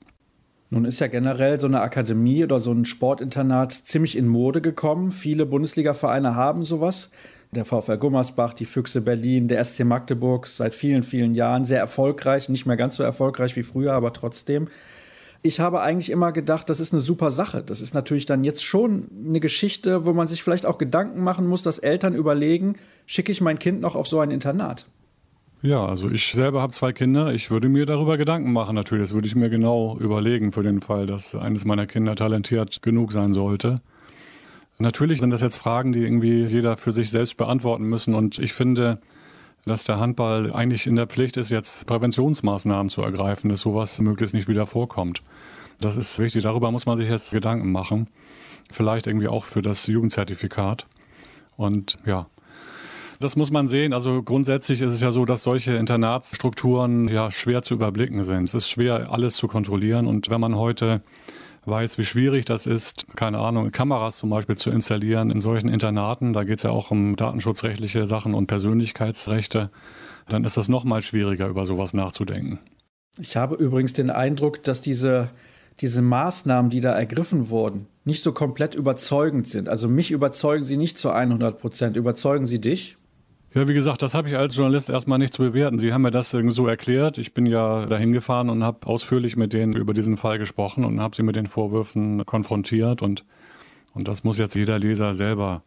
Nun 0.69 0.85
ist 0.85 0.99
ja 0.99 1.05
generell 1.05 1.59
so 1.59 1.67
eine 1.67 1.81
Akademie 1.81 2.43
oder 2.43 2.59
so 2.59 2.71
ein 2.71 2.85
Sportinternat 2.85 3.73
ziemlich 3.73 4.17
in 4.17 4.27
Mode 4.27 4.59
gekommen. 4.59 5.11
Viele 5.11 5.45
Bundesliga-Vereine 5.45 6.35
haben 6.35 6.65
sowas. 6.65 7.11
Der 7.51 7.65
VfL 7.65 7.97
Gummersbach, 7.97 8.53
die 8.53 8.65
Füchse 8.65 9.01
Berlin, 9.01 9.47
der 9.47 9.63
SC 9.63 9.83
Magdeburg 9.83 10.47
seit 10.47 10.73
vielen, 10.73 11.03
vielen 11.03 11.35
Jahren 11.35 11.65
sehr 11.65 11.79
erfolgreich. 11.79 12.49
Nicht 12.49 12.65
mehr 12.65 12.77
ganz 12.77 12.95
so 12.95 13.03
erfolgreich 13.03 13.55
wie 13.55 13.61
früher, 13.61 13.93
aber 13.93 14.13
trotzdem. 14.13 14.67
Ich 15.43 15.59
habe 15.59 15.81
eigentlich 15.81 16.09
immer 16.09 16.31
gedacht, 16.31 16.69
das 16.69 16.79
ist 16.79 16.93
eine 16.93 17.01
super 17.01 17.29
Sache. 17.29 17.61
Das 17.61 17.79
ist 17.79 17.93
natürlich 17.93 18.25
dann 18.25 18.43
jetzt 18.43 18.63
schon 18.63 19.09
eine 19.27 19.41
Geschichte, 19.41 20.07
wo 20.07 20.13
man 20.13 20.27
sich 20.27 20.41
vielleicht 20.41 20.65
auch 20.65 20.79
Gedanken 20.79 21.21
machen 21.21 21.45
muss, 21.45 21.61
dass 21.61 21.77
Eltern 21.77 22.15
überlegen, 22.15 22.77
schicke 23.05 23.31
ich 23.31 23.41
mein 23.41 23.59
Kind 23.59 23.81
noch 23.81 23.95
auf 23.95 24.07
so 24.07 24.21
ein 24.21 24.31
Internat? 24.31 24.87
Ja, 25.63 25.85
also 25.85 26.11
ich 26.11 26.33
selber 26.33 26.61
habe 26.61 26.73
zwei 26.73 26.91
Kinder. 26.91 27.33
Ich 27.33 27.49
würde 27.49 27.69
mir 27.69 27.85
darüber 27.85 28.17
Gedanken 28.17 28.51
machen 28.51 28.75
natürlich. 28.75 29.05
Das 29.05 29.13
würde 29.13 29.29
ich 29.29 29.35
mir 29.35 29.49
genau 29.49 29.97
überlegen 29.97 30.51
für 30.51 30.61
den 30.61 30.81
Fall, 30.81 31.05
dass 31.05 31.35
eines 31.35 31.63
meiner 31.63 31.87
Kinder 31.87 32.17
talentiert 32.17 32.81
genug 32.81 33.13
sein 33.13 33.33
sollte. 33.33 33.79
Natürlich 34.77 35.21
sind 35.21 35.29
das 35.29 35.39
jetzt 35.39 35.55
Fragen, 35.55 35.93
die 35.93 36.01
irgendwie 36.01 36.43
jeder 36.43 36.75
für 36.75 36.91
sich 36.91 37.09
selbst 37.09 37.37
beantworten 37.37 37.85
müssen. 37.85 38.13
Und 38.13 38.39
ich 38.39 38.51
finde, 38.51 38.99
dass 39.65 39.85
der 39.85 40.01
Handball 40.01 40.51
eigentlich 40.51 40.85
in 40.85 40.97
der 40.97 41.07
Pflicht 41.07 41.37
ist, 41.37 41.49
jetzt 41.49 41.87
Präventionsmaßnahmen 41.87 42.89
zu 42.89 43.01
ergreifen, 43.01 43.49
dass 43.49 43.61
sowas 43.61 43.97
möglichst 44.01 44.35
nicht 44.35 44.49
wieder 44.49 44.65
vorkommt. 44.65 45.21
Das 45.79 45.95
ist 45.95 46.19
wichtig. 46.19 46.43
Darüber 46.43 46.71
muss 46.71 46.85
man 46.85 46.97
sich 46.97 47.07
jetzt 47.07 47.31
Gedanken 47.31 47.71
machen. 47.71 48.09
Vielleicht 48.69 49.07
irgendwie 49.07 49.29
auch 49.29 49.45
für 49.45 49.61
das 49.61 49.87
Jugendzertifikat. 49.87 50.87
Und 51.55 51.97
ja, 52.05 52.27
Das 53.19 53.35
muss 53.35 53.51
man 53.51 53.67
sehen. 53.67 53.93
Also 53.93 54.23
grundsätzlich 54.23 54.81
ist 54.81 54.93
es 54.93 55.01
ja 55.01 55.11
so, 55.11 55.25
dass 55.25 55.43
solche 55.43 55.73
Internatsstrukturen 55.73 57.07
ja 57.07 57.31
schwer 57.31 57.61
zu 57.63 57.73
überblicken 57.73 58.23
sind. 58.23 58.49
Es 58.49 58.53
ist 58.53 58.69
schwer, 58.69 59.11
alles 59.11 59.35
zu 59.35 59.47
kontrollieren. 59.47 60.07
Und 60.07 60.29
wenn 60.29 60.41
man 60.41 60.55
heute 60.55 61.01
weiß, 61.65 61.97
wie 61.97 62.05
schwierig 62.05 62.45
das 62.45 62.67
ist, 62.67 63.05
keine 63.15 63.39
Ahnung, 63.39 63.71
Kameras 63.71 64.17
zum 64.17 64.29
Beispiel 64.29 64.57
zu 64.57 64.69
installieren 64.69 65.31
in 65.31 65.39
solchen 65.39 65.69
Internaten, 65.69 66.33
da 66.33 66.43
geht 66.43 66.57
es 66.57 66.63
ja 66.63 66.71
auch 66.71 66.91
um 66.91 67.15
datenschutzrechtliche 67.15 68.05
Sachen 68.05 68.33
und 68.33 68.47
Persönlichkeitsrechte, 68.47 69.69
dann 70.27 70.43
ist 70.43 70.57
das 70.57 70.69
noch 70.69 70.83
mal 70.83 71.01
schwieriger, 71.01 71.47
über 71.47 71.65
sowas 71.65 71.93
nachzudenken. 71.93 72.59
Ich 73.19 73.37
habe 73.37 73.55
übrigens 73.55 73.93
den 73.93 74.09
Eindruck, 74.09 74.63
dass 74.63 74.81
diese, 74.81 75.29
diese 75.79 76.01
Maßnahmen, 76.01 76.71
die 76.71 76.81
da 76.81 76.93
ergriffen 76.93 77.49
wurden, 77.49 77.87
nicht 78.05 78.23
so 78.23 78.33
komplett 78.33 78.75
überzeugend 78.75 79.47
sind. 79.47 79.69
Also 79.69 79.87
mich 79.87 80.11
überzeugen 80.11 80.63
sie 80.63 80.77
nicht 80.77 80.97
zu 80.97 81.11
100 81.11 81.59
Prozent. 81.59 81.95
Überzeugen 81.95 82.45
sie 82.45 82.59
dich? 82.59 82.97
Ja, 83.55 83.67
wie 83.67 83.73
gesagt, 83.75 84.01
das 84.01 84.15
habe 84.15 84.29
ich 84.29 84.35
als 84.35 84.55
Journalist 84.55 84.89
erstmal 84.89 85.19
nicht 85.19 85.33
zu 85.33 85.43
bewerten. 85.43 85.77
Sie 85.77 85.93
haben 85.93 86.01
mir 86.01 86.09
das 86.09 86.31
so 86.31 86.67
erklärt. 86.67 87.19
Ich 87.19 87.35
bin 87.35 87.45
ja 87.45 87.85
dahin 87.85 88.11
gefahren 88.11 88.49
und 88.49 88.63
habe 88.63 88.87
ausführlich 88.87 89.35
mit 89.35 89.53
denen 89.53 89.73
über 89.73 89.93
diesen 89.93 90.17
Fall 90.17 90.39
gesprochen 90.39 90.83
und 90.83 90.99
habe 90.99 91.15
sie 91.15 91.21
mit 91.21 91.35
den 91.35 91.45
Vorwürfen 91.45 92.25
konfrontiert. 92.25 93.03
Und, 93.03 93.25
und 93.93 94.07
das 94.07 94.23
muss 94.23 94.39
jetzt 94.39 94.55
jeder 94.55 94.79
Leser 94.79 95.13
selber 95.13 95.61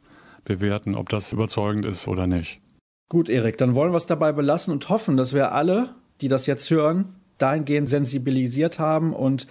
bewerten, 0.44 0.96
ob 0.96 1.10
das 1.10 1.32
überzeugend 1.32 1.84
ist 1.86 2.08
oder 2.08 2.26
nicht. 2.26 2.60
Gut, 3.08 3.28
Erik, 3.28 3.56
dann 3.56 3.76
wollen 3.76 3.92
wir 3.92 3.98
es 3.98 4.06
dabei 4.06 4.32
belassen 4.32 4.72
und 4.72 4.88
hoffen, 4.88 5.16
dass 5.16 5.32
wir 5.32 5.52
alle, 5.52 5.90
die 6.20 6.28
das 6.28 6.46
jetzt 6.46 6.68
hören, 6.70 7.14
dahingehend 7.38 7.88
sensibilisiert 7.88 8.80
haben 8.80 9.12
und 9.12 9.46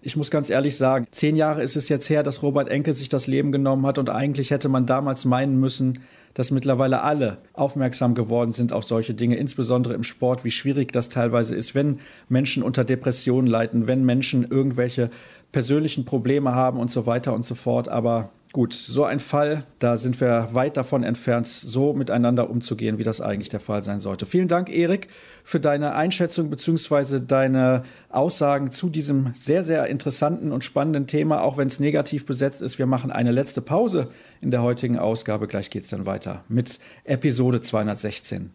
ich 0.00 0.16
muss 0.16 0.30
ganz 0.30 0.50
ehrlich 0.50 0.76
sagen, 0.76 1.06
zehn 1.10 1.34
Jahre 1.34 1.62
ist 1.62 1.76
es 1.76 1.88
jetzt 1.88 2.10
her, 2.10 2.22
dass 2.22 2.42
Robert 2.42 2.68
Enkel 2.68 2.92
sich 2.92 3.08
das 3.08 3.26
Leben 3.26 3.52
genommen 3.52 3.86
hat 3.86 3.98
und 3.98 4.10
eigentlich 4.10 4.50
hätte 4.50 4.68
man 4.68 4.84
damals 4.84 5.24
meinen 5.24 5.58
müssen, 5.58 6.00
dass 6.34 6.50
mittlerweile 6.50 7.02
alle 7.02 7.38
aufmerksam 7.52 8.14
geworden 8.14 8.52
sind 8.52 8.72
auf 8.72 8.84
solche 8.84 9.14
Dinge, 9.14 9.36
insbesondere 9.36 9.94
im 9.94 10.04
Sport, 10.04 10.44
wie 10.44 10.50
schwierig 10.50 10.92
das 10.92 11.08
teilweise 11.08 11.54
ist, 11.54 11.74
wenn 11.74 12.00
Menschen 12.28 12.62
unter 12.62 12.84
Depressionen 12.84 13.46
leiden, 13.46 13.86
wenn 13.86 14.04
Menschen 14.04 14.46
irgendwelche 14.50 15.10
persönlichen 15.52 16.04
Probleme 16.04 16.54
haben 16.54 16.78
und 16.78 16.90
so 16.90 17.06
weiter 17.06 17.32
und 17.32 17.44
so 17.44 17.54
fort. 17.54 17.88
Aber 17.88 18.30
Gut, 18.54 18.72
so 18.72 19.02
ein 19.02 19.18
Fall, 19.18 19.64
da 19.80 19.96
sind 19.96 20.20
wir 20.20 20.50
weit 20.52 20.76
davon 20.76 21.02
entfernt, 21.02 21.48
so 21.48 21.92
miteinander 21.92 22.48
umzugehen, 22.48 22.98
wie 22.98 23.02
das 23.02 23.20
eigentlich 23.20 23.48
der 23.48 23.58
Fall 23.58 23.82
sein 23.82 23.98
sollte. 23.98 24.26
Vielen 24.26 24.46
Dank, 24.46 24.70
Erik, 24.70 25.08
für 25.42 25.58
deine 25.58 25.96
Einschätzung 25.96 26.50
bzw. 26.50 27.18
deine 27.18 27.82
Aussagen 28.10 28.70
zu 28.70 28.90
diesem 28.90 29.32
sehr, 29.34 29.64
sehr 29.64 29.88
interessanten 29.88 30.52
und 30.52 30.62
spannenden 30.62 31.08
Thema, 31.08 31.42
auch 31.42 31.56
wenn 31.56 31.66
es 31.66 31.80
negativ 31.80 32.26
besetzt 32.26 32.62
ist. 32.62 32.78
Wir 32.78 32.86
machen 32.86 33.10
eine 33.10 33.32
letzte 33.32 33.60
Pause 33.60 34.06
in 34.40 34.52
der 34.52 34.62
heutigen 34.62 35.00
Ausgabe. 35.00 35.48
Gleich 35.48 35.68
geht 35.68 35.82
es 35.82 35.88
dann 35.88 36.06
weiter 36.06 36.44
mit 36.46 36.78
Episode 37.02 37.60
216. 37.60 38.52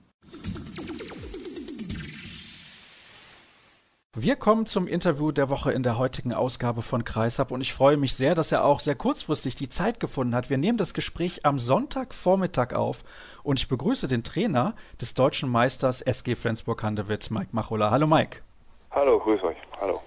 Wir 4.17 4.36
kommen 4.36 4.65
zum 4.65 4.88
Interview 4.88 5.32
der 5.32 5.50
Woche 5.50 5.72
in 5.72 5.84
der 5.84 6.00
heutigen 6.00 6.34
Ausgabe 6.34 6.82
von 6.82 7.04
Kreisab 7.04 7.52
und 7.52 7.62
ich 7.62 7.76
freue 7.76 7.95
mich 7.95 8.15
sehr, 8.15 8.34
dass 8.34 8.52
er 8.52 8.65
auch 8.65 8.80
sehr 8.80 8.95
kurzfristig 8.95 9.54
die 9.54 9.69
Zeit 9.69 10.00
gefunden 10.00 10.34
hat. 10.34 10.50
Wir 10.50 10.58
nehmen 10.58 10.80
das 10.80 10.95
Gespräch 10.95 11.45
am 11.45 11.60
Sonntagvormittag 11.60 12.74
auf 12.74 13.04
und 13.43 13.60
ich 13.60 13.67
begrüße 13.67 14.08
den 14.08 14.24
Trainer 14.24 14.74
des 15.00 15.13
deutschen 15.13 15.48
Meisters 15.48 16.02
SG 16.02 16.34
Flensburg-Handewitt, 16.34 17.30
Mike 17.30 17.50
Machola. 17.52 17.91
Hallo 17.91 18.08
Mike. 18.08 18.39
Hallo, 18.89 19.19
grüß 19.19 19.43
euch. 19.43 19.58
Hallo. 19.80 20.02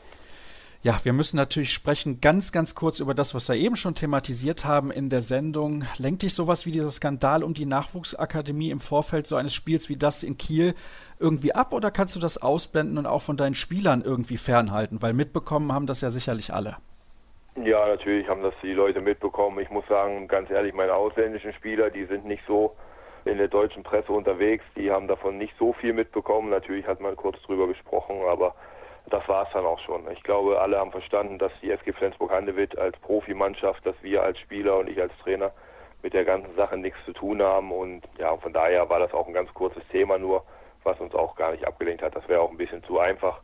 Ja, 0.85 0.99
wir 1.05 1.13
müssen 1.13 1.37
natürlich 1.37 1.73
sprechen 1.73 2.21
ganz, 2.21 2.51
ganz 2.51 2.75
kurz 2.75 2.99
über 2.99 3.15
das, 3.15 3.37
was 3.37 3.49
wir 3.49 3.55
eben 3.55 3.77
schon 3.77 3.95
thematisiert 3.95 4.65
haben 4.65 4.91
in 4.91 5.11
der 5.11 5.21
Sendung. 5.21 5.85
Lenkt 5.97 6.23
dich 6.23 6.35
sowas 6.35 6.67
wie 6.67 6.73
dieser 6.73 6.91
Skandal 6.91 7.45
um 7.45 7.55
die 7.55 7.67
Nachwuchsakademie 7.67 8.71
im 8.71 8.81
Vorfeld 8.81 9.29
so 9.29 9.37
eines 9.37 9.55
Spiels 9.55 9.89
wie 9.89 9.97
das 9.97 10.25
in 10.25 10.39
Kiel 10.39 10.75
irgendwie 11.21 11.55
ab 11.55 11.73
oder 11.73 11.93
kannst 11.93 12.17
du 12.17 12.21
das 12.21 12.43
ausblenden 12.43 12.99
und 12.99 13.07
auch 13.07 13.23
von 13.23 13.37
deinen 13.37 13.55
Spielern 13.55 14.03
irgendwie 14.05 14.37
fernhalten? 14.37 15.01
Weil 15.01 15.13
mitbekommen 15.13 15.73
haben 15.73 15.87
das 15.87 16.01
ja 16.01 16.11
sicherlich 16.11 16.53
alle. 16.53 16.79
Ja, 17.63 17.87
natürlich 17.87 18.27
haben 18.27 18.43
das 18.43 18.55
die 18.61 18.73
Leute 18.73 19.01
mitbekommen. 19.01 19.61
Ich 19.61 19.71
muss 19.71 19.87
sagen, 19.87 20.27
ganz 20.27 20.51
ehrlich, 20.51 20.75
meine 20.75 20.95
ausländischen 20.95 21.53
Spieler, 21.53 21.91
die 21.91 22.07
sind 22.07 22.25
nicht 22.25 22.43
so 22.49 22.75
in 23.25 23.39
der 23.39 23.47
deutschen 23.47 23.85
Presse 23.85 24.11
unterwegs. 24.11 24.65
Die 24.75 24.91
haben 24.91 25.07
davon 25.07 25.39
nicht 25.39 25.55
so 25.61 25.75
viel 25.75 25.93
mitbekommen. 25.93 26.51
Natürlich 26.51 26.89
hat 26.89 27.01
man 27.01 27.15
kurz 27.15 27.41
drüber 27.43 27.69
gesprochen, 27.69 28.17
aber 28.29 28.57
das 29.07 29.27
war 29.29 29.47
es 29.47 29.53
dann 29.53 29.65
auch 29.65 29.81
schon. 29.81 30.11
Ich 30.13 30.23
glaube, 30.23 30.61
alle 30.61 30.79
haben 30.79 30.91
verstanden, 30.91 31.39
dass 31.39 31.53
die 31.61 31.71
SG 31.71 31.93
Flensburg-Handewitt 31.93 32.79
als 32.79 32.99
Profimannschaft, 33.01 33.85
dass 33.85 33.97
wir 34.03 34.23
als 34.23 34.39
Spieler 34.39 34.79
und 34.79 34.89
ich 34.89 35.01
als 35.01 35.13
Trainer 35.23 35.53
mit 36.03 36.15
der 36.15 36.25
ganzen 36.25 36.55
Sache 36.57 36.77
nichts 36.77 36.99
zu 37.05 37.13
tun 37.13 37.43
haben. 37.43 37.73
Und 37.73 38.03
ja, 38.19 38.37
von 38.37 38.53
daher 38.53 38.89
war 38.89 38.99
das 38.99 39.13
auch 39.13 39.27
ein 39.27 39.35
ganz 39.35 39.53
kurzes 39.55 39.87
Thema 39.89 40.19
nur, 40.19 40.45
was 40.85 40.99
uns 41.01 41.15
auch 41.15 41.37
gar 41.37 41.53
nicht 41.53 41.67
abgelenkt 41.67 42.03
hat. 42.03 42.15
Das 42.15 42.29
wäre 42.29 42.41
auch 42.41 42.51
ein 42.51 42.57
bisschen 42.57 42.83
zu 42.85 42.99
einfach. 42.99 43.41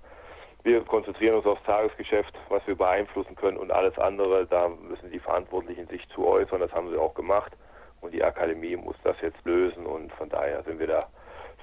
Wir 0.65 0.83
konzentrieren 0.83 1.37
uns 1.37 1.47
aufs 1.47 1.63
Tagesgeschäft, 1.63 2.35
was 2.49 2.67
wir 2.67 2.77
beeinflussen 2.77 3.37
können 3.37 3.57
und 3.57 3.71
alles 3.71 3.97
andere, 3.99 4.45
da 4.47 4.69
müssen 4.69 5.11
die 5.11 5.21
Verantwortlichen 5.21 5.87
sich 5.87 6.07
zu 6.09 6.27
äußern. 6.27 6.61
Das 6.61 6.73
haben 6.73 6.91
sie 6.91 6.99
auch 6.99 7.15
gemacht. 7.15 7.53
Und 8.01 8.13
die 8.13 8.23
Akademie 8.23 8.77
muss 8.77 8.97
das 9.03 9.17
jetzt 9.23 9.45
lösen 9.45 9.87
und 9.87 10.13
von 10.13 10.29
daher 10.29 10.63
sind 10.63 10.79
wir 10.79 10.87
da 10.87 11.09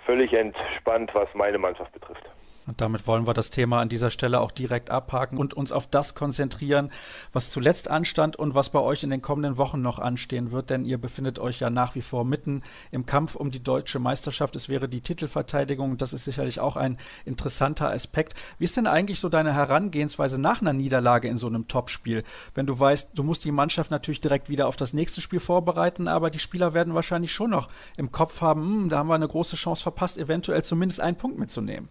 völlig 0.06 0.34
entspannt, 0.34 1.14
was 1.14 1.34
meine 1.34 1.58
Mannschaft 1.58 1.92
betrifft. 1.94 2.25
Und 2.68 2.82
damit 2.82 3.06
wollen 3.06 3.28
wir 3.28 3.34
das 3.34 3.52
Thema 3.52 3.80
an 3.82 3.90
dieser 3.90 4.10
Stelle 4.10 4.42
auch 4.42 4.52
direkt 4.52 4.90
abhaken 4.90 5.38
und 5.38 5.54
uns 5.54 5.72
auf 5.72 5.88
das 5.88 6.16
konzentrieren, 6.16 6.92
was 7.32 7.52
zuletzt 7.52 7.90
anstand 7.90 8.36
und 8.36 8.56
was 8.56 8.70
bei 8.70 8.80
euch 8.80 9.04
in 9.04 9.12
den 9.12 9.22
kommenden 9.22 9.58
Wochen 9.58 9.82
noch 9.82 10.00
anstehen 10.00 10.52
wird, 10.52 10.70
denn 10.70 10.86
ihr 10.86 10.98
befindet 10.98 11.38
euch 11.38 11.60
ja 11.60 11.70
nach 11.70 11.96
wie 11.96 12.02
vor 12.02 12.26
mitten 12.26 12.64
im 12.92 13.06
Kampf 13.06 13.36
um 13.36 13.52
die 13.52 13.62
deutsche 13.64 14.00
Meisterschaft. 14.00 14.56
Es 14.56 14.68
wäre 14.68 14.90
die 14.90 15.02
Titelverteidigung. 15.02 15.98
Das 15.98 16.14
ist 16.14 16.26
sicherlich 16.26 16.60
auch 16.60 16.76
ein 16.76 16.98
interessanter 17.24 17.90
Aspekt. 17.92 18.34
Wie 18.58 18.66
ist 18.66 18.78
denn 18.78 18.88
eigentlich 18.88 19.20
so 19.20 19.30
deine 19.30 19.54
Herangehensweise 19.54 20.42
nach 20.42 20.62
einer 20.62 20.74
Niederlage 20.74 21.28
in 21.28 21.38
so 21.38 21.48
einem 21.48 21.68
Topspiel? 21.68 22.24
Wenn 22.56 22.66
du 22.66 22.80
weißt, 22.80 23.12
du 23.14 23.24
musst 23.24 23.46
die 23.46 23.52
Mannschaft 23.52 23.92
natürlich 23.92 24.22
direkt 24.22 24.50
wieder 24.50 24.68
auf 24.68 24.76
das 24.76 24.94
nächste 24.94 25.22
Spiel 25.22 25.40
vorbereiten, 25.40 26.08
aber 26.08 26.30
die 26.32 26.40
Spieler 26.40 26.74
werden 26.74 26.96
wahrscheinlich 26.96 27.34
schon 27.34 27.52
noch 27.52 27.70
im 27.98 28.12
Kopf 28.12 28.42
haben, 28.42 28.62
hm, 28.62 28.90
da 28.90 28.98
haben 29.00 29.08
wir 29.08 29.16
eine 29.16 29.28
große 29.28 29.56
Chance 29.56 29.84
verpasst, 29.84 30.18
eventuell 30.18 30.64
zumindest 30.64 31.00
einen 31.00 31.18
Punkt 31.18 31.38
mitzunehmen. 31.38 31.90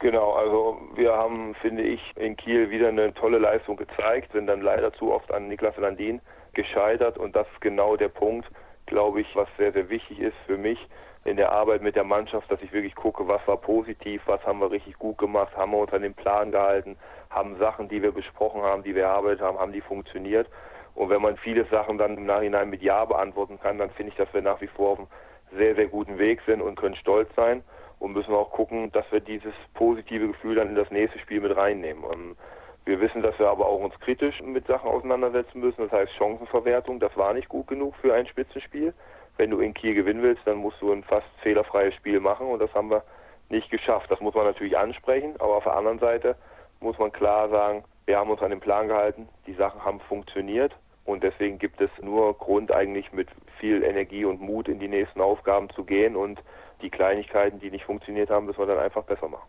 Genau, 0.00 0.32
also 0.34 0.78
wir 0.94 1.12
haben, 1.12 1.56
finde 1.56 1.82
ich, 1.82 2.00
in 2.16 2.36
Kiel 2.36 2.70
wieder 2.70 2.88
eine 2.88 3.12
tolle 3.14 3.38
Leistung 3.38 3.76
gezeigt, 3.76 4.30
sind 4.32 4.46
dann 4.46 4.60
leider 4.60 4.92
zu 4.92 5.12
oft 5.12 5.32
an 5.32 5.48
Niklas 5.48 5.76
Landin 5.76 6.20
gescheitert 6.52 7.18
und 7.18 7.34
das 7.34 7.48
ist 7.52 7.60
genau 7.60 7.96
der 7.96 8.08
Punkt, 8.08 8.48
glaube 8.86 9.20
ich, 9.20 9.34
was 9.34 9.48
sehr, 9.58 9.72
sehr 9.72 9.88
wichtig 9.88 10.20
ist 10.20 10.36
für 10.46 10.56
mich 10.56 10.78
in 11.24 11.36
der 11.36 11.50
Arbeit 11.50 11.82
mit 11.82 11.96
der 11.96 12.04
Mannschaft, 12.04 12.48
dass 12.50 12.62
ich 12.62 12.72
wirklich 12.72 12.94
gucke, 12.94 13.26
was 13.26 13.40
war 13.48 13.56
positiv, 13.56 14.22
was 14.26 14.40
haben 14.46 14.60
wir 14.60 14.70
richtig 14.70 14.96
gut 15.00 15.18
gemacht, 15.18 15.56
haben 15.56 15.72
wir 15.72 15.78
uns 15.78 15.92
an 15.92 16.02
den 16.02 16.14
Plan 16.14 16.52
gehalten, 16.52 16.96
haben 17.30 17.58
Sachen, 17.58 17.88
die 17.88 18.00
wir 18.00 18.12
besprochen 18.12 18.62
haben, 18.62 18.84
die 18.84 18.94
wir 18.94 19.02
erarbeitet 19.02 19.40
haben, 19.40 19.58
haben 19.58 19.72
die 19.72 19.80
funktioniert. 19.80 20.48
Und 20.94 21.10
wenn 21.10 21.22
man 21.22 21.36
viele 21.38 21.64
Sachen 21.66 21.98
dann 21.98 22.16
im 22.16 22.26
Nachhinein 22.26 22.70
mit 22.70 22.82
Ja 22.82 23.04
beantworten 23.04 23.58
kann, 23.60 23.78
dann 23.78 23.90
finde 23.90 24.12
ich, 24.12 24.16
dass 24.16 24.32
wir 24.32 24.42
nach 24.42 24.60
wie 24.60 24.68
vor 24.68 24.90
auf 24.92 24.98
einem 24.98 25.08
sehr, 25.56 25.74
sehr 25.74 25.86
guten 25.86 26.18
Weg 26.18 26.40
sind 26.46 26.62
und 26.62 26.76
können 26.76 26.94
stolz 26.94 27.28
sein 27.34 27.64
und 27.98 28.12
müssen 28.12 28.34
auch 28.34 28.50
gucken, 28.50 28.92
dass 28.92 29.10
wir 29.10 29.20
dieses 29.20 29.54
positive 29.74 30.28
Gefühl 30.28 30.56
dann 30.56 30.68
in 30.68 30.74
das 30.76 30.90
nächste 30.90 31.18
Spiel 31.18 31.40
mit 31.40 31.56
reinnehmen. 31.56 32.04
Und 32.04 32.36
wir 32.84 33.00
wissen, 33.00 33.22
dass 33.22 33.38
wir 33.38 33.48
aber 33.48 33.66
auch 33.66 33.80
uns 33.80 33.98
kritisch 34.00 34.40
mit 34.42 34.66
Sachen 34.66 34.88
auseinandersetzen 34.88 35.60
müssen. 35.60 35.82
Das 35.82 35.92
heißt 35.92 36.12
Chancenverwertung, 36.14 37.00
das 37.00 37.16
war 37.16 37.34
nicht 37.34 37.48
gut 37.48 37.66
genug 37.66 37.94
für 37.96 38.14
ein 38.14 38.26
Spitzenspiel. 38.26 38.94
Wenn 39.36 39.50
du 39.50 39.60
in 39.60 39.74
Kiel 39.74 39.94
gewinnen 39.94 40.22
willst, 40.22 40.46
dann 40.46 40.56
musst 40.56 40.80
du 40.80 40.92
ein 40.92 41.04
fast 41.04 41.26
fehlerfreies 41.42 41.94
Spiel 41.94 42.18
machen 42.20 42.48
und 42.48 42.60
das 42.60 42.72
haben 42.74 42.90
wir 42.90 43.02
nicht 43.50 43.70
geschafft. 43.70 44.10
Das 44.10 44.20
muss 44.20 44.34
man 44.34 44.46
natürlich 44.46 44.76
ansprechen, 44.76 45.34
aber 45.38 45.56
auf 45.56 45.64
der 45.64 45.76
anderen 45.76 45.98
Seite 45.98 46.36
muss 46.80 46.98
man 46.98 47.12
klar 47.12 47.48
sagen, 47.48 47.84
wir 48.06 48.18
haben 48.18 48.30
uns 48.30 48.42
an 48.42 48.50
den 48.50 48.60
Plan 48.60 48.88
gehalten, 48.88 49.28
die 49.46 49.54
Sachen 49.54 49.84
haben 49.84 50.00
funktioniert 50.00 50.74
und 51.04 51.22
deswegen 51.22 51.58
gibt 51.58 51.80
es 51.80 51.90
nur 52.00 52.34
Grund 52.34 52.72
eigentlich 52.72 53.12
mit 53.12 53.28
viel 53.58 53.82
Energie 53.82 54.24
und 54.24 54.40
Mut 54.40 54.68
in 54.68 54.78
die 54.78 54.88
nächsten 54.88 55.20
Aufgaben 55.20 55.70
zu 55.70 55.84
gehen 55.84 56.16
und 56.16 56.40
die 56.82 56.90
Kleinigkeiten, 56.90 57.58
die 57.60 57.70
nicht 57.70 57.84
funktioniert 57.84 58.30
haben, 58.30 58.46
müssen 58.46 58.58
wir 58.58 58.66
dann 58.66 58.78
einfach 58.78 59.04
besser 59.04 59.28
machen. 59.28 59.48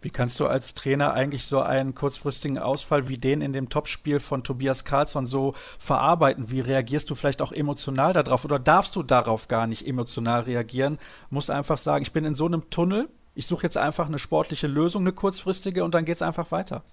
Wie 0.00 0.10
kannst 0.10 0.38
du 0.38 0.46
als 0.46 0.74
Trainer 0.74 1.12
eigentlich 1.12 1.44
so 1.44 1.60
einen 1.60 1.92
kurzfristigen 1.94 2.58
Ausfall 2.58 3.08
wie 3.08 3.18
den 3.18 3.40
in 3.40 3.52
dem 3.52 3.68
Topspiel 3.68 4.20
von 4.20 4.44
Tobias 4.44 4.84
Karlsson 4.84 5.26
so 5.26 5.54
verarbeiten? 5.80 6.52
Wie 6.52 6.60
reagierst 6.60 7.10
du 7.10 7.16
vielleicht 7.16 7.42
auch 7.42 7.50
emotional 7.50 8.12
darauf 8.12 8.44
oder 8.44 8.60
darfst 8.60 8.94
du 8.94 9.02
darauf 9.02 9.48
gar 9.48 9.66
nicht 9.66 9.88
emotional 9.88 10.42
reagieren? 10.42 10.98
Musst 11.30 11.50
einfach 11.50 11.78
sagen, 11.78 12.02
ich 12.02 12.12
bin 12.12 12.24
in 12.24 12.36
so 12.36 12.46
einem 12.46 12.70
Tunnel, 12.70 13.08
ich 13.34 13.46
suche 13.46 13.64
jetzt 13.64 13.76
einfach 13.76 14.06
eine 14.06 14.20
sportliche 14.20 14.68
Lösung, 14.68 15.02
eine 15.02 15.12
kurzfristige 15.12 15.82
und 15.82 15.94
dann 15.94 16.04
geht 16.04 16.16
es 16.16 16.22
einfach 16.22 16.52
weiter. 16.52 16.84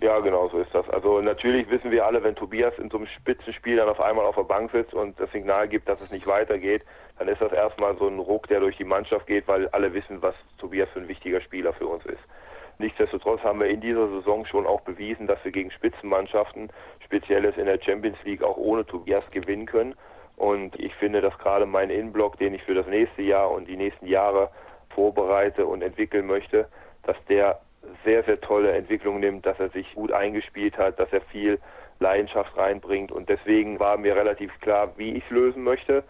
Ja, 0.00 0.18
genau 0.20 0.48
so 0.48 0.58
ist 0.58 0.74
das. 0.74 0.88
Also 0.90 1.20
natürlich 1.20 1.70
wissen 1.70 1.90
wir 1.90 2.04
alle, 2.04 2.22
wenn 2.22 2.34
Tobias 2.34 2.76
in 2.78 2.90
so 2.90 2.98
einem 2.98 3.06
Spitzenspiel 3.06 3.76
dann 3.76 3.88
auf 3.88 4.00
einmal 4.00 4.26
auf 4.26 4.34
der 4.34 4.42
Bank 4.42 4.72
sitzt 4.72 4.92
und 4.92 5.18
das 5.20 5.30
Signal 5.30 5.68
gibt, 5.68 5.88
dass 5.88 6.00
es 6.00 6.10
nicht 6.10 6.26
weitergeht, 6.26 6.84
dann 7.18 7.28
ist 7.28 7.40
das 7.40 7.52
erstmal 7.52 7.96
so 7.96 8.08
ein 8.08 8.18
Ruck, 8.18 8.48
der 8.48 8.60
durch 8.60 8.76
die 8.76 8.84
Mannschaft 8.84 9.26
geht, 9.26 9.46
weil 9.46 9.68
alle 9.68 9.94
wissen, 9.94 10.20
was 10.20 10.34
Tobias 10.58 10.88
für 10.90 11.00
ein 11.00 11.08
wichtiger 11.08 11.40
Spieler 11.40 11.72
für 11.72 11.86
uns 11.86 12.04
ist. 12.06 12.20
Nichtsdestotrotz 12.78 13.40
haben 13.42 13.60
wir 13.60 13.68
in 13.68 13.80
dieser 13.80 14.08
Saison 14.08 14.44
schon 14.46 14.66
auch 14.66 14.80
bewiesen, 14.80 15.28
dass 15.28 15.42
wir 15.44 15.52
gegen 15.52 15.70
Spitzenmannschaften, 15.70 16.70
spezielles 17.04 17.56
in 17.56 17.66
der 17.66 17.80
Champions 17.80 18.18
League, 18.24 18.42
auch 18.42 18.56
ohne 18.56 18.84
Tobias 18.84 19.24
gewinnen 19.30 19.66
können. 19.66 19.94
Und 20.36 20.78
ich 20.80 20.92
finde, 20.96 21.20
dass 21.20 21.38
gerade 21.38 21.66
mein 21.66 21.90
Innenblock, 21.90 22.36
den 22.38 22.54
ich 22.54 22.62
für 22.64 22.74
das 22.74 22.88
nächste 22.88 23.22
Jahr 23.22 23.50
und 23.52 23.68
die 23.68 23.76
nächsten 23.76 24.06
Jahre 24.06 24.50
vorbereite 24.88 25.66
und 25.66 25.82
entwickeln 25.82 26.26
möchte, 26.26 26.68
dass 27.04 27.16
der 27.28 27.60
sehr, 28.04 28.22
sehr 28.24 28.40
tolle 28.40 28.72
Entwicklung 28.72 29.20
nimmt, 29.20 29.46
dass 29.46 29.58
er 29.58 29.70
sich 29.70 29.92
gut 29.94 30.12
eingespielt 30.12 30.76
hat, 30.78 30.98
dass 30.98 31.12
er 31.12 31.20
viel 31.22 31.58
Leidenschaft 31.98 32.56
reinbringt. 32.56 33.12
Und 33.12 33.28
deswegen 33.28 33.78
war 33.80 33.96
mir 33.96 34.16
relativ 34.16 34.50
klar, 34.60 34.92
wie 34.96 35.14
ich 35.14 35.24
es 35.24 35.30
lösen 35.30 35.62
möchte. 35.62 36.04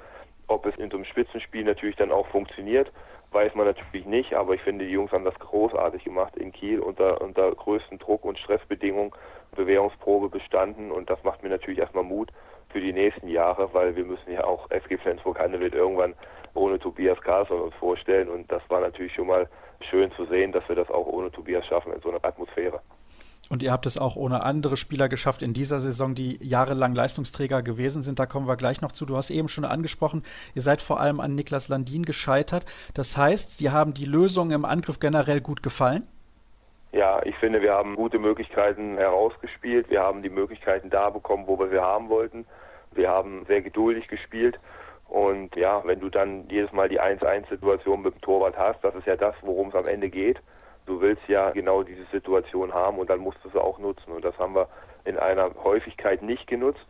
Ob 0.47 0.67
es 0.67 0.77
in 0.77 0.91
so 0.91 0.97
einem 0.97 1.07
Spitzenspiel 1.07 1.65
natürlich 1.65 1.97
dann 1.97 2.13
auch 2.13 2.27
funktioniert, 2.29 2.93
weiß 3.33 3.55
man 3.55 3.67
natürlich 3.67 4.07
nicht. 4.07 4.35
Aber 4.35 4.55
ich 4.55 4.63
finde, 4.63 4.85
die 4.85 4.93
Jungs 4.93 5.13
haben 5.13 5.25
das 5.25 5.39
großartig 5.39 6.05
gemacht 6.05 6.37
in 6.37 6.53
Kiel 6.53 6.81
unter, 6.81 7.21
unter 7.21 7.51
größten 7.53 7.99
Druck 7.99 8.25
und 8.25 8.39
Stressbedingungen, 8.39 9.13
Bewährungsprobe 9.55 10.29
bestanden. 10.29 10.91
Und 10.91 11.11
das 11.11 11.23
macht 11.25 11.43
mir 11.43 11.49
natürlich 11.49 11.79
erstmal 11.79 12.05
Mut 12.05 12.31
für 12.71 12.81
die 12.81 12.93
nächsten 12.93 13.29
Jahre, 13.29 13.73
weil 13.73 13.95
wir 13.97 14.05
müssen 14.05 14.33
ja 14.33 14.45
auch 14.45 14.71
SG 14.71 14.99
Flensburg-Handewitt 14.99 15.75
irgendwann 15.75 16.15
ohne 16.55 16.79
Tobias 16.79 17.21
Carlson 17.21 17.61
uns 17.61 17.75
vorstellen. 17.77 18.29
Und 18.29 18.51
das 18.51 18.63
war 18.69 18.81
natürlich 18.81 19.15
schon 19.15 19.27
mal 19.27 19.49
schön 19.81 20.11
zu 20.13 20.27
sehen, 20.27 20.53
dass 20.53 20.69
wir 20.69 20.77
das 20.77 20.91
auch 20.91 21.07
ohne 21.07 21.31
Tobias 21.31 21.67
schaffen 21.67 21.93
in 21.93 22.01
so 22.01 22.11
einer 22.11 22.25
Atmosphäre. 22.25 22.81
Und 23.51 23.63
ihr 23.63 23.73
habt 23.73 23.87
es 23.87 23.99
auch 23.99 24.17
ohne 24.17 24.43
andere 24.43 24.77
Spieler 24.77 25.09
geschafft 25.09 25.43
in 25.43 25.53
dieser 25.53 25.79
Saison, 25.81 26.15
die 26.15 26.39
jahrelang 26.43 26.95
Leistungsträger 26.95 27.63
gewesen 27.63 28.03
sind. 28.03 28.19
Da 28.19 28.27
kommen 28.27 28.49
wir 28.49 28.57
gleich 28.57 28.81
noch 28.81 28.93
zu. 28.93 29.05
Du 29.05 29.17
hast 29.17 29.31
eben 29.31 29.49
schon 29.49 29.65
angesprochen, 29.65 30.23
ihr 30.55 30.63
seid 30.63 30.81
vor 30.81 31.01
allem 31.01 31.21
an 31.21 31.35
Niklas 31.35 31.69
Landin 31.69 32.05
gescheitert. 32.05 32.65
Das 32.95 33.17
heißt, 33.17 33.59
sie 33.59 33.71
haben 33.71 33.93
die 33.93 34.07
Lösung 34.07 34.51
im 34.51 34.65
Angriff 34.65 34.99
generell 34.99 35.41
gut 35.41 35.63
gefallen? 35.63 36.07
Ja, 36.93 37.21
ich 37.25 37.35
finde, 37.37 37.61
wir 37.61 37.73
haben 37.73 37.97
gute 37.97 38.19
Möglichkeiten 38.19 38.97
herausgespielt. 38.97 39.91
Wir 39.91 40.01
haben 40.01 40.23
die 40.23 40.31
Möglichkeiten 40.31 40.91
da 40.91 41.11
bekommen, 41.11 41.45
wo 41.47 41.59
wir 41.59 41.69
sie 41.69 41.81
haben 41.81 42.09
wollten. 42.09 42.47
Wir 42.93 43.09
haben 43.09 43.45
sehr 43.47 43.63
geduldig 43.63 44.07
gespielt. 44.07 44.59
Und 45.09 45.55
ja, 45.57 45.83
wenn 45.85 46.01
du 46.01 46.09
dann 46.09 46.49
jedes 46.49 46.73
Mal 46.73 46.89
die 46.89 47.01
1-1-Situation 47.01 48.03
mit 48.03 48.15
dem 48.15 48.21
Torwart 48.21 48.57
hast, 48.57 48.83
das 48.83 48.95
ist 48.95 49.07
ja 49.07 49.17
das, 49.17 49.35
worum 49.43 49.69
es 49.69 49.75
am 49.75 49.87
Ende 49.87 50.11
geht. 50.11 50.41
Du 50.87 51.01
willst 51.01 51.27
ja 51.29 51.51
genau 51.51 51.83
diese 51.83 52.05
Situation 52.07 52.75
haben 52.75 52.99
und 52.99 53.09
dann 53.09 53.21
musst 53.21 53.39
du 53.43 53.49
sie 53.49 53.63
auch 53.63 53.79
nutzen. 53.79 54.13
Und 54.13 54.25
das 54.25 54.37
haben 54.39 54.55
wir 54.55 54.69
in 55.05 55.19
einer 55.19 55.51
Häufigkeit 55.63 56.23
nicht 56.23 56.47
genutzt. 56.47 56.87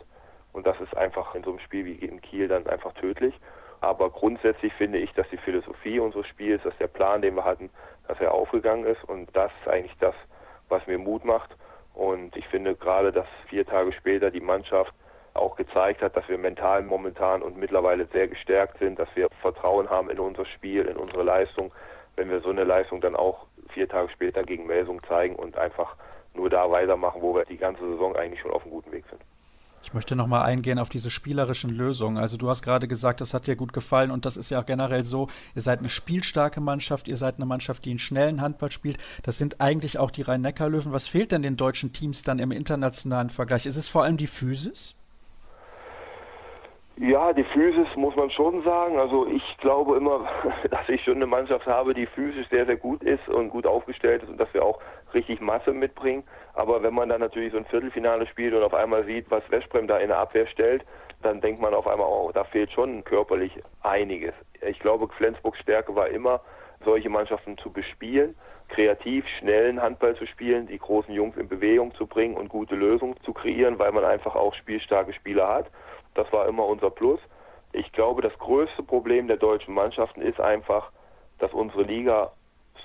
Und 0.53 0.67
das 0.67 0.81
ist 0.81 0.97
einfach 0.97 1.35
in 1.35 1.43
so 1.43 1.51
einem 1.51 1.59
Spiel 1.59 1.85
wie 1.85 1.95
in 1.95 2.21
Kiel 2.21 2.49
dann 2.49 2.67
einfach 2.67 2.93
tödlich. 2.95 3.35
Aber 3.81 4.11
grundsätzlich 4.11 4.73
finde 4.75 4.99
ich, 4.99 5.13
dass 5.13 5.29
die 5.31 5.37
Philosophie 5.37 5.99
unseres 5.99 6.27
Spiels, 6.29 6.63
dass 6.63 6.77
der 6.79 6.87
Plan, 6.87 7.23
den 7.23 7.35
wir 7.35 7.45
hatten, 7.45 7.71
dass 8.09 8.21
er 8.21 8.33
aufgegangen 8.33 8.87
ist. 8.87 9.05
Und 9.05 9.29
das 9.37 9.53
ist 9.61 9.69
eigentlich 9.69 9.97
das, 9.99 10.15
was 10.69 10.87
mir 10.87 10.99
Mut 10.99 11.25
macht. 11.25 11.55
Und 11.93 12.37
ich 12.37 12.47
finde 12.49 12.75
gerade, 12.75 13.13
dass 13.13 13.27
vier 13.49 13.67
Tage 13.67 13.93
später 13.93 14.31
die 14.31 14.41
Mannschaft 14.41 14.95
auch 15.35 15.57
gezeigt 15.57 16.03
hat, 16.03 16.17
dass 16.17 16.29
wir 16.29 16.39
mental 16.39 16.83
momentan 16.83 17.43
und 17.43 17.57
mittlerweile 17.57 18.07
sehr 18.13 18.29
gestärkt 18.29 18.79
sind, 18.79 18.99
dass 18.99 19.09
wir 19.15 19.29
Vertrauen 19.41 19.91
haben 19.91 20.11
in 20.11 20.19
unser 20.19 20.47
Spiel, 20.47 20.87
in 20.87 20.97
unsere 20.97 21.23
Leistung. 21.23 21.73
Wenn 22.17 22.31
wir 22.31 22.41
so 22.41 22.51
eine 22.51 22.65
Leistung 22.65 23.01
dann 23.01 23.17
auch 23.17 23.47
vier 23.71 23.89
Tage 23.89 24.09
später 24.11 24.45
gegen 24.45 24.67
Melsung 24.67 25.03
zeigen 25.09 25.35
und 25.35 25.59
einfach 25.59 25.97
nur 26.35 26.49
da 26.51 26.71
weitermachen, 26.71 27.21
wo 27.21 27.35
wir 27.35 27.45
die 27.45 27.57
ganze 27.57 27.83
Saison 27.89 28.17
eigentlich 28.17 28.41
schon 28.41 28.53
auf 28.53 28.63
einem 28.63 28.73
guten 28.73 28.93
Weg 28.93 29.05
sind. 29.11 29.21
Ich 29.83 29.93
möchte 29.93 30.17
nochmal 30.17 30.45
eingehen 30.45 30.79
auf 30.79 30.89
diese 30.89 31.11
spielerischen 31.11 31.69
Lösungen. 31.69 32.17
Also 32.17 32.39
du 32.39 32.49
hast 32.49 32.63
gerade 32.63 32.89
gesagt, 32.89 33.21
das 33.21 33.35
hat 33.35 33.47
dir 33.47 33.55
gut 33.55 33.75
gefallen 33.75 34.11
und 34.11 34.25
das 34.25 34.39
ist 34.39 34.51
ja 34.51 34.63
generell 34.63 35.05
so, 35.05 35.29
ihr 35.55 35.61
seid 35.61 35.81
eine 35.81 35.91
spielstarke 35.91 36.61
Mannschaft, 36.63 37.07
ihr 37.07 37.19
seid 37.19 37.37
eine 37.37 37.45
Mannschaft, 37.45 37.85
die 37.85 37.91
einen 37.91 37.99
schnellen 37.99 38.41
Handball 38.41 38.71
spielt. 38.71 38.97
Das 39.25 39.37
sind 39.37 39.61
eigentlich 39.61 39.99
auch 39.99 40.11
die 40.11 40.23
Rhein-Neckar-Löwen. 40.23 40.93
Was 40.93 41.07
fehlt 41.07 41.33
denn 41.33 41.43
den 41.43 41.59
deutschen 41.59 41.93
Teams 41.93 42.23
dann 42.23 42.39
im 42.39 42.51
internationalen 42.51 43.29
Vergleich? 43.29 43.67
Ist 43.67 43.77
es 43.77 43.91
vor 43.91 44.05
allem 44.05 44.17
die 44.17 44.27
Physis? 44.27 44.95
Ja, 46.97 47.33
die 47.33 47.43
Physis 47.43 47.89
muss 47.97 48.15
man 48.15 48.31
schon 48.31 48.63
sagen. 48.63 48.99
Also 48.99 49.27
ich 49.27 49.43
glaube 49.59 49.97
immer, 49.97 50.29
dass 50.71 50.89
ich 50.89 51.03
schon 51.03 51.17
eine 51.17 51.27
Mannschaft 51.27 51.67
habe, 51.67 51.93
die 51.93 52.07
physisch 52.07 52.49
sehr, 52.51 52.67
sehr 52.67 52.77
gut 52.77 53.03
ist 53.03 53.29
und 53.29 53.51
gut 53.51 53.67
aufgestellt 53.67 54.23
ist 54.23 54.29
und 54.29 54.39
dass 54.39 54.53
wir 54.55 54.65
auch 54.65 54.81
richtig 55.13 55.41
Masse 55.41 55.73
mitbringen. 55.73 56.23
Aber 56.55 56.83
wenn 56.85 56.95
man 56.95 57.09
dann 57.09 57.21
natürlich 57.21 57.53
so 57.53 57.59
ein 57.59 57.65
Viertelfinale 57.65 58.27
spielt 58.29 58.55
und 58.55 58.63
auf 58.63 58.75
einmal 58.75 59.05
sieht, 59.05 59.29
was 59.31 59.43
Westbrem 59.51 59.89
da 59.89 59.99
in 59.99 60.09
der 60.09 60.19
Abwehr 60.19 60.47
stellt, 60.47 60.85
dann 61.23 61.41
denkt 61.41 61.61
man 61.61 61.75
auf 61.75 61.89
einmal, 61.89 62.07
oh, 62.07 62.31
da 62.33 62.45
fehlt 62.45 62.71
schon 62.71 63.03
körperlich 63.03 63.53
einiges. 63.83 64.35
Ich 64.61 64.79
glaube, 64.79 65.09
Flensburgs 65.17 65.59
Stärke 65.59 65.97
war 65.97 66.09
immer, 66.09 66.43
solche 66.85 67.09
Mannschaften 67.09 67.57
zu 67.59 67.73
bespielen, 67.73 68.37
kreativ, 68.69 69.25
schnellen 69.39 69.81
Handball 69.81 70.15
zu 70.17 70.27
spielen, 70.27 70.67
die 70.67 70.79
großen 70.79 71.13
Jungs 71.13 71.37
in 71.37 71.49
Bewegung 71.49 71.95
zu 71.95 72.07
bringen 72.07 72.37
und 72.37 72.49
gute 72.49 72.77
Lösungen 72.77 73.17
zu 73.25 73.33
kreieren, 73.33 73.79
weil 73.79 73.93
man 73.93 74.05
einfach 74.05 74.35
auch 74.35 74.55
spielstarke 74.55 75.13
Spieler 75.13 75.49
hat. 75.49 75.67
Das 76.15 76.33
war 76.33 76.47
immer 76.47 76.67
unser 76.67 76.91
Plus. 76.91 77.21
Ich 77.73 77.91
glaube, 77.93 78.23
das 78.23 78.37
größte 78.39 78.83
Problem 78.83 79.27
der 79.27 79.37
deutschen 79.37 79.75
Mannschaften 79.75 80.23
ist 80.23 80.41
einfach, 80.41 80.91
dass 81.39 81.53
unsere 81.53 81.83
Liga 81.83 82.33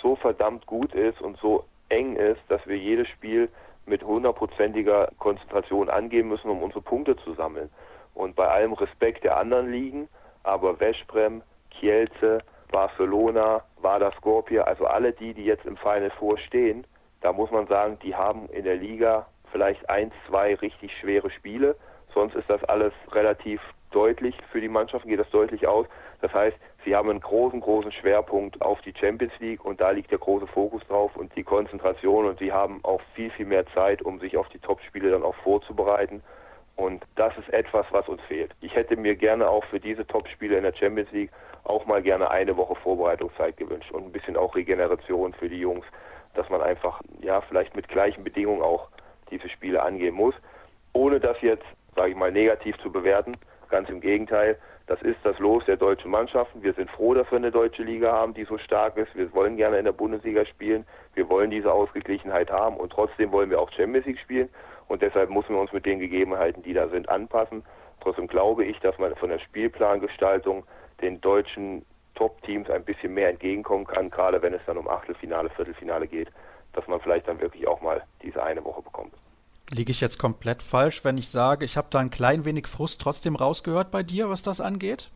so 0.01 0.15
verdammt 0.15 0.65
gut 0.65 0.93
ist 0.93 1.21
und 1.21 1.37
so 1.37 1.65
eng 1.89 2.15
ist, 2.15 2.41
dass 2.47 2.65
wir 2.65 2.77
jedes 2.77 3.07
Spiel 3.09 3.49
mit 3.85 4.03
hundertprozentiger 4.03 5.09
Konzentration 5.17 5.89
angehen 5.89 6.27
müssen, 6.27 6.49
um 6.49 6.63
unsere 6.63 6.81
Punkte 6.81 7.15
zu 7.17 7.33
sammeln. 7.33 7.69
Und 8.13 8.35
bei 8.35 8.47
allem 8.47 8.73
Respekt 8.73 9.23
der 9.23 9.37
anderen 9.37 9.71
Ligen, 9.71 10.07
aber 10.43 10.79
Veszprem, 10.79 11.41
Kielce, 11.69 12.39
Barcelona, 12.71 13.63
Vardar 13.81 14.13
Skopje, 14.13 14.65
also 14.65 14.85
alle 14.85 15.11
die, 15.13 15.33
die 15.33 15.45
jetzt 15.45 15.65
im 15.65 15.77
Final 15.77 16.11
vorstehen, 16.11 16.85
da 17.21 17.33
muss 17.33 17.51
man 17.51 17.67
sagen, 17.67 17.97
die 18.03 18.15
haben 18.15 18.47
in 18.49 18.63
der 18.63 18.75
Liga 18.75 19.27
vielleicht 19.51 19.89
ein, 19.89 20.11
zwei 20.27 20.55
richtig 20.55 20.91
schwere 20.99 21.29
Spiele 21.31 21.75
Sonst 22.13 22.35
ist 22.35 22.49
das 22.49 22.63
alles 22.65 22.93
relativ 23.11 23.61
deutlich. 23.91 24.35
Für 24.51 24.61
die 24.61 24.67
Mannschaften 24.67 25.09
geht 25.09 25.19
das 25.19 25.29
deutlich 25.29 25.67
aus. 25.67 25.87
Das 26.21 26.33
heißt, 26.33 26.57
sie 26.85 26.95
haben 26.95 27.09
einen 27.09 27.21
großen, 27.21 27.59
großen 27.59 27.91
Schwerpunkt 27.91 28.61
auf 28.61 28.81
die 28.81 28.93
Champions 28.99 29.33
League 29.39 29.63
und 29.63 29.79
da 29.79 29.91
liegt 29.91 30.11
der 30.11 30.17
große 30.17 30.47
Fokus 30.47 30.81
drauf 30.87 31.15
und 31.15 31.35
die 31.35 31.43
Konzentration 31.43 32.25
und 32.25 32.39
sie 32.39 32.51
haben 32.51 32.79
auch 32.83 33.01
viel, 33.13 33.31
viel 33.31 33.45
mehr 33.45 33.65
Zeit, 33.73 34.01
um 34.01 34.19
sich 34.19 34.37
auf 34.37 34.49
die 34.49 34.59
Topspiele 34.59 35.11
dann 35.11 35.23
auch 35.23 35.35
vorzubereiten. 35.43 36.21
Und 36.75 37.03
das 37.15 37.37
ist 37.37 37.49
etwas, 37.49 37.85
was 37.91 38.07
uns 38.07 38.21
fehlt. 38.23 38.51
Ich 38.61 38.73
hätte 38.73 38.95
mir 38.95 39.15
gerne 39.15 39.49
auch 39.49 39.65
für 39.65 39.79
diese 39.79 40.07
Topspiele 40.07 40.57
in 40.57 40.63
der 40.63 40.73
Champions 40.73 41.11
League 41.11 41.31
auch 41.65 41.85
mal 41.85 42.01
gerne 42.01 42.31
eine 42.31 42.55
Woche 42.55 42.75
Vorbereitungszeit 42.75 43.57
gewünscht 43.57 43.91
und 43.91 44.05
ein 44.05 44.11
bisschen 44.11 44.37
auch 44.37 44.55
Regeneration 44.55 45.33
für 45.33 45.49
die 45.49 45.59
Jungs, 45.59 45.85
dass 46.35 46.49
man 46.49 46.61
einfach, 46.61 47.01
ja, 47.21 47.41
vielleicht 47.41 47.75
mit 47.75 47.89
gleichen 47.89 48.23
Bedingungen 48.23 48.61
auch 48.61 48.87
diese 49.29 49.49
Spiele 49.49 49.83
angehen 49.83 50.15
muss, 50.15 50.33
ohne 50.93 51.19
dass 51.19 51.39
jetzt 51.41 51.65
sage 51.99 52.11
ich 52.11 52.17
mal, 52.17 52.31
negativ 52.31 52.77
zu 52.77 52.89
bewerten. 52.89 53.35
Ganz 53.69 53.89
im 53.89 53.99
Gegenteil, 53.99 54.57
das 54.87 55.01
ist 55.01 55.17
das 55.23 55.37
Los 55.37 55.65
der 55.65 55.75
deutschen 55.75 56.09
Mannschaften. 56.09 56.63
Wir 56.63 56.71
sind 56.73 56.89
froh, 56.91 57.13
dass 57.13 57.29
wir 57.29 57.37
eine 57.37 57.51
deutsche 57.51 57.83
Liga 57.83 58.13
haben, 58.13 58.33
die 58.33 58.45
so 58.45 58.57
stark 58.57 58.95
ist. 58.95 59.13
Wir 59.15 59.33
wollen 59.33 59.57
gerne 59.57 59.79
in 59.79 59.83
der 59.83 59.91
Bundesliga 59.91 60.45
spielen. 60.45 60.85
Wir 61.13 61.27
wollen 61.27 61.51
diese 61.51 61.73
Ausgeglichenheit 61.73 62.49
haben 62.49 62.77
und 62.77 62.93
trotzdem 62.93 63.33
wollen 63.33 63.49
wir 63.49 63.59
auch 63.59 63.69
Champions 63.71 64.05
League 64.05 64.19
spielen. 64.19 64.47
Und 64.87 65.01
deshalb 65.01 65.29
müssen 65.29 65.53
wir 65.53 65.59
uns 65.59 65.73
mit 65.73 65.85
den 65.85 65.99
Gegebenheiten, 65.99 66.63
die 66.63 66.73
da 66.73 66.87
sind, 66.87 67.09
anpassen. 67.09 67.63
Trotzdem 67.99 68.27
glaube 68.27 68.63
ich, 68.63 68.79
dass 68.79 68.97
man 68.97 69.13
von 69.17 69.29
der 69.29 69.39
Spielplangestaltung 69.39 70.63
den 71.01 71.19
deutschen 71.19 71.85
Top-Teams 72.15 72.69
ein 72.69 72.85
bisschen 72.85 73.13
mehr 73.13 73.29
entgegenkommen 73.29 73.85
kann, 73.85 74.09
gerade 74.09 74.41
wenn 74.41 74.53
es 74.53 74.61
dann 74.65 74.77
um 74.77 74.87
Achtelfinale, 74.87 75.49
Viertelfinale 75.49 76.07
geht, 76.07 76.29
dass 76.71 76.87
man 76.87 77.01
vielleicht 77.01 77.27
dann 77.27 77.41
wirklich 77.41 77.67
auch 77.67 77.81
mal 77.81 78.01
diese 78.23 78.41
eine 78.41 78.63
Woche 78.63 78.81
bekommt. 78.81 79.13
Liege 79.71 79.91
ich 79.91 80.01
jetzt 80.01 80.17
komplett 80.17 80.63
falsch, 80.63 81.05
wenn 81.05 81.17
ich 81.19 81.29
sage, 81.29 81.63
ich 81.63 81.77
habe 81.77 81.89
da 81.91 81.99
ein 81.99 82.09
klein 82.09 82.43
wenig 82.43 82.65
Frust 82.65 83.01
trotzdem 83.01 83.35
rausgehört 83.35 83.91
bei 83.91 84.01
dir, 84.01 84.29
was 84.29 84.41
das 84.41 84.59
angeht? 84.59 85.11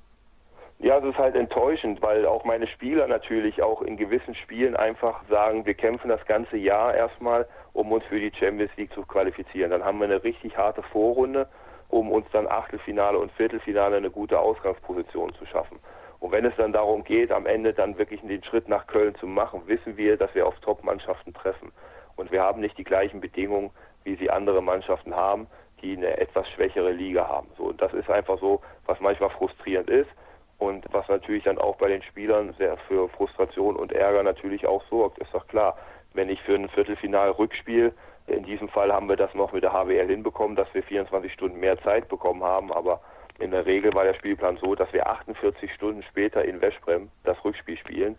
Ja, 0.77 0.97
es 0.97 1.05
ist 1.05 1.17
halt 1.17 1.35
enttäuschend, 1.35 2.01
weil 2.01 2.25
auch 2.25 2.43
meine 2.43 2.67
Spieler 2.67 3.07
natürlich 3.07 3.63
auch 3.63 3.81
in 3.81 3.97
gewissen 3.97 4.35
Spielen 4.35 4.75
einfach 4.75 5.21
sagen, 5.29 5.65
wir 5.65 5.73
kämpfen 5.73 6.09
das 6.09 6.23
ganze 6.25 6.57
Jahr 6.57 6.93
erstmal, 6.93 7.47
um 7.71 7.91
uns 7.91 8.03
für 8.05 8.19
die 8.19 8.31
Champions 8.37 8.71
League 8.77 8.93
zu 8.93 9.01
qualifizieren. 9.03 9.71
Dann 9.71 9.83
haben 9.83 9.97
wir 9.99 10.05
eine 10.05 10.23
richtig 10.23 10.57
harte 10.57 10.83
Vorrunde, 10.83 11.47
um 11.89 12.11
uns 12.11 12.25
dann 12.31 12.47
Achtelfinale 12.47 13.17
und 13.17 13.31
Viertelfinale 13.31 13.97
eine 13.97 14.11
gute 14.11 14.39
Ausgangsposition 14.39 15.33
zu 15.35 15.45
schaffen. 15.45 15.79
Und 16.19 16.31
wenn 16.31 16.45
es 16.45 16.55
dann 16.57 16.73
darum 16.73 17.03
geht, 17.03 17.31
am 17.31 17.45
Ende 17.45 17.73
dann 17.73 17.97
wirklich 17.97 18.21
den 18.21 18.43
Schritt 18.43 18.67
nach 18.67 18.85
Köln 18.87 19.15
zu 19.15 19.25
machen, 19.25 19.63
wissen 19.65 19.97
wir, 19.97 20.17
dass 20.17 20.33
wir 20.35 20.45
auf 20.45 20.59
Top-Mannschaften 20.59 21.33
treffen. 21.33 21.71
Und 22.15 22.31
wir 22.31 22.41
haben 22.41 22.61
nicht 22.61 22.77
die 22.77 22.83
gleichen 22.83 23.21
Bedingungen 23.21 23.71
wie 24.03 24.15
sie 24.15 24.29
andere 24.29 24.61
Mannschaften 24.61 25.15
haben, 25.15 25.47
die 25.81 25.97
eine 25.97 26.17
etwas 26.17 26.47
schwächere 26.49 26.91
Liga 26.91 27.27
haben. 27.27 27.47
So, 27.57 27.65
und 27.65 27.81
das 27.81 27.93
ist 27.93 28.09
einfach 28.09 28.39
so, 28.39 28.61
was 28.85 28.99
manchmal 28.99 29.29
frustrierend 29.31 29.89
ist 29.89 30.09
und 30.57 30.85
was 30.91 31.07
natürlich 31.09 31.43
dann 31.43 31.57
auch 31.57 31.75
bei 31.75 31.89
den 31.89 32.01
Spielern 32.03 32.53
sehr 32.57 32.77
für 32.87 33.09
Frustration 33.09 33.75
und 33.75 33.91
Ärger 33.91 34.23
natürlich 34.23 34.65
auch 34.65 34.83
sorgt, 34.89 35.19
ist 35.19 35.33
doch 35.33 35.47
klar. 35.47 35.77
Wenn 36.13 36.29
ich 36.29 36.41
für 36.41 36.55
ein 36.55 36.69
Viertelfinal-Rückspiel, 36.69 37.91
in 38.27 38.43
diesem 38.43 38.69
Fall 38.69 38.93
haben 38.93 39.09
wir 39.09 39.17
das 39.17 39.33
noch 39.33 39.51
mit 39.51 39.63
der 39.63 39.73
HWL 39.73 40.07
hinbekommen, 40.07 40.55
dass 40.55 40.73
wir 40.73 40.83
24 40.83 41.33
Stunden 41.33 41.59
mehr 41.59 41.77
Zeit 41.81 42.07
bekommen 42.07 42.43
haben, 42.43 42.71
aber 42.71 43.01
in 43.39 43.51
der 43.51 43.65
Regel 43.65 43.93
war 43.93 44.03
der 44.05 44.13
Spielplan 44.13 44.57
so, 44.57 44.75
dass 44.75 44.93
wir 44.93 45.07
48 45.07 45.73
Stunden 45.73 46.03
später 46.03 46.45
in 46.45 46.61
Westbrem 46.61 47.09
das 47.23 47.43
Rückspiel 47.43 47.77
spielen 47.77 48.15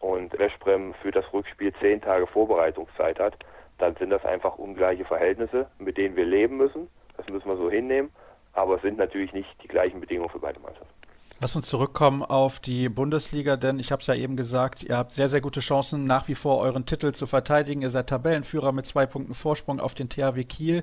und 0.00 0.38
Westbrem 0.38 0.92
für 1.00 1.12
das 1.12 1.32
Rückspiel 1.32 1.72
10 1.80 2.02
Tage 2.02 2.26
Vorbereitungszeit 2.26 3.18
hat 3.18 3.36
dann 3.78 3.94
sind 3.96 4.10
das 4.10 4.24
einfach 4.24 4.58
ungleiche 4.58 5.04
Verhältnisse, 5.04 5.66
mit 5.78 5.96
denen 5.96 6.16
wir 6.16 6.24
leben 6.24 6.56
müssen. 6.56 6.88
Das 7.16 7.28
müssen 7.28 7.48
wir 7.48 7.56
so 7.56 7.70
hinnehmen. 7.70 8.10
aber 8.52 8.76
es 8.76 8.82
sind 8.82 8.96
natürlich 8.96 9.32
nicht 9.34 9.62
die 9.62 9.68
gleichen 9.68 10.00
Bedingungen 10.00 10.30
für 10.30 10.38
beide 10.38 10.58
Mannschaften. 10.60 10.95
Lass 11.38 11.54
uns 11.54 11.66
zurückkommen 11.66 12.22
auf 12.22 12.60
die 12.60 12.88
Bundesliga, 12.88 13.58
denn 13.58 13.78
ich 13.78 13.92
habe 13.92 14.00
es 14.00 14.06
ja 14.06 14.14
eben 14.14 14.38
gesagt, 14.38 14.82
ihr 14.82 14.96
habt 14.96 15.12
sehr, 15.12 15.28
sehr 15.28 15.42
gute 15.42 15.60
Chancen, 15.60 16.06
nach 16.06 16.28
wie 16.28 16.34
vor 16.34 16.60
euren 16.60 16.86
Titel 16.86 17.12
zu 17.12 17.26
verteidigen. 17.26 17.82
Ihr 17.82 17.90
seid 17.90 18.06
Tabellenführer 18.06 18.72
mit 18.72 18.86
zwei 18.86 19.04
Punkten 19.04 19.34
Vorsprung 19.34 19.78
auf 19.78 19.94
den 19.94 20.08
THW 20.08 20.44
Kiel. 20.44 20.82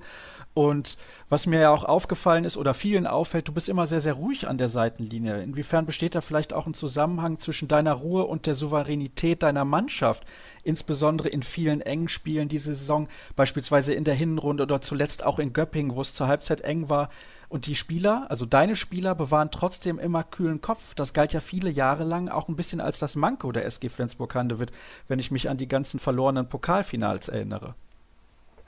Und 0.54 0.98
was 1.28 1.48
mir 1.48 1.60
ja 1.60 1.72
auch 1.72 1.84
aufgefallen 1.84 2.44
ist 2.44 2.56
oder 2.56 2.76
vielen 2.76 3.08
auffällt, 3.08 3.48
du 3.48 3.52
bist 3.52 3.68
immer 3.68 3.88
sehr, 3.88 4.00
sehr 4.00 4.14
ruhig 4.14 4.48
an 4.48 4.60
der 4.60 4.70
Seitenlinie. 4.70 5.42
Inwiefern 5.42 5.88
besteht 5.88 6.14
da 6.14 6.22
vielleicht 6.22 6.54
auch 6.54 6.68
ein 6.68 6.76
Zusammenhang 6.76 7.40
zwischen 7.40 7.68
deiner 7.68 7.94
Ruhe 7.94 8.26
und 8.26 8.46
der 8.46 8.54
Souveränität 8.54 9.42
deiner 9.42 9.66
Mannschaft? 9.66 10.24
Insbesondere 10.64 11.30
in 11.30 11.42
vielen 11.42 11.82
engen 11.82 12.10
Spielen 12.10 12.48
diese 12.48 12.76
Saison, 12.76 13.08
beispielsweise 13.36 13.96
in 13.96 14.04
der 14.04 14.14
Hinrunde 14.14 14.62
oder 14.62 14.82
zuletzt 14.82 15.26
auch 15.26 15.40
in 15.40 15.52
Göppingen, 15.52 15.96
wo 15.96 16.02
es 16.02 16.14
zur 16.14 16.28
Halbzeit 16.28 16.62
eng 16.62 16.90
war. 16.90 17.10
Und 17.54 17.68
die 17.68 17.76
Spieler, 17.76 18.26
also 18.30 18.48
deine 18.48 18.76
Spieler, 18.76 19.14
bewahren 19.14 19.52
trotzdem 19.52 20.00
immer 20.00 20.24
kühlen 20.24 20.60
Kopf. 20.60 20.96
Das 20.96 21.14
galt 21.14 21.34
ja 21.34 21.40
viele 21.40 21.70
Jahre 21.70 22.04
lang 22.04 22.28
auch 22.28 22.48
ein 22.50 22.56
bisschen 22.56 22.82
als 22.82 22.98
das 22.98 23.16
Manko 23.16 23.52
der 23.52 23.64
SG 23.66 23.90
Flensburg-Handewitt, 23.90 24.72
wenn 25.08 25.20
ich 25.20 25.30
mich 25.30 25.52
an 25.52 25.58
die 25.58 25.68
ganzen 25.68 26.00
verlorenen 26.00 26.50
Pokalfinals 26.50 27.30
erinnere. 27.30 27.76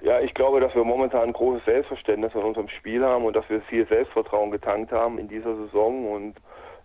Ja, 0.01 0.19
ich 0.19 0.35
glaube, 0.35 0.59
dass 0.59 0.75
wir 0.75 0.83
momentan 0.83 1.23
ein 1.23 1.33
großes 1.33 1.65
Selbstverständnis 1.65 2.31
von 2.33 2.43
unserem 2.43 2.69
Spiel 2.69 3.03
haben 3.03 3.25
und 3.25 3.35
dass 3.35 3.49
wir 3.49 3.59
viel 3.61 3.87
Selbstvertrauen 3.87 4.51
getankt 4.51 4.91
haben 4.91 5.17
in 5.17 5.29
dieser 5.29 5.55
Saison 5.55 6.11
und 6.11 6.35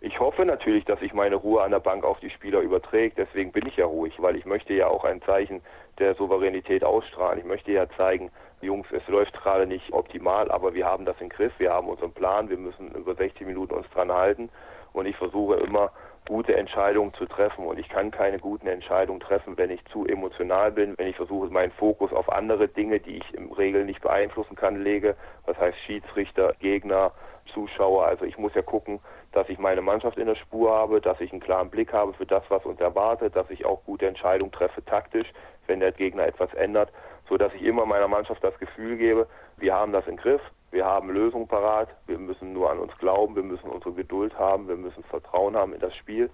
ich 0.03 0.19
hoffe 0.19 0.47
natürlich, 0.47 0.87
dass 0.87 0.99
sich 1.01 1.13
meine 1.13 1.37
Ruhe 1.37 1.63
an 1.63 1.73
der 1.73 1.81
Bank 1.81 2.05
auf 2.05 2.19
die 2.21 2.31
Spieler 2.31 2.61
überträgt. 2.61 3.19
Deswegen 3.19 3.53
bin 3.53 3.67
ich 3.67 3.77
ja 3.77 3.85
ruhig, 3.85 4.15
weil 4.17 4.35
ich 4.35 4.47
möchte 4.47 4.73
ja 4.73 4.87
auch 4.87 5.05
ein 5.05 5.21
Zeichen 5.21 5.61
der 5.99 6.15
Souveränität 6.15 6.83
ausstrahlen. 6.83 7.39
Ich 7.39 7.45
möchte 7.45 7.71
ja 7.71 7.87
zeigen, 7.99 8.31
Jungs, 8.61 8.87
es 8.93 9.07
läuft 9.09 9.33
gerade 9.35 9.67
nicht 9.67 9.93
optimal, 9.93 10.51
aber 10.51 10.75
wir 10.75 10.87
haben 10.87 11.05
das 11.05 11.21
im 11.21 11.31
Griff, 11.31 11.53
wir 11.59 11.73
haben 11.73 11.89
unseren 11.89 12.13
Plan, 12.13 12.51
wir 12.51 12.59
müssen 12.59 12.91
über 12.93 13.15
60 13.15 13.47
Minuten 13.47 13.75
uns 13.75 13.89
dran 13.91 14.13
halten. 14.13 14.51
Und 14.93 15.07
ich 15.07 15.17
versuche 15.17 15.55
immer 15.57 15.93
gute 16.29 16.55
Entscheidungen 16.55 17.15
zu 17.15 17.27
treffen. 17.27 17.65
Und 17.65 17.79
ich 17.79 17.89
kann 17.89 18.11
keine 18.11 18.39
guten 18.39 18.67
Entscheidungen 18.67 19.21
treffen, 19.21 19.57
wenn 19.57 19.71
ich 19.71 19.85
zu 19.87 20.07
emotional 20.07 20.73
bin, 20.73 20.95
wenn 20.99 21.09
ich 21.09 21.17
versuche, 21.17 21.49
meinen 21.49 21.73
Fokus 21.73 22.13
auf 22.13 22.31
andere 22.31 22.69
Dinge, 22.69 23.01
die 23.01 23.19
ich 23.19 23.35
im 23.35 23.53
Regel 23.53 23.85
nicht 23.85 24.03
beeinflussen 24.03 24.57
kann, 24.57 24.83
lege, 24.83 25.17
das 25.47 25.57
heißt 25.59 25.79
Schiedsrichter, 25.87 26.55
Gegner, 26.61 27.13
Zuschauer, 27.55 28.07
also 28.07 28.25
ich 28.25 28.39
muss 28.39 28.55
ja 28.55 28.63
gucken, 28.63 29.01
dass 29.33 29.49
ich 29.49 29.59
meine 29.59 29.81
Mannschaft 29.81 30.19
in 30.19 30.27
der 30.27 30.37
Spur 30.37 30.71
habe, 30.73 31.01
dass 31.01 31.21
ich 31.21 31.33
einen 31.33 31.41
klaren 31.41 31.71
Blick 31.71 31.93
habe 31.93 32.13
für 32.13 32.27
das, 32.27 32.45
was 32.49 32.65
uns 32.65 32.81
erwartet, 32.81 33.35
dass 33.35 33.51
ich 33.51 33.65
auch 33.65 33.83
gute 33.85 34.07
Entscheidungen 34.07 34.53
treffe 34.53 34.85
taktisch, 34.85 35.27
wenn 35.67 35.81
der 35.81 35.93
Gegner 35.93 36.27
etwas 36.27 36.53
ändert 36.55 36.93
so 37.31 37.39
dass 37.39 37.55
ich 37.55 37.63
immer 37.63 37.87
meiner 37.87 38.09
Mannschaft 38.09 38.43
das 38.45 38.59
Gefühl 38.59 38.97
gebe, 38.99 39.27
wir 39.57 39.73
haben 39.73 39.93
das 39.93 40.07
im 40.09 40.17
Griff, 40.17 40.43
wir 40.73 40.85
haben 40.85 41.11
Lösungen 41.11 41.47
parat, 41.49 41.89
wir 42.07 42.19
müssen 42.19 42.53
nur 42.53 42.71
an 42.71 42.79
uns 42.79 42.93
glauben, 42.99 43.37
wir 43.37 43.45
müssen 43.45 43.71
unsere 43.71 43.95
Geduld 43.95 44.37
haben, 44.39 44.69
wir 44.69 44.77
müssen 44.77 45.05
Vertrauen 45.05 45.57
haben 45.57 45.73
in 45.73 45.81
das 45.81 45.95
Spiel. 45.97 46.29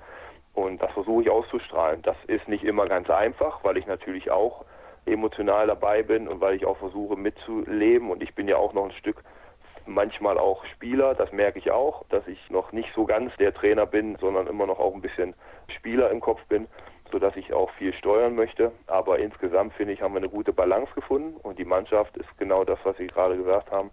Und 0.54 0.80
das 0.80 0.90
versuche 0.92 1.22
ich 1.22 1.30
auszustrahlen. 1.30 2.00
Das 2.02 2.16
ist 2.26 2.48
nicht 2.48 2.64
immer 2.64 2.86
ganz 2.86 3.10
einfach, 3.10 3.62
weil 3.62 3.76
ich 3.76 3.86
natürlich 3.86 4.30
auch 4.30 4.64
emotional 5.04 5.66
dabei 5.66 6.02
bin 6.02 6.28
und 6.28 6.40
weil 6.40 6.54
ich 6.54 6.64
auch 6.64 6.78
versuche 6.78 7.14
mitzuleben. 7.14 8.10
Und 8.10 8.22
ich 8.22 8.34
bin 8.34 8.48
ja 8.48 8.56
auch 8.56 8.72
noch 8.72 8.86
ein 8.86 8.92
Stück 8.92 9.22
manchmal 9.84 10.38
auch 10.38 10.64
Spieler, 10.64 11.14
das 11.14 11.30
merke 11.30 11.58
ich 11.58 11.70
auch, 11.70 12.04
dass 12.08 12.26
ich 12.26 12.50
noch 12.50 12.72
nicht 12.72 12.88
so 12.94 13.04
ganz 13.04 13.36
der 13.36 13.54
Trainer 13.54 13.86
bin, 13.86 14.16
sondern 14.16 14.48
immer 14.48 14.66
noch 14.66 14.80
auch 14.80 14.94
ein 14.94 15.02
bisschen 15.02 15.34
Spieler 15.68 16.10
im 16.10 16.20
Kopf 16.20 16.42
bin 16.46 16.66
sodass 17.16 17.34
ich 17.34 17.50
auch 17.54 17.70
viel 17.78 17.94
steuern 17.94 18.34
möchte. 18.34 18.72
Aber 18.86 19.18
insgesamt 19.18 19.72
finde 19.72 19.94
ich, 19.94 20.02
haben 20.02 20.12
wir 20.12 20.18
eine 20.18 20.28
gute 20.28 20.52
Balance 20.52 20.92
gefunden 20.94 21.34
und 21.42 21.58
die 21.58 21.64
Mannschaft 21.64 22.14
ist 22.18 22.28
genau 22.36 22.62
das, 22.62 22.78
was 22.84 22.94
Sie 22.98 23.06
gerade 23.06 23.38
gesagt 23.38 23.70
haben. 23.70 23.88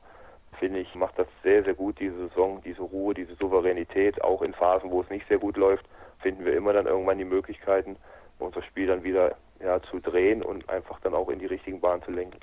Finde 0.60 0.80
ich, 0.80 0.94
macht 0.94 1.18
das 1.18 1.28
sehr, 1.42 1.64
sehr 1.64 1.74
gut, 1.74 2.02
diese 2.02 2.28
Saison, 2.28 2.62
diese 2.66 2.82
Ruhe, 2.82 3.14
diese 3.14 3.34
Souveränität. 3.36 4.22
Auch 4.22 4.42
in 4.42 4.54
Phasen, 4.54 4.92
wo 4.92 5.00
es 5.02 5.10
nicht 5.10 5.26
sehr 5.30 5.38
gut 5.38 5.56
läuft, 5.56 5.86
finden 6.20 6.44
wir 6.44 6.54
immer 6.54 6.74
dann 6.74 6.86
irgendwann 6.86 7.18
die 7.18 7.24
Möglichkeiten, 7.24 7.96
unser 8.40 8.62
Spiel 8.62 8.88
dann 8.88 9.06
wieder 9.06 9.38
ja, 9.62 9.82
zu 9.84 10.02
drehen 10.02 10.44
und 10.44 10.68
einfach 10.68 11.00
dann 11.00 11.14
auch 11.14 11.30
in 11.30 11.40
die 11.40 11.46
richtigen 11.46 11.80
Bahnen 11.80 12.04
zu 12.04 12.12
lenken. 12.12 12.40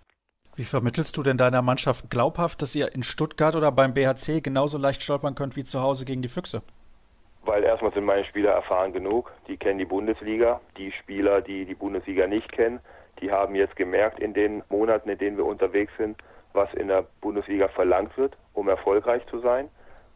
Wie 0.57 0.65
vermittelst 0.65 1.15
du 1.15 1.23
denn 1.23 1.37
deiner 1.37 1.61
Mannschaft 1.61 2.09
glaubhaft, 2.09 2.63
dass 2.63 2.75
ihr 2.75 2.95
in 2.95 3.03
Stuttgart 3.03 3.55
oder 3.55 3.71
beim 3.71 3.93
BHC 3.93 4.41
genauso 4.41 4.79
leicht 4.79 5.03
stolpern 5.03 5.35
könnt 5.35 5.57
wie 5.57 5.65
zu 5.65 5.83
Hause 5.83 6.07
gegen 6.07 6.23
die 6.23 6.29
Füchse? 6.29 6.63
Weil 7.45 7.65
erstmal 7.65 7.93
sind 7.93 8.05
meine 8.05 8.25
Spieler 8.25 8.51
erfahren 8.53 8.93
genug, 8.93 9.31
die 9.49 9.57
kennen 9.57 9.79
die 9.79 9.85
Bundesliga. 9.85 10.61
Die 10.77 10.93
Spieler, 10.93 11.41
die 11.41 11.65
die 11.65 11.75
Bundesliga 11.75 12.27
nicht 12.27 12.53
kennen, 12.53 12.81
die 13.21 13.31
haben 13.31 13.55
jetzt 13.55 13.77
gemerkt 13.77 14.21
in 14.21 14.35
den 14.35 14.63
Monaten, 14.69 15.09
in 15.09 15.19
denen 15.19 15.37
wir 15.37 15.47
unterwegs 15.47 15.93
sind, 15.99 16.17
was 16.53 16.73
in 16.75 16.89
der 16.89 17.05
Bundesliga 17.21 17.69
verlangt 17.69 18.17
wird, 18.17 18.37
um 18.55 18.69
erfolgreich 18.69 19.25
zu 19.27 19.39
sein. 19.41 19.69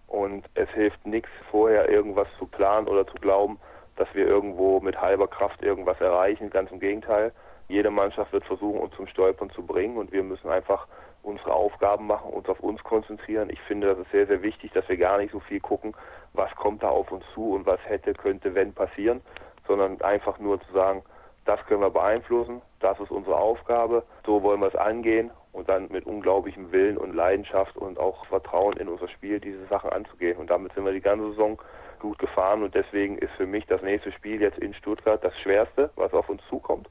Und 0.06 0.48
es 0.54 0.68
hilft 0.70 1.06
nichts, 1.06 1.30
vorher 1.50 1.88
irgendwas 1.88 2.28
zu 2.38 2.46
planen 2.46 2.88
oder 2.88 3.06
zu 3.06 3.14
glauben, 3.14 3.58
dass 3.96 4.08
wir 4.14 4.26
irgendwo 4.26 4.80
mit 4.80 5.00
halber 5.00 5.28
Kraft 5.28 5.62
irgendwas 5.62 6.00
erreichen. 6.00 6.50
Ganz 6.50 6.70
im 6.70 6.80
Gegenteil. 6.80 7.32
Jede 7.68 7.90
Mannschaft 7.90 8.32
wird 8.32 8.44
versuchen, 8.44 8.78
uns 8.78 8.94
zum 8.94 9.06
Stolpern 9.06 9.50
zu 9.50 9.64
bringen 9.64 9.96
und 9.96 10.12
wir 10.12 10.22
müssen 10.22 10.50
einfach 10.50 10.86
unsere 11.22 11.54
Aufgaben 11.54 12.06
machen, 12.06 12.30
uns 12.30 12.48
auf 12.48 12.60
uns 12.60 12.82
konzentrieren. 12.84 13.48
Ich 13.50 13.60
finde, 13.62 13.86
das 13.88 13.98
ist 13.98 14.10
sehr, 14.10 14.26
sehr 14.26 14.42
wichtig, 14.42 14.72
dass 14.72 14.86
wir 14.88 14.98
gar 14.98 15.18
nicht 15.18 15.32
so 15.32 15.40
viel 15.40 15.60
gucken, 15.60 15.94
was 16.34 16.54
kommt 16.56 16.82
da 16.82 16.88
auf 16.88 17.10
uns 17.10 17.24
zu 17.34 17.54
und 17.54 17.66
was 17.66 17.80
hätte, 17.84 18.12
könnte, 18.12 18.54
wenn 18.54 18.74
passieren, 18.74 19.22
sondern 19.66 20.00
einfach 20.02 20.38
nur 20.38 20.60
zu 20.60 20.72
sagen, 20.72 21.02
das 21.44 21.64
können 21.66 21.80
wir 21.80 21.90
beeinflussen, 21.90 22.62
das 22.80 22.98
ist 23.00 23.10
unsere 23.10 23.36
Aufgabe, 23.36 24.04
so 24.24 24.42
wollen 24.42 24.60
wir 24.60 24.68
es 24.68 24.76
angehen 24.76 25.30
und 25.52 25.68
dann 25.68 25.88
mit 25.90 26.06
unglaublichem 26.06 26.72
Willen 26.72 26.96
und 26.96 27.14
Leidenschaft 27.14 27.76
und 27.76 27.98
auch 27.98 28.26
Vertrauen 28.26 28.76
in 28.76 28.88
unser 28.88 29.08
Spiel 29.08 29.40
diese 29.40 29.64
Sachen 29.66 29.90
anzugehen. 29.90 30.38
Und 30.38 30.50
damit 30.50 30.72
sind 30.72 30.84
wir 30.84 30.92
die 30.92 31.00
ganze 31.00 31.30
Saison 31.30 31.58
gut 32.00 32.18
gefahren 32.18 32.62
und 32.62 32.74
deswegen 32.74 33.18
ist 33.18 33.32
für 33.32 33.46
mich 33.46 33.66
das 33.66 33.82
nächste 33.82 34.10
Spiel 34.12 34.40
jetzt 34.40 34.58
in 34.58 34.74
Stuttgart 34.74 35.22
das 35.22 35.38
schwerste, 35.38 35.90
was 35.96 36.12
auf 36.12 36.28
uns 36.28 36.42
zukommt. 36.48 36.88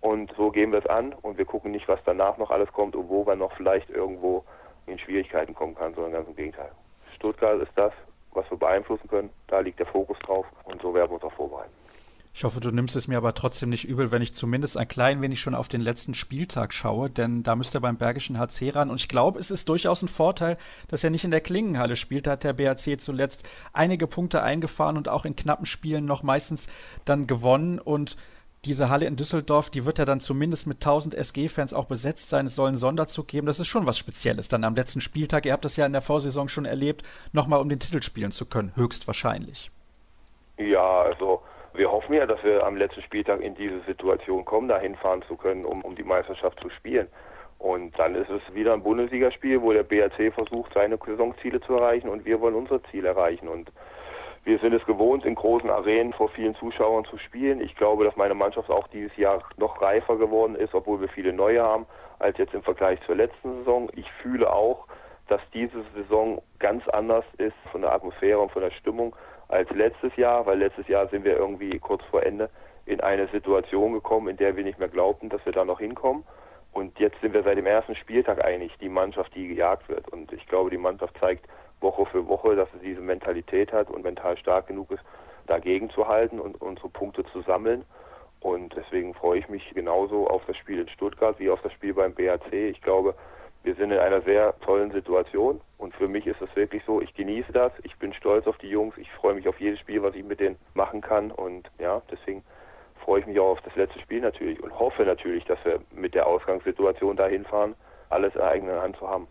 Und 0.00 0.32
so 0.36 0.50
gehen 0.50 0.72
wir 0.72 0.80
es 0.80 0.86
an 0.86 1.12
und 1.12 1.38
wir 1.38 1.44
gucken 1.44 1.70
nicht, 1.70 1.88
was 1.88 2.00
danach 2.04 2.38
noch 2.38 2.50
alles 2.50 2.72
kommt 2.72 2.96
und 2.96 3.08
wo 3.08 3.24
man 3.24 3.38
noch 3.38 3.52
vielleicht 3.52 3.90
irgendwo 3.90 4.44
in 4.86 4.98
Schwierigkeiten 4.98 5.54
kommen 5.54 5.74
kann, 5.74 5.94
sondern 5.94 6.12
ganz 6.12 6.28
im 6.28 6.36
Gegenteil. 6.36 6.72
Stuttgart 7.14 7.60
ist 7.60 7.72
das, 7.76 7.92
was 8.32 8.50
wir 8.50 8.58
beeinflussen 8.58 9.08
können. 9.08 9.30
Da 9.46 9.60
liegt 9.60 9.78
der 9.78 9.86
Fokus 9.86 10.18
drauf 10.20 10.46
und 10.64 10.80
so 10.80 10.94
werden 10.94 11.10
wir 11.10 11.14
uns 11.14 11.24
auch 11.24 11.32
vorbereiten. 11.32 11.72
Ich 12.32 12.44
hoffe, 12.44 12.60
du 12.60 12.70
nimmst 12.70 12.94
es 12.94 13.08
mir 13.08 13.16
aber 13.16 13.34
trotzdem 13.34 13.70
nicht 13.70 13.88
übel, 13.88 14.12
wenn 14.12 14.22
ich 14.22 14.32
zumindest 14.32 14.76
ein 14.76 14.86
klein 14.86 15.20
wenig 15.20 15.40
schon 15.40 15.56
auf 15.56 15.66
den 15.66 15.80
letzten 15.80 16.14
Spieltag 16.14 16.72
schaue, 16.72 17.10
denn 17.10 17.42
da 17.42 17.56
müsste 17.56 17.78
er 17.78 17.80
beim 17.80 17.96
Bergischen 17.96 18.38
HC 18.38 18.70
ran. 18.70 18.88
Und 18.88 19.00
ich 19.00 19.08
glaube, 19.08 19.40
es 19.40 19.50
ist 19.50 19.68
durchaus 19.68 20.02
ein 20.02 20.08
Vorteil, 20.08 20.56
dass 20.86 21.02
er 21.02 21.10
nicht 21.10 21.24
in 21.24 21.32
der 21.32 21.40
Klingenhalle 21.40 21.96
spielt. 21.96 22.26
Da 22.26 22.32
hat 22.32 22.44
der 22.44 22.52
BHC 22.52 22.98
zuletzt 22.98 23.48
einige 23.72 24.06
Punkte 24.06 24.42
eingefahren 24.42 24.96
und 24.96 25.08
auch 25.08 25.24
in 25.24 25.34
knappen 25.34 25.66
Spielen 25.66 26.04
noch 26.04 26.22
meistens 26.22 26.68
dann 27.04 27.26
gewonnen. 27.26 27.80
Und 27.80 28.16
diese 28.64 28.90
Halle 28.90 29.06
in 29.06 29.16
Düsseldorf, 29.16 29.70
die 29.70 29.86
wird 29.86 29.98
ja 29.98 30.04
dann 30.04 30.20
zumindest 30.20 30.66
mit 30.66 30.76
1000 30.78 31.14
SG-Fans 31.14 31.72
auch 31.72 31.86
besetzt 31.86 32.28
sein. 32.28 32.46
Es 32.46 32.54
soll 32.54 32.68
einen 32.68 32.76
Sonderzug 32.76 33.26
geben. 33.28 33.46
Das 33.46 33.58
ist 33.58 33.68
schon 33.68 33.86
was 33.86 33.98
Spezielles 33.98 34.48
dann 34.48 34.64
am 34.64 34.74
letzten 34.74 35.00
Spieltag. 35.00 35.46
Ihr 35.46 35.52
habt 35.52 35.64
das 35.64 35.76
ja 35.76 35.86
in 35.86 35.92
der 35.92 36.02
Vorsaison 36.02 36.48
schon 36.48 36.66
erlebt, 36.66 37.02
nochmal 37.32 37.60
um 37.60 37.68
den 37.68 37.80
Titel 37.80 38.02
spielen 38.02 38.32
zu 38.32 38.46
können, 38.46 38.72
höchstwahrscheinlich. 38.76 39.70
Ja, 40.58 41.02
also 41.02 41.42
wir 41.72 41.90
hoffen 41.90 42.14
ja, 42.14 42.26
dass 42.26 42.42
wir 42.42 42.64
am 42.66 42.76
letzten 42.76 43.02
Spieltag 43.02 43.40
in 43.40 43.54
diese 43.54 43.80
Situation 43.86 44.44
kommen, 44.44 44.68
da 44.68 44.78
hinfahren 44.78 45.22
zu 45.22 45.36
können, 45.36 45.64
um, 45.64 45.82
um 45.82 45.96
die 45.96 46.02
Meisterschaft 46.02 46.60
zu 46.60 46.68
spielen. 46.70 47.08
Und 47.58 47.98
dann 47.98 48.14
ist 48.14 48.30
es 48.30 48.42
wieder 48.54 48.72
ein 48.72 48.82
Bundesligaspiel, 48.82 49.60
wo 49.60 49.72
der 49.72 49.82
BRC 49.82 50.32
versucht, 50.34 50.72
seine 50.74 50.98
Saisonziele 50.98 51.60
zu 51.60 51.74
erreichen 51.74 52.08
und 52.08 52.24
wir 52.24 52.40
wollen 52.40 52.54
unser 52.54 52.82
Ziel 52.84 53.04
erreichen. 53.04 53.48
Und 53.48 53.70
wir 54.44 54.58
sind 54.58 54.72
es 54.72 54.84
gewohnt, 54.86 55.24
in 55.24 55.34
großen 55.34 55.68
Arenen 55.68 56.12
vor 56.12 56.28
vielen 56.30 56.54
Zuschauern 56.54 57.04
zu 57.04 57.18
spielen. 57.18 57.60
Ich 57.60 57.76
glaube, 57.76 58.04
dass 58.04 58.16
meine 58.16 58.34
Mannschaft 58.34 58.70
auch 58.70 58.88
dieses 58.88 59.14
Jahr 59.16 59.42
noch 59.58 59.80
reifer 59.82 60.16
geworden 60.16 60.54
ist, 60.54 60.74
obwohl 60.74 61.00
wir 61.00 61.08
viele 61.08 61.32
neue 61.32 61.62
haben, 61.62 61.86
als 62.18 62.38
jetzt 62.38 62.54
im 62.54 62.62
Vergleich 62.62 62.98
zur 63.06 63.16
letzten 63.16 63.58
Saison. 63.58 63.90
Ich 63.94 64.10
fühle 64.22 64.50
auch, 64.50 64.86
dass 65.28 65.40
diese 65.52 65.84
Saison 65.94 66.42
ganz 66.58 66.88
anders 66.88 67.24
ist 67.38 67.56
von 67.70 67.82
der 67.82 67.92
Atmosphäre 67.92 68.40
und 68.40 68.50
von 68.50 68.62
der 68.62 68.70
Stimmung 68.70 69.14
als 69.48 69.68
letztes 69.70 70.14
Jahr, 70.16 70.46
weil 70.46 70.58
letztes 70.58 70.88
Jahr 70.88 71.08
sind 71.08 71.24
wir 71.24 71.36
irgendwie 71.36 71.78
kurz 71.78 72.02
vor 72.04 72.22
Ende 72.22 72.50
in 72.86 73.00
eine 73.00 73.28
Situation 73.28 73.92
gekommen, 73.92 74.28
in 74.28 74.36
der 74.36 74.56
wir 74.56 74.64
nicht 74.64 74.78
mehr 74.78 74.88
glaubten, 74.88 75.28
dass 75.28 75.44
wir 75.44 75.52
da 75.52 75.64
noch 75.64 75.80
hinkommen. 75.80 76.24
Und 76.72 76.98
jetzt 76.98 77.20
sind 77.20 77.34
wir 77.34 77.42
seit 77.42 77.58
dem 77.58 77.66
ersten 77.66 77.94
Spieltag 77.96 78.44
eigentlich 78.44 78.76
die 78.78 78.88
Mannschaft, 78.88 79.34
die 79.34 79.48
gejagt 79.48 79.88
wird. 79.88 80.08
Und 80.08 80.32
ich 80.32 80.46
glaube, 80.46 80.70
die 80.70 80.78
Mannschaft 80.78 81.16
zeigt 81.18 81.46
Woche 81.80 82.06
für 82.06 82.26
Woche, 82.28 82.56
dass 82.56 82.68
sie 82.72 82.88
diese 82.88 83.00
Mentalität 83.00 83.72
hat 83.72 83.90
und 83.90 84.02
mental 84.02 84.36
stark 84.38 84.66
genug 84.66 84.90
ist, 84.90 85.02
dagegen 85.46 85.90
zu 85.90 86.06
halten 86.06 86.38
und 86.38 86.60
unsere 86.60 86.88
Punkte 86.88 87.24
zu 87.32 87.42
sammeln. 87.42 87.84
Und 88.40 88.74
deswegen 88.74 89.14
freue 89.14 89.38
ich 89.38 89.48
mich 89.48 89.68
genauso 89.74 90.26
auf 90.26 90.42
das 90.46 90.56
Spiel 90.56 90.80
in 90.80 90.88
Stuttgart 90.88 91.38
wie 91.38 91.50
auf 91.50 91.60
das 91.62 91.72
Spiel 91.72 91.92
beim 91.92 92.14
BAC. 92.14 92.52
Ich 92.52 92.80
glaube, 92.80 93.14
wir 93.62 93.74
sind 93.74 93.90
in 93.90 93.98
einer 93.98 94.22
sehr 94.22 94.58
tollen 94.60 94.90
Situation 94.90 95.60
und 95.76 95.94
für 95.94 96.08
mich 96.08 96.26
ist 96.26 96.40
es 96.40 96.54
wirklich 96.56 96.82
so, 96.86 97.02
ich 97.02 97.12
genieße 97.14 97.52
das, 97.52 97.72
ich 97.82 97.94
bin 97.98 98.14
stolz 98.14 98.46
auf 98.46 98.56
die 98.58 98.70
Jungs, 98.70 98.96
ich 98.96 99.10
freue 99.12 99.34
mich 99.34 99.46
auf 99.48 99.60
jedes 99.60 99.78
Spiel, 99.80 100.02
was 100.02 100.14
ich 100.14 100.24
mit 100.24 100.40
denen 100.40 100.56
machen 100.72 101.02
kann 101.02 101.30
und 101.30 101.70
ja, 101.78 102.00
deswegen 102.10 102.42
freue 103.04 103.20
ich 103.20 103.26
mich 103.26 103.38
auch 103.38 103.50
auf 103.50 103.60
das 103.62 103.76
letzte 103.76 104.00
Spiel 104.00 104.20
natürlich 104.20 104.62
und 104.62 104.78
hoffe 104.78 105.04
natürlich, 105.04 105.44
dass 105.44 105.62
wir 105.64 105.80
mit 105.92 106.14
der 106.14 106.26
Ausgangssituation 106.26 107.16
dahin 107.16 107.44
fahren, 107.44 107.74
alles 108.08 108.34
in 108.34 108.40
eigener 108.40 108.80
Hand 108.80 108.96
zu 108.96 109.06
haben. 109.06 109.26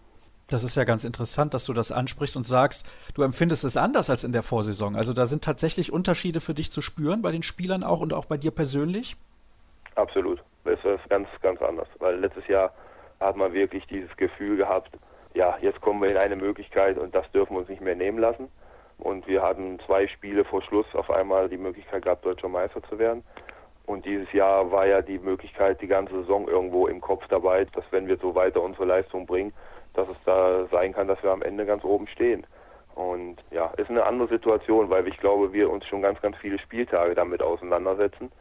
Das 0.50 0.64
ist 0.64 0.76
ja 0.76 0.84
ganz 0.84 1.04
interessant, 1.04 1.54
dass 1.54 1.66
du 1.66 1.74
das 1.74 1.92
ansprichst 1.92 2.36
und 2.36 2.44
sagst, 2.44 2.86
du 3.14 3.22
empfindest 3.22 3.64
es 3.64 3.78
anders 3.78 4.10
als 4.10 4.24
in 4.24 4.32
der 4.32 4.42
Vorsaison. 4.42 4.96
Also 4.96 5.14
da 5.14 5.28
sind 5.28 5.44
tatsächlich 5.44 5.94
Unterschiede 5.94 6.42
für 6.42 6.56
dich 6.56 6.72
zu 6.72 6.82
spüren 6.82 7.22
bei 7.22 7.32
den 7.32 7.44
Spielern 7.44 7.84
auch 7.84 8.02
und 8.02 8.14
auch 8.14 8.26
bei 8.26 8.38
dir 8.38 8.52
persönlich? 8.52 9.16
Absolut. 9.96 10.42
Es 10.66 10.80
ist 10.84 11.10
ganz, 11.10 11.28
ganz 11.42 11.62
anders. 11.62 11.88
Weil 12.00 12.20
letztes 12.20 12.48
Jahr 12.48 12.74
hat 13.20 13.36
man 13.36 13.54
wirklich 13.54 13.86
dieses 13.88 14.16
Gefühl 14.18 14.58
gehabt, 14.58 14.98
ja, 15.36 15.56
jetzt 15.62 15.82
kommen 15.82 16.02
wir 16.02 16.10
in 16.10 16.18
eine 16.18 16.36
Möglichkeit 16.36 16.98
und 16.98 17.14
das 17.14 17.30
dürfen 17.32 17.54
wir 17.54 17.60
uns 17.60 17.70
nicht 17.70 17.82
mehr 17.82 17.96
nehmen 17.96 18.18
lassen. 18.18 18.48
Und 18.98 19.28
wir 19.28 19.42
hatten 19.44 19.80
zwei 19.86 20.08
Spiele 20.08 20.44
vor 20.44 20.62
Schluss 20.64 20.88
auf 20.94 21.10
einmal 21.12 21.48
die 21.48 21.58
Möglichkeit 21.58 22.04
gehabt, 22.04 22.26
deutscher 22.26 22.50
Meister 22.50 22.82
zu 22.90 22.98
werden. 22.98 23.24
Und 23.86 24.06
dieses 24.06 24.32
Jahr 24.34 24.72
war 24.72 24.88
ja 24.88 25.02
die 25.02 25.20
Möglichkeit, 25.20 25.82
die 25.82 25.88
ganze 25.88 26.14
Saison 26.22 26.48
irgendwo 26.48 26.88
im 26.88 27.02
Kopf 27.02 27.24
dabei, 27.30 27.66
dass 27.66 27.86
wenn 27.92 28.08
wir 28.08 28.18
so 28.18 28.36
weiter 28.36 28.62
unsere 28.62 28.86
Leistung 28.86 29.26
bringen, 29.26 29.54
dass 29.94 30.08
es 30.08 30.18
da 30.26 30.66
sein 30.72 30.94
kann, 30.94 31.08
dass 31.08 31.22
wir 31.24 31.32
am 31.32 31.42
Ende 31.42 31.66
ganz 31.66 31.84
oben 31.84 32.08
stehen. 32.08 32.46
Und 32.96 33.38
ja, 33.52 33.68
ist 33.78 33.90
eine 33.90 34.06
andere 34.06 34.28
Situation, 34.28 34.90
weil 34.90 35.08
ich 35.08 35.18
glaube, 35.18 35.54
wir 35.54 35.70
uns 35.70 35.86
schon 35.86 36.02
ganz, 36.02 36.22
ganz 36.22 36.36
viele 36.38 36.60
Spieltage 36.60 37.16
damit 37.16 37.42
auseinandersetzen. 37.42 38.32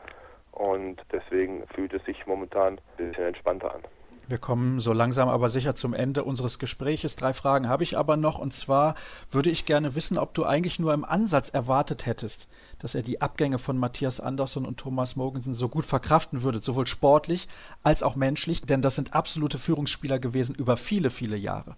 Und 0.52 0.96
deswegen 1.12 1.64
fühlt 1.74 1.92
es 1.92 2.04
sich 2.04 2.26
momentan 2.26 2.74
ein 2.74 2.80
bisschen 2.96 3.24
entspannter 3.24 3.74
an. 3.74 3.82
Wir 4.28 4.36
kommen 4.36 4.78
so 4.78 4.92
langsam 4.92 5.30
aber 5.30 5.48
sicher 5.48 5.74
zum 5.74 5.94
Ende 5.94 6.22
unseres 6.22 6.58
Gespräches. 6.58 7.16
Drei 7.16 7.32
Fragen 7.32 7.66
habe 7.66 7.82
ich 7.82 7.96
aber 7.96 8.18
noch. 8.18 8.38
Und 8.38 8.52
zwar 8.52 8.94
würde 9.30 9.48
ich 9.48 9.64
gerne 9.64 9.94
wissen, 9.94 10.18
ob 10.18 10.34
du 10.34 10.44
eigentlich 10.44 10.78
nur 10.78 10.92
im 10.92 11.06
Ansatz 11.06 11.48
erwartet 11.48 12.04
hättest, 12.04 12.46
dass 12.78 12.94
er 12.94 13.00
die 13.00 13.22
Abgänge 13.22 13.58
von 13.58 13.78
Matthias 13.78 14.20
Andersson 14.20 14.66
und 14.66 14.78
Thomas 14.78 15.16
Mogensen 15.16 15.54
so 15.54 15.70
gut 15.70 15.86
verkraften 15.86 16.42
würde, 16.42 16.58
sowohl 16.58 16.86
sportlich 16.86 17.48
als 17.82 18.02
auch 18.02 18.16
menschlich. 18.16 18.60
Denn 18.60 18.82
das 18.82 18.96
sind 18.96 19.14
absolute 19.14 19.56
Führungsspieler 19.56 20.18
gewesen 20.18 20.54
über 20.54 20.76
viele, 20.76 21.08
viele 21.08 21.36
Jahre. 21.36 21.76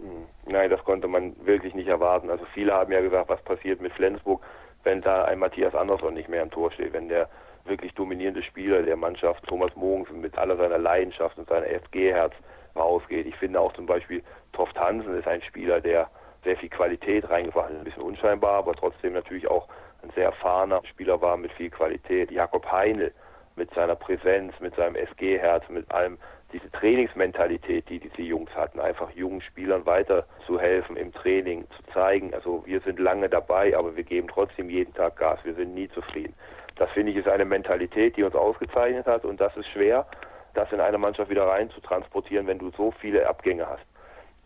Hm. 0.00 0.26
Nein, 0.46 0.70
das 0.70 0.82
konnte 0.82 1.06
man 1.06 1.36
wirklich 1.46 1.74
nicht 1.74 1.88
erwarten. 1.88 2.30
Also 2.30 2.44
viele 2.52 2.72
haben 2.72 2.90
ja 2.90 3.00
gesagt, 3.00 3.28
was 3.28 3.42
passiert 3.42 3.80
mit 3.80 3.92
Flensburg, 3.92 4.42
wenn 4.82 5.02
da 5.02 5.24
ein 5.24 5.38
Matthias 5.38 5.76
Andersson 5.76 6.14
nicht 6.14 6.28
mehr 6.28 6.42
im 6.42 6.50
Tor 6.50 6.72
steht, 6.72 6.92
wenn 6.92 7.08
der 7.08 7.28
wirklich 7.64 7.94
dominierende 7.94 8.42
Spieler 8.42 8.82
der 8.82 8.96
Mannschaft, 8.96 9.44
Thomas 9.46 9.74
Mogensen, 9.76 10.20
mit 10.20 10.36
aller 10.38 10.56
seiner 10.56 10.78
Leidenschaft 10.78 11.38
und 11.38 11.48
seiner 11.48 11.66
FG-Herz 11.66 12.32
rausgeht. 12.76 13.26
Ich 13.26 13.36
finde 13.36 13.60
auch 13.60 13.72
zum 13.74 13.86
Beispiel 13.86 14.22
Toft 14.52 14.78
Hansen 14.78 15.16
ist 15.18 15.28
ein 15.28 15.42
Spieler, 15.42 15.80
der 15.80 16.10
sehr 16.44 16.56
viel 16.56 16.70
Qualität 16.70 17.28
reingebracht 17.28 17.68
hat, 17.68 17.76
ein 17.76 17.84
bisschen 17.84 18.02
unscheinbar, 18.02 18.54
aber 18.54 18.74
trotzdem 18.74 19.12
natürlich 19.12 19.48
auch 19.48 19.68
ein 20.02 20.10
sehr 20.14 20.26
erfahrener 20.26 20.80
Spieler 20.88 21.20
war 21.20 21.36
mit 21.36 21.52
viel 21.52 21.70
Qualität. 21.70 22.30
Jakob 22.30 22.70
Heinl 22.70 23.12
mit 23.56 23.72
seiner 23.74 23.96
Präsenz, 23.96 24.58
mit 24.60 24.74
seinem 24.74 24.96
SG-Herz, 24.96 25.68
mit 25.68 25.90
allem, 25.90 26.18
diese 26.52 26.70
Trainingsmentalität, 26.72 27.88
die 27.88 28.00
diese 28.00 28.22
Jungs 28.22 28.50
hatten, 28.56 28.80
einfach 28.80 29.10
jungen 29.12 29.40
Spielern 29.40 29.86
weiter 29.86 30.26
zu 30.46 30.58
helfen 30.58 30.96
im 30.96 31.12
Training, 31.12 31.64
zu 31.76 31.92
zeigen, 31.92 32.34
also 32.34 32.64
wir 32.66 32.80
sind 32.80 32.98
lange 32.98 33.28
dabei, 33.28 33.76
aber 33.76 33.94
wir 33.94 34.02
geben 34.02 34.26
trotzdem 34.26 34.68
jeden 34.68 34.92
Tag 34.94 35.16
Gas, 35.16 35.38
wir 35.44 35.54
sind 35.54 35.74
nie 35.74 35.88
zufrieden. 35.90 36.34
Das 36.80 36.90
finde 36.92 37.12
ich 37.12 37.18
ist 37.18 37.28
eine 37.28 37.44
Mentalität, 37.44 38.16
die 38.16 38.22
uns 38.22 38.34
ausgezeichnet 38.34 39.06
hat 39.06 39.26
und 39.26 39.38
das 39.38 39.54
ist 39.54 39.68
schwer, 39.68 40.06
das 40.54 40.72
in 40.72 40.80
eine 40.80 40.96
Mannschaft 40.96 41.28
wieder 41.28 41.46
rein 41.46 41.68
zu 41.68 41.82
transportieren, 41.82 42.46
wenn 42.46 42.58
du 42.58 42.70
so 42.70 42.90
viele 42.90 43.28
Abgänge 43.28 43.68
hast. 43.68 43.84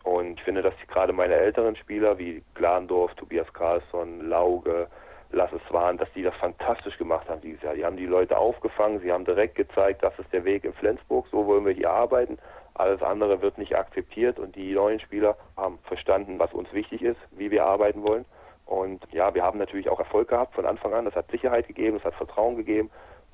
Und 0.03 0.41
ich 0.41 0.43
finde, 0.43 0.61
dass 0.61 0.75
gerade 0.89 1.13
meine 1.13 1.37
älteren 1.37 1.77
Spieler 1.77 2.19
wie 2.19 2.43
Glandorf, 2.55 3.15
Tobias 3.15 3.47
Karlsson, 3.53 4.29
Lauge, 4.29 4.89
Lasse 5.31 5.61
Swan, 5.69 5.97
dass 5.97 6.13
die 6.13 6.25
das 6.25 6.35
fantastisch 6.35 6.99
gemacht 6.99 7.29
haben 7.29 7.41
dieses 7.41 7.63
Jahr. 7.63 7.75
Die 7.75 7.85
haben 7.85 7.97
die 7.97 8.07
Leute 8.07 8.37
aufgefangen, 8.37 8.99
sie 8.99 9.13
haben 9.13 9.25
direkt 9.25 9.55
gezeigt, 9.55 10.03
das 10.03 10.19
ist 10.19 10.33
der 10.33 10.45
Weg 10.45 10.65
in 10.65 10.73
Flensburg, 10.73 11.29
so 11.31 11.47
wollen 11.47 11.65
wir 11.65 11.73
hier 11.73 11.91
arbeiten. 11.91 12.39
Alles 12.75 13.01
andere 13.01 13.43
wird 13.43 13.59
nicht 13.59 13.77
akzeptiert 13.77 14.41
und 14.41 14.57
die 14.57 14.75
neuen 14.75 14.99
Spieler 14.99 15.37
haben 15.57 15.79
verstanden, 15.85 16.41
was 16.41 16.53
uns 16.53 16.73
wichtig 16.73 17.01
ist, 17.01 17.21
wie 17.31 17.53
wir 17.53 17.65
arbeiten 17.65 18.03
wollen. 18.03 18.25
Und 18.67 19.05
ja, 19.13 19.35
wir 19.35 19.43
haben 19.43 19.59
natürlich 19.59 19.89
auch 19.89 19.99
Erfolg 19.99 20.29
gehabt 20.29 20.55
von 20.55 20.67
Anfang 20.67 20.95
an. 20.95 21.05
Das 21.05 21.15
hat 21.15 21.31
Sicherheit 21.31 21.67
gegeben, 21.67 21.97
das 21.97 22.05
hat 22.05 22.15
Vertrauen 22.15 22.57
gegeben. 22.57 22.91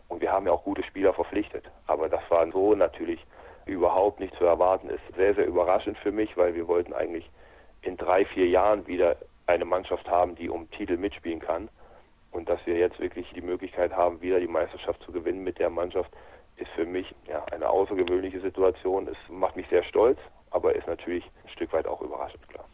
Und 0.09 0.21
wir 0.21 0.33
haben 0.33 0.47
ja 0.47 0.53
auch 0.53 0.65
gute 0.65 0.83
Spieler 0.83 1.15
verpflichtet. 1.15 1.65
Aber 1.87 2.09
das 2.09 2.23
war 2.31 2.51
so 2.51 2.75
natürlich 2.75 3.25
überhaupt 3.67 4.19
nicht 4.19 4.35
zu 4.37 4.45
erwarten. 4.45 4.91
Ist 4.91 5.17
sehr, 5.17 5.35
sehr 5.35 5.47
überraschend 5.47 5.97
für 5.99 6.11
mich, 6.11 6.37
weil 6.37 6.55
wir 6.55 6.67
wollten 6.67 6.93
eigentlich 6.93 7.31
in 7.83 7.97
drei, 7.97 8.25
vier 8.25 8.49
Jahren 8.49 8.87
wieder 8.87 9.17
eine 9.47 9.65
Mannschaft 9.65 10.09
haben, 10.09 10.35
die 10.35 10.49
um 10.49 10.71
Titel 10.71 10.97
mitspielen 10.97 11.41
kann. 11.41 11.69
Und 12.33 12.49
dass 12.49 12.65
wir 12.67 12.77
jetzt 12.77 12.99
wirklich 13.01 13.31
die 13.35 13.41
Möglichkeit 13.41 13.93
haben, 13.93 14.21
wieder 14.21 14.41
die 14.41 14.47
Meisterschaft 14.47 15.03
zu 15.03 15.13
gewinnen 15.13 15.43
mit 15.43 15.59
der 15.59 15.71
Mannschaft, 15.71 16.11
ist 16.57 16.71
für 16.73 16.85
mich 16.85 17.13
ja, 17.27 17.45
eine 17.47 17.69
außergewöhnliche 17.69 18.41
Situation. 18.41 19.09
Es 19.09 19.17
macht 19.29 19.57
mich 19.57 19.69
sehr 19.69 19.83
stolz, 19.85 20.19
aber 20.51 20.75
ist 20.75 20.87
natürlich 20.87 21.25
ein 21.45 21.51
Stück 21.51 21.73
weit 21.73 21.87
auch 21.87 22.01
überraschend, 22.01 22.49
klar. 22.49 22.67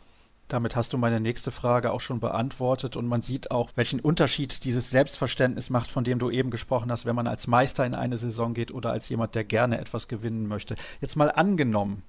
Damit 0.48 0.76
hast 0.76 0.92
du 0.92 0.98
meine 0.98 1.18
nächste 1.18 1.50
Frage 1.50 1.90
auch 1.90 2.00
schon 2.00 2.20
beantwortet 2.20 2.96
und 2.96 3.06
man 3.06 3.20
sieht 3.20 3.50
auch, 3.50 3.70
welchen 3.74 3.98
Unterschied 3.98 4.62
dieses 4.62 4.90
Selbstverständnis 4.90 5.70
macht, 5.70 5.90
von 5.90 6.04
dem 6.04 6.20
du 6.20 6.30
eben 6.30 6.50
gesprochen 6.50 6.92
hast, 6.92 7.04
wenn 7.04 7.16
man 7.16 7.26
als 7.26 7.48
Meister 7.48 7.84
in 7.84 7.96
eine 7.96 8.16
Saison 8.16 8.54
geht 8.54 8.72
oder 8.72 8.92
als 8.92 9.08
jemand, 9.08 9.34
der 9.34 9.42
gerne 9.42 9.78
etwas 9.78 10.06
gewinnen 10.06 10.46
möchte. 10.46 10.76
Jetzt 11.00 11.16
mal 11.16 11.32
angenommen, 11.32 12.04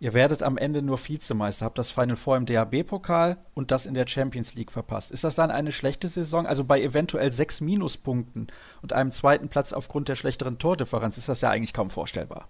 ihr 0.00 0.14
werdet 0.14 0.42
am 0.42 0.58
Ende 0.58 0.82
nur 0.82 0.98
Vizemeister, 0.98 1.64
habt 1.64 1.78
das 1.78 1.92
Final 1.92 2.16
Four 2.16 2.38
im 2.38 2.46
DHB-Pokal 2.46 3.36
und 3.54 3.70
das 3.70 3.86
in 3.86 3.94
der 3.94 4.08
Champions 4.08 4.54
League 4.54 4.72
verpasst. 4.72 5.12
Ist 5.12 5.22
das 5.22 5.36
dann 5.36 5.52
eine 5.52 5.70
schlechte 5.70 6.08
Saison? 6.08 6.44
Also 6.44 6.64
bei 6.64 6.82
eventuell 6.82 7.30
sechs 7.30 7.60
Minuspunkten 7.60 8.48
und 8.82 8.94
einem 8.94 9.12
zweiten 9.12 9.48
Platz 9.48 9.72
aufgrund 9.72 10.08
der 10.08 10.16
schlechteren 10.16 10.58
Tordifferenz 10.58 11.18
ist 11.18 11.28
das 11.28 11.40
ja 11.40 11.50
eigentlich 11.50 11.72
kaum 11.72 11.90
vorstellbar. 11.90 12.48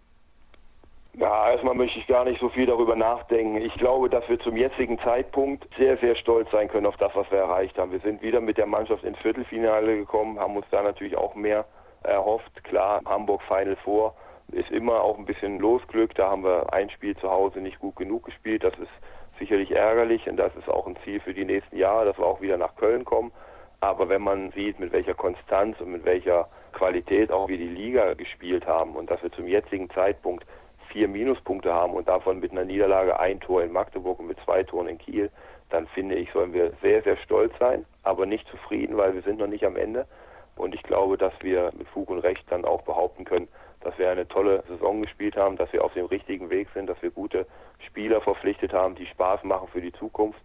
Ja, 1.19 1.51
erstmal 1.51 1.75
möchte 1.75 1.99
ich 1.99 2.07
gar 2.07 2.27
nicht 2.27 2.39
so 2.41 2.51
viel 2.51 2.67
darüber 2.67 2.95
nachdenken. 2.95 3.57
Ich 3.57 3.73
glaube, 3.77 4.11
dass 4.11 4.29
wir 4.29 4.39
zum 4.39 4.55
jetzigen 4.55 4.99
Zeitpunkt 4.99 5.67
sehr, 5.79 5.97
sehr 5.97 6.15
stolz 6.15 6.51
sein 6.51 6.69
können 6.69 6.85
auf 6.85 6.99
das, 6.99 7.11
was 7.15 7.31
wir 7.31 7.39
erreicht 7.39 7.79
haben. 7.79 7.91
Wir 7.91 8.01
sind 8.01 8.21
wieder 8.21 8.43
mit 8.43 8.59
der 8.59 8.67
Mannschaft 8.67 9.03
ins 9.03 9.19
Viertelfinale 9.21 9.97
gekommen, 9.97 10.39
haben 10.39 10.57
uns 10.57 10.67
da 10.71 10.83
natürlich 10.83 11.17
auch 11.17 11.35
mehr 11.35 11.65
erhofft. 12.03 12.63
Klar, 12.65 13.01
Hamburg 13.07 13.41
Final 13.49 13.77
Four 13.77 14.15
ist 14.53 14.71
immer 14.71 15.01
auch 15.01 15.17
ein 15.17 15.25
bisschen 15.25 15.59
Losglück. 15.59 16.15
Da 16.17 16.29
haben 16.29 16.45
wir 16.45 16.71
ein 16.75 16.91
Spiel 16.91 17.17
zu 17.17 17.31
Hause 17.31 17.61
nicht 17.61 17.79
gut 17.79 17.97
genug 17.97 18.25
gespielt. 18.25 18.63
Das 18.63 18.75
ist 18.75 18.93
sicherlich 19.39 19.71
ärgerlich 19.71 20.29
und 20.29 20.37
das 20.37 20.55
ist 20.55 20.69
auch 20.69 20.87
ein 20.87 20.99
Ziel 21.03 21.21
für 21.21 21.33
die 21.33 21.47
nächsten 21.47 21.79
Jahre, 21.79 22.05
dass 22.05 22.19
wir 22.19 22.27
auch 22.27 22.43
wieder 22.43 22.59
nach 22.59 22.77
Köln 22.77 23.07
kommen. 23.07 23.33
Aber 23.81 24.11
wenn 24.11 24.23
man 24.23 24.51
sieht, 24.51 24.79
mit 24.79 24.93
welcher 24.93 25.15
Konstanz 25.15 25.81
und 25.81 25.93
mit 25.93 26.05
welcher 26.05 26.49
Qualität 26.73 27.33
auch 27.33 27.49
wir 27.49 27.57
die 27.57 27.69
Liga 27.69 28.13
gespielt 28.13 28.67
haben 28.67 28.97
und 28.97 29.11
dass 29.11 29.23
wir 29.23 29.33
zum 29.33 29.47
jetzigen 29.47 29.89
Zeitpunkt 29.89 30.45
vier 30.87 31.09
Minuspunkte 31.09 31.73
haben 31.73 31.95
und 31.95 32.09
davon 32.09 32.41
mit 32.41 32.53
einer 32.53 32.65
Niederlage 32.65 33.19
ein 33.19 33.41
Tor 33.41 33.63
in 33.63 33.73
Magdeburg 33.73 34.19
und 34.19 34.27
mit 34.27 34.39
zwei 34.45 34.63
Toren 34.63 34.89
in 34.89 34.99
Kiel, 34.99 35.31
dann 35.71 35.87
finde 35.89 36.15
ich, 36.15 36.31
sollen 36.33 36.53
wir 36.53 36.73
sehr, 36.83 37.03
sehr 37.03 37.17
stolz 37.19 37.53
sein, 37.59 37.85
aber 38.03 38.27
nicht 38.27 38.49
zufrieden, 38.49 38.97
weil 38.97 39.15
wir 39.15 39.23
sind 39.23 39.39
noch 39.39 39.47
nicht 39.47 39.65
am 39.65 39.77
Ende. 39.77 40.07
Und 40.57 40.75
ich 40.75 40.83
glaube, 40.83 41.19
dass 41.19 41.35
wir 41.43 41.71
mit 41.77 41.89
Fug 41.89 42.09
und 42.09 42.21
Recht 42.21 42.45
dann 42.51 42.65
auch 42.65 42.83
behaupten 42.83 43.25
können, 43.25 43.49
dass 43.81 43.99
wir 43.99 44.11
eine 44.11 44.27
tolle 44.27 44.65
Saison 44.69 45.03
gespielt 45.03 45.37
haben, 45.37 45.57
dass 45.57 45.73
wir 45.73 45.85
auf 45.85 45.93
dem 45.93 46.07
richtigen 46.07 46.51
Weg 46.51 46.69
sind, 46.73 46.89
dass 46.89 47.01
wir 47.03 47.11
gute 47.11 47.47
Spieler 47.87 48.21
verpflichtet 48.21 48.73
haben, 48.73 48.95
die 48.95 49.07
Spaß 49.07 49.45
machen 49.45 49.69
für 49.69 49.81
die 49.81 49.93
Zukunft, 49.93 50.41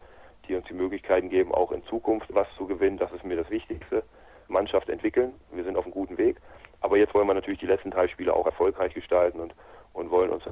die 0.48 0.56
uns 0.56 0.66
die 0.68 0.74
Möglichkeiten 0.74 1.30
geben, 1.30 1.54
auch 1.54 1.72
in 1.72 1.84
Zukunft 1.86 2.28
was 2.34 2.48
zu 2.58 2.68
gewinnen. 2.68 2.98
Das 2.98 3.12
ist 3.14 3.24
mir 3.24 3.38
das 3.38 3.50
Wichtigste. 3.50 4.04
Mannschaft 4.52 4.90
entwickeln. 4.90 5.34
Wir 5.52 5.64
sind 5.64 5.78
auf 5.78 5.86
einem 5.86 5.94
guten 5.94 6.18
Weg. 6.18 6.38
Aber 6.82 6.98
jetzt 6.98 7.14
wollen 7.14 7.28
wir 7.28 7.34
natürlich 7.34 7.60
die 7.60 7.68
letzten 7.68 7.92
drei 7.92 8.08
Spiele 8.08 8.34
auch 8.34 8.46
erfolgreich 8.46 8.94
gestalten 8.94 9.40
und 9.40 9.54
und 9.94 10.10
wollen 10.10 10.32
uns 10.32 10.44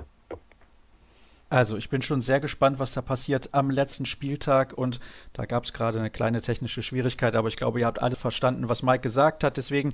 also, 1.51 1.77
ich 1.77 1.89
bin 1.89 2.03
schon 2.03 2.21
sehr 2.21 2.39
gespannt, 2.39 2.77
was 2.77 2.93
da 2.93 3.01
passiert 3.01 3.49
am 3.53 3.71
letzten 3.71 4.05
Spieltag. 4.05 4.73
Und 4.73 4.99
da 5.33 5.45
gab 5.45 5.63
es 5.63 5.73
gerade 5.73 5.97
eine 5.97 6.11
kleine 6.11 6.41
technische 6.41 6.83
Schwierigkeit, 6.83 7.35
aber 7.35 7.47
ich 7.47 7.57
glaube, 7.57 7.79
ihr 7.79 7.87
habt 7.87 7.99
alle 7.99 8.15
verstanden, 8.15 8.69
was 8.69 8.83
Mike 8.83 8.99
gesagt 8.99 9.43
hat. 9.43 9.57
Deswegen 9.57 9.93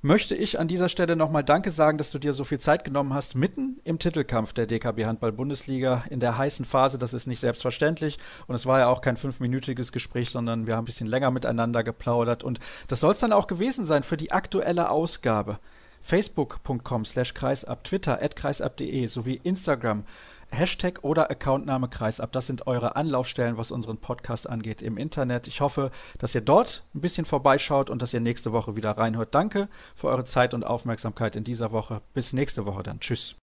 möchte 0.00 0.34
ich 0.34 0.58
an 0.58 0.66
dieser 0.66 0.88
Stelle 0.88 1.14
nochmal 1.14 1.44
Danke 1.44 1.70
sagen, 1.70 1.98
dass 1.98 2.10
du 2.10 2.18
dir 2.18 2.32
so 2.32 2.44
viel 2.44 2.58
Zeit 2.58 2.84
genommen 2.84 3.12
hast, 3.12 3.34
mitten 3.34 3.80
im 3.84 3.98
Titelkampf 3.98 4.54
der 4.54 4.66
DKB 4.66 5.04
Handball-Bundesliga, 5.04 6.04
in 6.08 6.20
der 6.20 6.38
heißen 6.38 6.64
Phase. 6.64 6.96
Das 6.96 7.12
ist 7.12 7.26
nicht 7.26 7.40
selbstverständlich. 7.40 8.18
Und 8.46 8.54
es 8.54 8.64
war 8.64 8.78
ja 8.78 8.86
auch 8.86 9.02
kein 9.02 9.18
fünfminütiges 9.18 9.92
Gespräch, 9.92 10.30
sondern 10.30 10.66
wir 10.66 10.74
haben 10.74 10.84
ein 10.84 10.86
bisschen 10.86 11.06
länger 11.06 11.30
miteinander 11.30 11.84
geplaudert. 11.84 12.42
Und 12.42 12.60
das 12.88 13.00
soll 13.00 13.12
es 13.12 13.18
dann 13.18 13.34
auch 13.34 13.46
gewesen 13.46 13.84
sein 13.84 14.04
für 14.04 14.16
die 14.16 14.32
aktuelle 14.32 14.88
Ausgabe 14.88 15.58
facebook.com 16.04 17.06
slash 17.06 17.32
kreisab, 17.32 17.82
Twitter 17.82 18.22
at 18.22 18.36
kreisab.de 18.36 19.06
sowie 19.06 19.40
Instagram, 19.42 20.04
Hashtag 20.50 21.02
oder 21.02 21.30
Accountname 21.30 21.88
kreisab. 21.88 22.30
Das 22.32 22.46
sind 22.46 22.66
eure 22.66 22.94
Anlaufstellen, 22.94 23.56
was 23.56 23.72
unseren 23.72 23.96
Podcast 23.96 24.48
angeht 24.48 24.82
im 24.82 24.98
Internet. 24.98 25.48
Ich 25.48 25.62
hoffe, 25.62 25.90
dass 26.18 26.34
ihr 26.34 26.42
dort 26.42 26.84
ein 26.94 27.00
bisschen 27.00 27.24
vorbeischaut 27.24 27.88
und 27.88 28.02
dass 28.02 28.12
ihr 28.12 28.20
nächste 28.20 28.52
Woche 28.52 28.76
wieder 28.76 28.90
reinhört. 28.92 29.34
Danke 29.34 29.68
für 29.96 30.08
eure 30.08 30.24
Zeit 30.24 30.52
und 30.54 30.64
Aufmerksamkeit 30.64 31.36
in 31.36 31.44
dieser 31.44 31.72
Woche. 31.72 32.02
Bis 32.12 32.34
nächste 32.34 32.66
Woche 32.66 32.82
dann. 32.82 33.00
Tschüss. 33.00 33.36